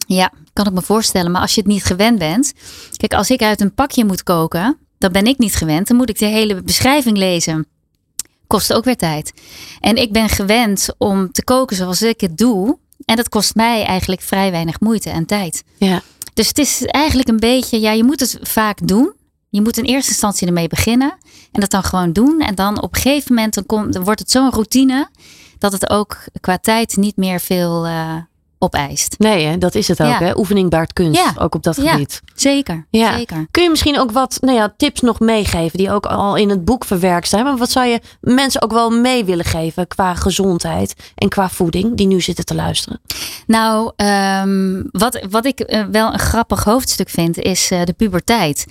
[0.08, 1.32] Ja, kan ik me voorstellen.
[1.32, 2.54] Maar als je het niet gewend bent.
[2.98, 5.88] Kijk, als ik uit een pakje moet koken, dan ben ik niet gewend.
[5.88, 7.68] Dan moet ik de hele beschrijving lezen.
[8.48, 9.34] Kost ook weer tijd.
[9.80, 12.78] En ik ben gewend om te koken zoals ik het doe.
[13.06, 15.64] En dat kost mij eigenlijk vrij weinig moeite en tijd.
[15.78, 16.02] Ja.
[16.40, 19.14] Dus het is eigenlijk een beetje, ja, je moet het vaak doen.
[19.50, 21.18] Je moet in eerste instantie ermee beginnen
[21.52, 22.40] en dat dan gewoon doen.
[22.40, 25.10] En dan op een gegeven moment dan, komt, dan wordt het zo'n routine
[25.58, 28.16] dat het ook qua tijd niet meer veel, eh,
[28.60, 29.16] opeist.
[29.18, 29.58] Nee, hè?
[29.58, 30.08] dat is het ook.
[30.08, 30.18] Ja.
[30.18, 30.38] Hè?
[30.38, 31.22] Oefening baart kunst.
[31.22, 31.34] Ja.
[31.42, 32.22] Ook op dat gebied.
[32.36, 33.18] Zeker, Ja.
[33.18, 33.48] zeker.
[33.52, 36.66] Kun je misschien ook wat nou ja, tips nog meegeven die ook al in het
[36.66, 37.44] boek verwerkt zijn?
[37.44, 41.98] Maar wat zou je mensen ook wel mee willen geven qua gezondheid en qua voeding
[41.98, 43.00] die nu zitten te luisteren?
[43.48, 48.66] Nou, ehm, wat, wat ik eh, wel een grappig hoofdstuk vind, is eh, de puberteit.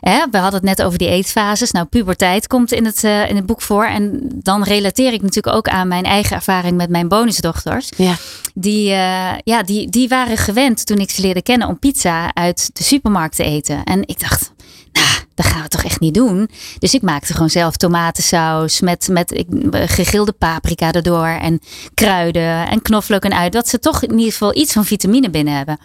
[0.00, 1.70] Hè, we hadden het net over die eetfases.
[1.70, 3.84] Nou, puberteit komt in het, eh, in het boek voor.
[3.84, 7.90] En dan relateer ik natuurlijk ook aan mijn eigen ervaring met mijn bonusdochters.
[7.96, 8.14] Ja.
[8.54, 8.94] Die,
[9.32, 12.84] eh, ja, die, die waren gewend toen ik ze leerde kennen om pizza uit de
[12.84, 13.84] supermarkt te eten.
[13.84, 14.52] En ik dacht,
[14.92, 16.48] nou, dat gaan we toch echt niet doen.
[16.78, 21.60] Dus ik maakte gewoon zelf tomatensaus met, met ik, gegrilde paprika erdoor en
[21.94, 23.52] kruiden en knoflook en uit.
[23.52, 25.78] Dat ze toch in ieder geval iets van vitamine binnen hebben.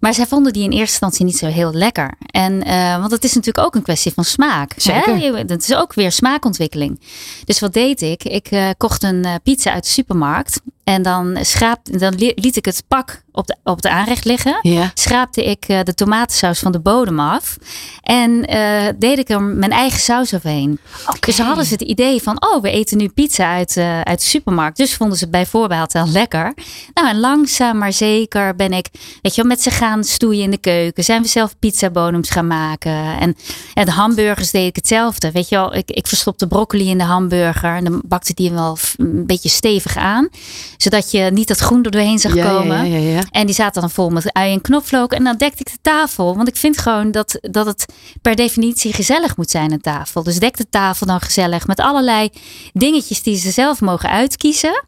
[0.00, 2.14] Maar zij vonden die in eerste instantie niet zo heel lekker.
[2.26, 4.72] En, eh, want het is natuurlijk ook een kwestie van smaak.
[4.76, 5.18] Zeker.
[5.18, 5.36] Hè?
[5.36, 7.00] Het is ook weer smaakontwikkeling.
[7.44, 8.24] Dus wat deed ik?
[8.24, 10.60] Ik eh, kocht een pizza uit de supermarkt.
[10.84, 14.58] En dan, schraapte, dan li- liet ik het pak op de, op de aanrecht liggen.
[14.62, 14.90] Ja.
[14.94, 17.56] Schraapte ik eh, de tomatensaus van de bodem af.
[18.02, 20.78] En eh, deed ik er mijn eigen saus overheen.
[21.20, 24.26] Dus hadden ze het idee van, oh, we eten nu pizza uit, eh, uit de
[24.26, 24.76] supermarkt.
[24.76, 26.54] Dus vonden ze het bijvoorbeeld wel lekker.
[26.94, 28.88] Nou, en langzaam maar zeker ben ik,
[29.22, 31.04] weet je wel, met ze gaan stoeien in de keuken.
[31.04, 33.18] Zijn we zelf pizzabodems gaan maken.
[33.20, 33.36] En,
[33.74, 35.30] en de hamburgers deed ik hetzelfde.
[35.30, 37.76] Weet je wel, ik, ik verstopte broccoli in de hamburger.
[37.76, 40.28] En dan bakte die hem wel een beetje stevig aan.
[40.82, 42.90] Zodat je niet dat groen er doorheen zag Ja, komen.
[42.90, 43.22] ja, ja, ja.
[43.30, 45.12] En die zaten dan vol met ui en knoflook.
[45.12, 46.36] En dan dekte ik de tafel.
[46.36, 47.86] Want ik vind gewoon dat, dat het
[48.22, 50.22] per definitie gezellig moet zijn aan tafel.
[50.22, 52.30] Dus dek de tafel dan gezellig met allerlei
[52.72, 54.84] dingetjes die ze zelf mogen uitkiezen.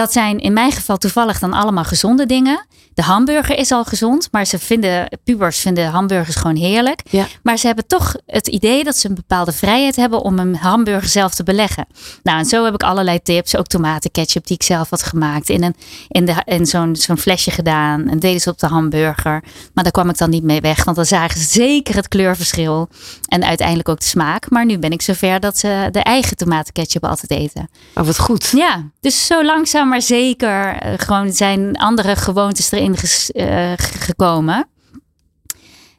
[0.00, 2.66] Dat zijn in mijn geval toevallig dan allemaal gezonde dingen.
[2.94, 7.02] De hamburger is al gezond, maar ze vinden, pubers vinden hamburgers gewoon heerlijk.
[7.10, 7.26] Ja.
[7.42, 11.08] Maar ze hebben toch het idee dat ze een bepaalde vrijheid hebben om een hamburger
[11.08, 11.86] zelf te beleggen.
[12.22, 13.56] Nou, en zo heb ik allerlei tips.
[13.56, 15.48] Ook tomatenketchup die ik zelf had gemaakt.
[15.48, 15.74] In, een,
[16.08, 18.08] in, de, in zo'n zo'n flesje gedaan.
[18.08, 19.42] En deden ze op de hamburger.
[19.74, 20.84] Maar daar kwam ik dan niet mee weg.
[20.84, 22.88] Want dan zagen ze zeker het kleurverschil.
[23.28, 24.50] En uiteindelijk ook de smaak.
[24.50, 27.70] Maar nu ben ik zover dat ze de eigen tomatenketchup altijd eten.
[27.94, 28.52] Oh, wat goed.
[28.56, 34.68] Ja, dus zo langzaam maar zeker eh, gewoon zijn andere gewoontes erin ges- eh, gekomen.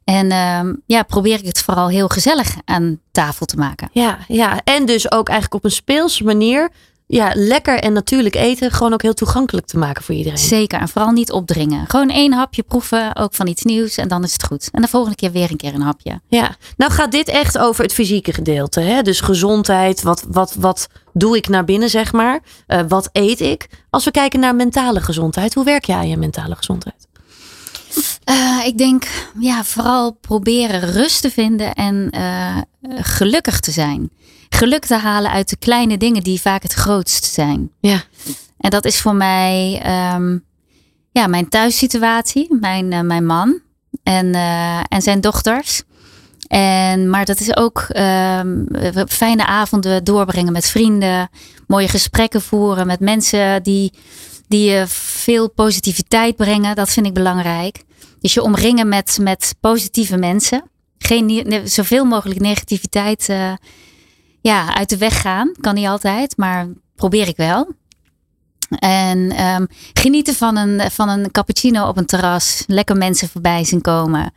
[0.03, 3.89] En ehm, ja, probeer ik het vooral heel gezellig aan tafel te maken.
[3.91, 6.69] Ja, ja, en dus ook eigenlijk op een speelse manier
[7.11, 10.37] ja, lekker en natuurlijk eten gewoon ook heel toegankelijk te maken voor iedereen.
[10.37, 11.87] Zeker, en vooral niet opdringen.
[11.87, 14.69] Gewoon één hapje proeven, ook van iets nieuws en dan is het goed.
[14.71, 16.21] En de volgende keer weer een keer een hapje.
[16.27, 18.79] Ja, nou gaat dit echt over het fysieke gedeelte.
[18.79, 19.01] Hè?
[19.01, 22.39] Dus gezondheid, wat, wat, wat doe ik naar binnen, zeg maar?
[22.67, 23.67] Eh, wat eet ik?
[23.89, 27.07] Als we kijken naar mentale gezondheid, hoe werk jij aan je mentale gezondheid?
[28.23, 29.07] Eh, ik denk
[29.39, 32.57] ja, vooral proberen rust te vinden en eh,
[32.95, 34.09] gelukkig te zijn.
[34.49, 37.71] Geluk te halen uit de kleine dingen die vaak het grootst zijn.
[37.79, 38.03] Ja,
[38.57, 40.37] En dat is voor mij ehm,
[41.11, 43.59] ja, mijn thuissituatie, mijn, mijn man
[44.03, 44.33] en,
[44.87, 45.83] en zijn dochters.
[46.51, 48.65] En, maar dat is ook ehm,
[49.07, 51.29] fijne avonden doorbrengen met vrienden,
[51.67, 53.93] mooie gesprekken voeren met mensen die,
[54.47, 56.75] die je veel positiviteit brengen.
[56.75, 57.83] Dat vind ik belangrijk.
[58.19, 60.63] Dus je omringen met, met positieve mensen.
[60.97, 63.53] Geen, zoveel mogelijk negativiteit eh,
[64.41, 65.51] ja, uit de weg gaan.
[65.61, 67.71] Kan niet altijd, maar probeer ik wel.
[68.79, 72.63] En ehm, genieten van een, van een cappuccino op een terras.
[72.67, 74.33] Lekker mensen voorbij zien komen.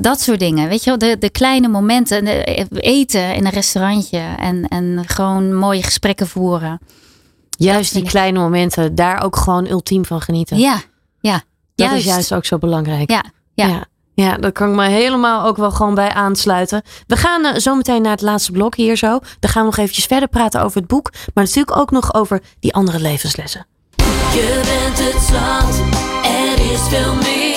[0.00, 0.68] Dat soort dingen.
[0.68, 2.24] Weet je wel, de, de kleine momenten.
[2.24, 4.18] de- eten in een restaurantje.
[4.38, 6.78] En, en gewoon mooie gesprekken voeren.
[7.50, 10.58] juist die kleine momenten, daar ook gewoon ultiem van genieten.
[10.58, 10.80] Ja,
[11.20, 11.32] ja.
[11.32, 11.42] dat
[11.88, 11.96] juist.
[11.96, 13.10] is juist ook zo belangrijk.
[13.10, 13.24] Ja,
[13.54, 13.66] ja.
[13.66, 13.84] ja.
[14.14, 16.82] Ja, daar kan ik me helemaal ook wel gewoon bij aansluiten.
[17.06, 19.18] We gaan eh, zo meteen naar het laatste blok hier zo.
[19.38, 21.10] Dan gaan we nog eventjes verder praten over het boek.
[21.34, 23.66] Maar natuurlijk ook nog over die andere levenslessen.
[24.34, 25.80] Je bent het zat,
[26.24, 27.51] er is veel meer.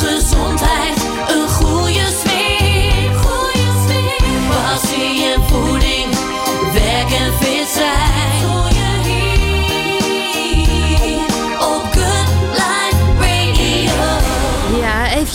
[0.00, 0.20] Veel meer.
[0.20, 0.89] Liefde, gezondheid, een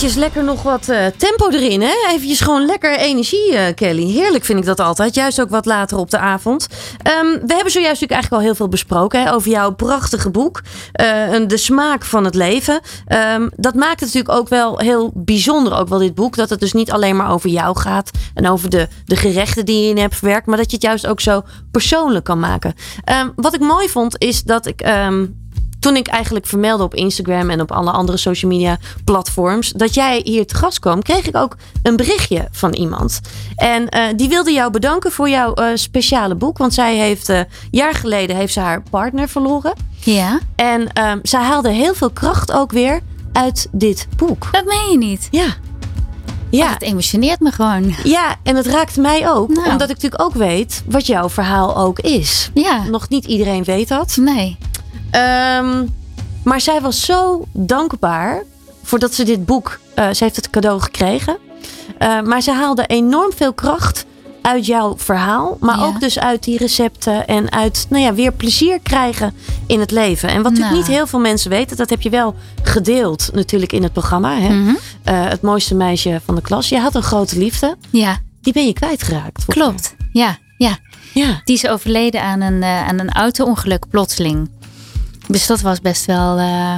[0.05, 1.81] eventjes lekker nog wat eh, tempo erin.
[1.81, 1.93] Hè?
[2.09, 4.11] Eventjes gewoon lekker energie, eh, Kelly.
[4.11, 5.15] Heerlijk vind ik dat altijd.
[5.15, 6.67] Juist ook wat later op de avond.
[7.01, 9.23] Ehm, we hebben zojuist natuurlijk eigenlijk al heel veel besproken.
[9.23, 10.61] Hè, over jouw prachtige boek.
[10.91, 11.05] eh,
[11.47, 12.79] de smaak van het leven.
[13.05, 15.77] Ehm, dat maakt het natuurlijk ook wel heel bijzonder.
[15.77, 16.35] Ook wel dit boek.
[16.35, 18.11] Dat het dus niet alleen maar over jou gaat.
[18.33, 20.47] En over de, de gerechten die je in hebt verwerkt.
[20.47, 22.73] Maar dat je het juist ook zo persoonlijk kan maken.
[23.03, 24.81] Ehm, wat ik mooi vond is dat ik...
[25.85, 30.21] toen ik eigenlijk vermeldde op Instagram en op alle andere social media platforms dat jij
[30.23, 33.19] hier te gast kwam, kreeg ik ook een berichtje van iemand.
[33.55, 36.57] En eh, die wilde jou bedanken voor jouw eh, speciale boek.
[36.57, 37.39] Want zij heeft uh,
[37.71, 39.73] jaar geleden heeft ze haar partner verloren.
[40.03, 42.99] Ja, En ehm, zij haalde heel veel kracht ook weer
[43.31, 44.47] uit dit boek.
[44.51, 45.27] dat meen je niet.
[45.31, 45.43] Ja.
[45.43, 45.53] Ja.
[46.49, 47.95] Ja, het emotioneert me gewoon.
[48.03, 49.49] ja, en het raakt mij ook.
[49.49, 49.69] Nou.
[49.69, 52.49] Omdat ik natuurlijk ook weet wat jouw verhaal ook is.
[52.53, 54.15] Ja, Nog niet iedereen weet dat.
[54.19, 54.57] nee.
[55.11, 55.85] Ehm,
[56.43, 58.43] maar zij was zo dankbaar
[58.83, 59.79] voordat ze dit boek.
[59.95, 61.37] eh, ze heeft het cadeau gekregen.
[61.97, 64.05] Eh, maar ze haalde enorm veel kracht
[64.41, 65.57] uit jouw verhaal.
[65.59, 65.83] Maar Ja.
[65.85, 67.27] ook dus uit die recepten.
[67.27, 69.33] En uit nou ja, weer plezier krijgen
[69.67, 70.29] in het leven.
[70.29, 70.77] En wat natuurlijk Nou.
[70.87, 71.77] niet heel veel mensen weten.
[71.77, 74.37] Dat heb je wel gedeeld natuurlijk in het programma.
[74.39, 74.49] Hè?
[74.49, 74.75] Mhm.
[75.03, 76.69] Eh, het mooiste meisje van de klas.
[76.69, 77.75] Je had een grote liefde.
[77.89, 79.45] Ja, Die ben je kwijtgeraakt.
[79.45, 79.95] klopt.
[80.11, 80.77] Ja, ja.
[81.13, 81.41] Ja.
[81.43, 84.49] Die is overleden aan een, aan een auto-ongeluk plotseling.
[85.27, 86.75] Dus dat was best wel eh,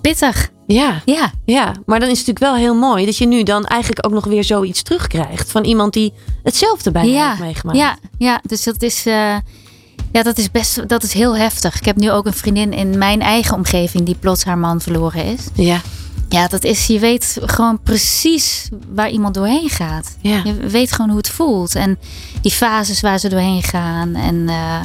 [0.00, 0.50] pittig.
[0.66, 1.02] Ja.
[1.04, 4.06] Ja, Ja, maar dan is het natuurlijk wel heel mooi dat je nu dan eigenlijk
[4.06, 6.12] ook nog weer zoiets terugkrijgt van iemand die
[6.42, 7.78] hetzelfde bij ja, heeft meegemaakt.
[7.78, 8.40] ja, ja.
[8.46, 9.36] Dus dat is, eh,
[10.12, 11.76] ja, dat is best, dat is heel heftig.
[11.76, 15.24] Ik heb nu ook een vriendin in mijn eigen omgeving die plots haar man verloren
[15.24, 15.40] is.
[15.54, 15.80] ja,
[16.28, 20.16] Ja, dat is, je weet gewoon precies waar iemand doorheen gaat.
[20.20, 20.40] ja.
[20.44, 21.74] Je weet gewoon hoe het voelt.
[21.74, 21.98] En
[22.40, 24.14] die fases waar ze doorheen gaan.
[24.14, 24.80] En eh,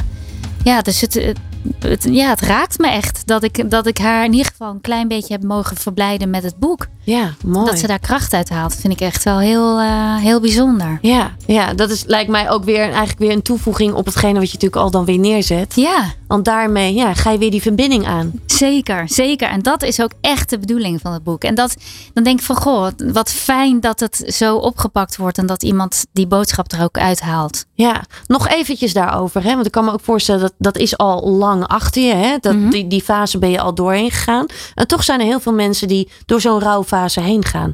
[0.63, 1.33] ja, dus het,
[1.79, 4.81] het, ja, het raakt me echt dat ik, dat ik haar in ieder geval een
[4.81, 6.87] klein beetje heb mogen verblijden met het boek.
[7.03, 7.65] ja, mooi.
[7.65, 10.97] Dat ze daar kracht uit haalt, vind ik echt wel heel, eh, heel bijzonder.
[11.01, 14.51] Ja, ja, dat is, lijkt mij ook weer eigenlijk weer een toevoeging op hetgene wat
[14.51, 15.75] je natuurlijk al dan weer neerzet.
[15.75, 18.31] Ja, Want daarmee ja, ga je weer die verbinding aan.
[18.45, 19.49] zeker, zeker.
[19.49, 21.43] En dat is ook echt de bedoeling van het boek.
[21.43, 21.75] En dat,
[22.13, 26.05] dan denk ik van, goh, wat fijn dat het zo opgepakt wordt en dat iemand
[26.11, 27.65] die boodschap er ook uithaalt.
[27.73, 29.43] Ja, nog eventjes daarover.
[29.43, 29.53] Hè?
[29.53, 32.13] Want ik kan me ook voorstellen dat dat is al lang achter je.
[32.13, 32.37] Hè?
[32.39, 32.69] Dat, Mhm.
[32.69, 34.45] die, die fase ben je al doorheen gegaan.
[34.75, 37.73] En toch zijn er heel veel mensen die door zo'n rouwfase heen gaan.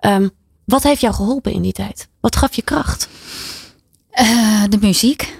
[0.00, 0.28] Ehm,
[0.64, 2.08] wat heeft jou geholpen in die tijd?
[2.20, 3.08] Wat gaf je kracht?
[4.10, 5.36] Eh, de muziek.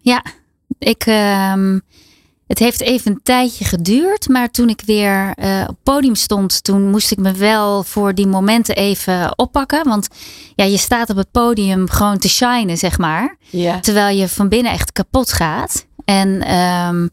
[0.00, 0.22] Ja,
[0.78, 1.78] ik, ehm,
[2.46, 4.28] het heeft even een tijdje geduurd.
[4.28, 8.14] Maar toen ik weer eh, op het podium stond, toen moest ik me wel voor
[8.14, 9.88] die momenten even oppakken.
[9.88, 10.08] Want
[10.54, 13.36] ja, je staat op het podium gewoon te shinen, zeg maar.
[13.80, 15.85] Terwijl je van binnen echt kapot gaat.
[16.06, 17.08] En ehm,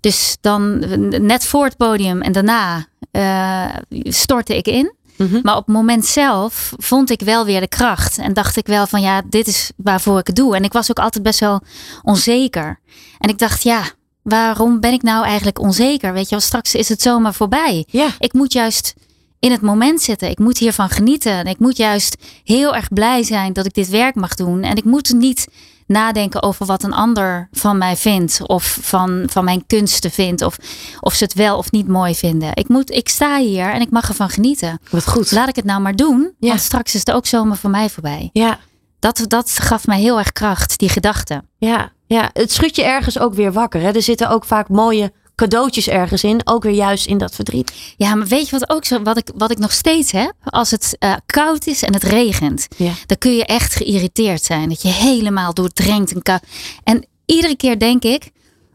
[0.00, 0.78] dus dan
[1.26, 4.94] net voor het podium en daarna eh, stortte ik in.
[5.16, 5.40] Mhm.
[5.42, 8.18] Maar op het moment zelf vond ik wel weer de kracht.
[8.18, 10.56] En dacht ik wel van ja, dit is waarvoor ik het doe.
[10.56, 11.60] En ik was ook altijd best wel
[12.02, 12.80] onzeker.
[13.18, 13.82] En ik dacht ja,
[14.22, 16.12] waarom ben ik nou eigenlijk onzeker?
[16.12, 17.86] Weet je wel, straks is het zomaar voorbij.
[17.90, 18.08] Ja.
[18.18, 18.94] Ik moet juist
[19.38, 20.30] in het moment zitten.
[20.30, 21.32] Ik moet hiervan genieten.
[21.32, 24.62] En ik moet juist heel erg blij zijn dat ik dit werk mag doen.
[24.62, 25.48] En ik moet niet
[25.86, 28.46] nadenken over wat een ander van mij vindt.
[28.46, 30.42] Of van, van mijn kunsten vindt.
[30.42, 30.56] Of,
[31.00, 32.50] of ze het wel of niet mooi vinden.
[32.54, 34.78] Ik, moet, ik sta hier en ik mag ervan genieten.
[34.90, 35.30] Wat goed.
[35.32, 36.32] Laat ik het nou maar doen.
[36.38, 36.48] Ja.
[36.48, 38.30] Want straks is het ook zomaar voor mij voorbij.
[38.32, 38.58] Ja,
[38.98, 41.42] Dat, dat gaf mij heel erg kracht, die gedachte.
[41.58, 42.30] ja, ja.
[42.32, 43.80] Het schudt je ergens ook weer wakker.
[43.80, 43.90] Hè?
[43.90, 46.40] Er zitten ook vaak mooie cadeautjes ergens in.
[46.44, 47.94] Ook weer juist in dat verdriet.
[47.96, 50.32] Ja, maar weet je wat ook zo, wat ik, wat ik nog steeds heb?
[50.44, 52.92] Als het eh, koud is en het regent, Ja.
[53.06, 54.68] dan kun je echt geïrriteerd zijn.
[54.68, 56.42] Dat je helemaal doordrenkt en koud.
[56.84, 58.30] En iedere keer denk ik,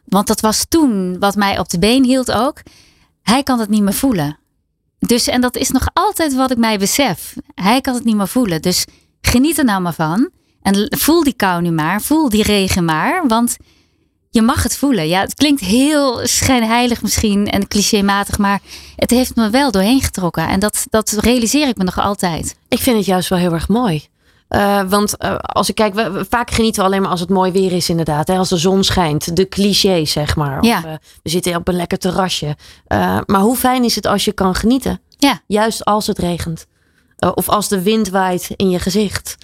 [0.06, 2.62] want dat was toen wat mij op de been hield ook.
[3.22, 4.38] Hij kan het niet meer voelen.
[5.00, 7.34] Dus, en dat is nog altijd wat ik mij besef.
[7.54, 8.62] Hij kan het niet meer voelen.
[8.62, 8.86] Dus
[9.22, 10.30] geniet er nou maar van.
[10.62, 12.02] En voel die kou nu maar.
[12.02, 13.28] Voel die regen maar.
[13.28, 13.58] Want
[14.30, 15.08] je mag het voelen.
[15.08, 18.38] Ja, het klinkt heel schijnheilig misschien en clichématig.
[18.38, 18.60] Maar
[18.96, 20.48] het heeft me wel doorheen getrokken.
[20.48, 22.56] En dat, dat realiseer ik me nog altijd.
[22.68, 24.08] Ik vind het juist wel heel erg mooi.
[24.48, 27.30] Eh, want eh, als ik kijk, we, we- vaak genieten we alleen maar als het
[27.30, 28.28] mooi weer is, inderdaad.
[28.28, 28.38] Hè?
[28.38, 29.36] Als de zon schijnt.
[29.36, 30.64] De clichés, zeg maar.
[30.64, 30.78] Ja.
[30.78, 30.94] Of, eh,
[31.24, 32.58] we zitten op een lekker terrasje.
[33.26, 35.02] Maar hoe fijn is het als je kan genieten?
[35.18, 35.42] Ja.
[35.48, 36.66] Juist als het regent.
[37.36, 39.36] Of als de wind waait in je gezicht.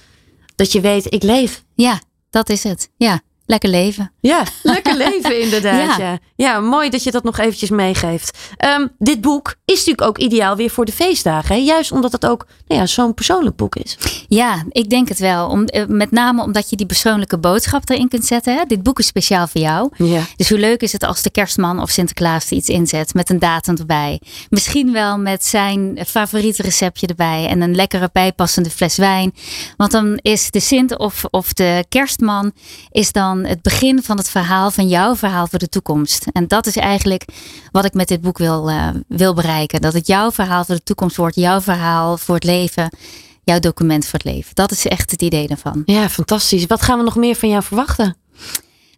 [0.56, 1.64] Dat je weet, ik leef.
[1.74, 2.00] Ja,
[2.30, 2.90] dat is het.
[2.96, 4.12] Ja, lekker leven.
[4.20, 5.96] Ja, lekker leven inderdaad.
[5.96, 6.04] Ja.
[6.04, 6.18] Ja.
[6.36, 6.60] Ja.
[6.60, 8.38] mooi dat je dat nog eventjes meegeeft.
[8.56, 11.54] Ehm, dit boek is natuurlijk ook ideaal weer voor de feestdagen.
[11.54, 11.60] Hè?
[11.60, 13.98] Juist omdat het ook nou ja, zo'n persoonlijk boek is.
[14.28, 15.48] Ja, ik denk het wel.
[15.48, 18.56] Om, eh, met name omdat je die persoonlijke boodschap erin kunt zetten.
[18.56, 18.64] Hè?
[18.64, 19.90] Dit boek is speciaal voor jou.
[19.96, 20.20] Ja.
[20.36, 23.38] Dus hoe leuk is het als de kerstman of Sinterklaas er iets inzet met een
[23.38, 24.20] datum erbij.
[24.50, 29.34] Misschien wel met zijn favoriete receptje erbij en een lekkere bijpassende fles wijn.
[29.76, 32.52] Want dan is de Sint of, of de kerstman
[32.90, 36.26] is dan het begin van het verhaal van jouw verhaal voor de toekomst.
[36.32, 37.24] En dat is eigenlijk
[37.70, 39.80] wat ik met dit boek wil, eh, wil bereiken.
[39.80, 42.96] Dat het jouw verhaal voor de toekomst wordt, jouw verhaal voor het leven,
[43.44, 44.54] jouw document voor het leven.
[44.54, 45.82] Dat is echt het idee daarvan.
[45.84, 46.66] ja, fantastisch.
[46.66, 48.16] Wat gaan we nog meer van jou verwachten?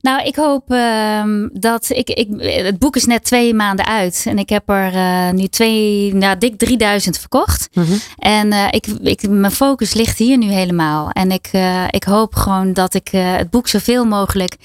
[0.00, 2.28] Nou, ik hoop ehm, dat ik, ik.
[2.64, 4.24] Het boek is net twee maanden uit.
[4.28, 7.68] En ik heb er eh, nu twee, nou, dik 3000 verkocht.
[7.72, 7.92] Mhm.
[8.16, 11.10] En eh, ik, ik, mijn focus ligt hier nu helemaal.
[11.10, 14.56] En ik, eh, ik hoop gewoon dat ik het boek zoveel mogelijk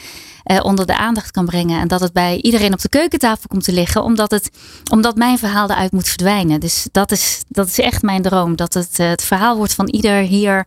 [0.62, 1.80] onder de aandacht kan brengen.
[1.80, 4.04] En dat het bij iedereen op de keukentafel komt te liggen.
[4.04, 4.50] Omdat, het,
[4.92, 6.60] omdat mijn verhaal eruit moet verdwijnen.
[6.60, 8.56] Dus dat is, dat is echt mijn droom.
[8.56, 10.66] Dat het, het verhaal wordt van ieder hier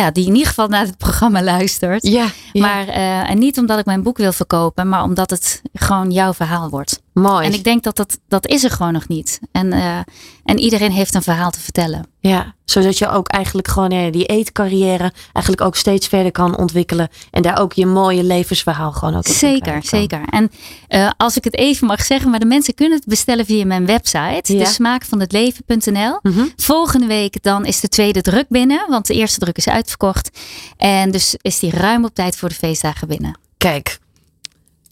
[0.00, 2.06] ja, die in ieder geval naar het programma luistert.
[2.06, 2.60] Ja, ja.
[2.60, 6.34] Maar eh, en niet omdat ik mijn boek wil verkopen, maar omdat het gewoon jouw
[6.34, 7.00] verhaal wordt.
[7.16, 7.46] Mooi.
[7.46, 9.40] En ik denk dat dat, dat is er gewoon nog niet.
[9.52, 9.98] En, eh,
[10.44, 12.06] en iedereen heeft een verhaal te vertellen.
[12.20, 17.08] Ja, zodat je ook eigenlijk gewoon ja, die eetcarrière eigenlijk ook steeds verder kan ontwikkelen.
[17.30, 20.20] En daar ook je mooie levensverhaal gewoon ook op Zeker, zeker.
[20.30, 20.50] En
[20.88, 23.86] eh, als ik het even mag zeggen, maar de mensen kunnen het bestellen via mijn
[23.86, 24.58] website, Ja.
[24.58, 26.18] de smaakvanhetleven.nl.
[26.22, 26.44] Mhm.
[26.56, 30.38] Volgende week dan is de tweede druk binnen, want de eerste druk is uitverkocht.
[30.76, 33.38] En dus is die ruim op tijd voor de feestdagen binnen.
[33.56, 33.98] Kijk,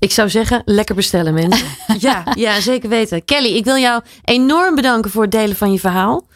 [0.05, 1.67] ik zou zeggen, lekker bestellen mensen.
[1.99, 3.25] ja, ja, zeker weten.
[3.25, 6.27] Kelly, ik wil jou enorm bedanken voor het delen van je verhaal.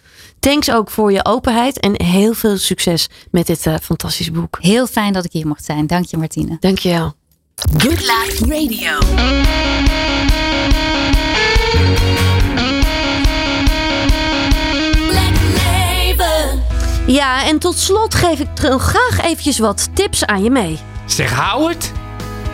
[0.41, 4.59] Thanks ook voor je openheid en heel veel succes met dit eh, fantastische boek.
[4.61, 5.87] Heel fijn dat ik hier mocht zijn.
[5.87, 6.57] Dank je Martine.
[6.61, 7.15] Dankjewel.
[7.77, 8.99] Good Life Radio.
[17.07, 20.79] Ja, en tot slot geef ik graag eventjes wat tips aan je mee.
[21.07, 21.93] Zeg Howard,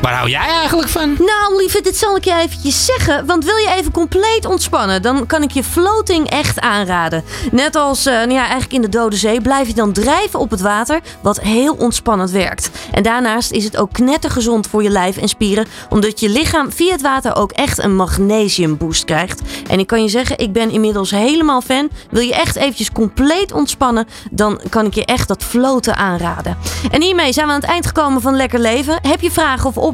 [0.05, 1.17] waar hou jij eigenlijk van?
[1.19, 3.27] Nou, lieve, dit zal ik je eventjes zeggen.
[3.27, 7.25] Want wil je even compleet ontspannen, dan kan ik je floating echt aanraden.
[7.51, 10.51] Net als eh, nou ja, eigenlijk in de Dode Zee blijf je dan drijven op
[10.51, 12.71] het water, wat heel ontspannend werkt.
[12.91, 16.93] En daarnaast is het ook knettergezond voor je lijf en spieren, omdat je lichaam via
[16.93, 19.43] het water ook echt een magnesiumboost krijgt.
[19.69, 21.91] En ik kan je zeggen, ik ben inmiddels helemaal fan.
[22.11, 26.57] Wil je echt eventjes compleet ontspannen, dan kan ik je echt dat floten aanraden.
[26.91, 28.99] En hiermee zijn we aan het eind gekomen van Lekker Leven.
[29.03, 29.93] Heb je vragen of opmerkingen?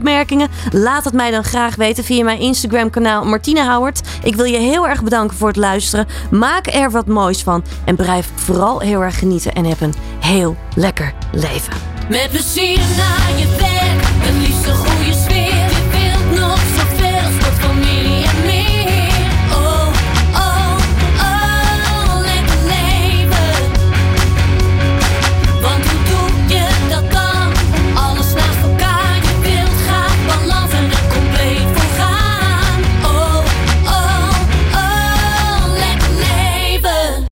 [0.71, 4.01] Laat het mij dan graag weten via mijn Instagram kanaal Martine Howard.
[4.23, 6.07] Ik wil je heel erg bedanken voor het luisteren.
[6.31, 10.57] Maak er wat moois van en blijf vooral heel erg genieten en heb een heel
[10.75, 11.73] lekker leven.
[12.09, 12.31] Met
[12.97, 13.80] naar je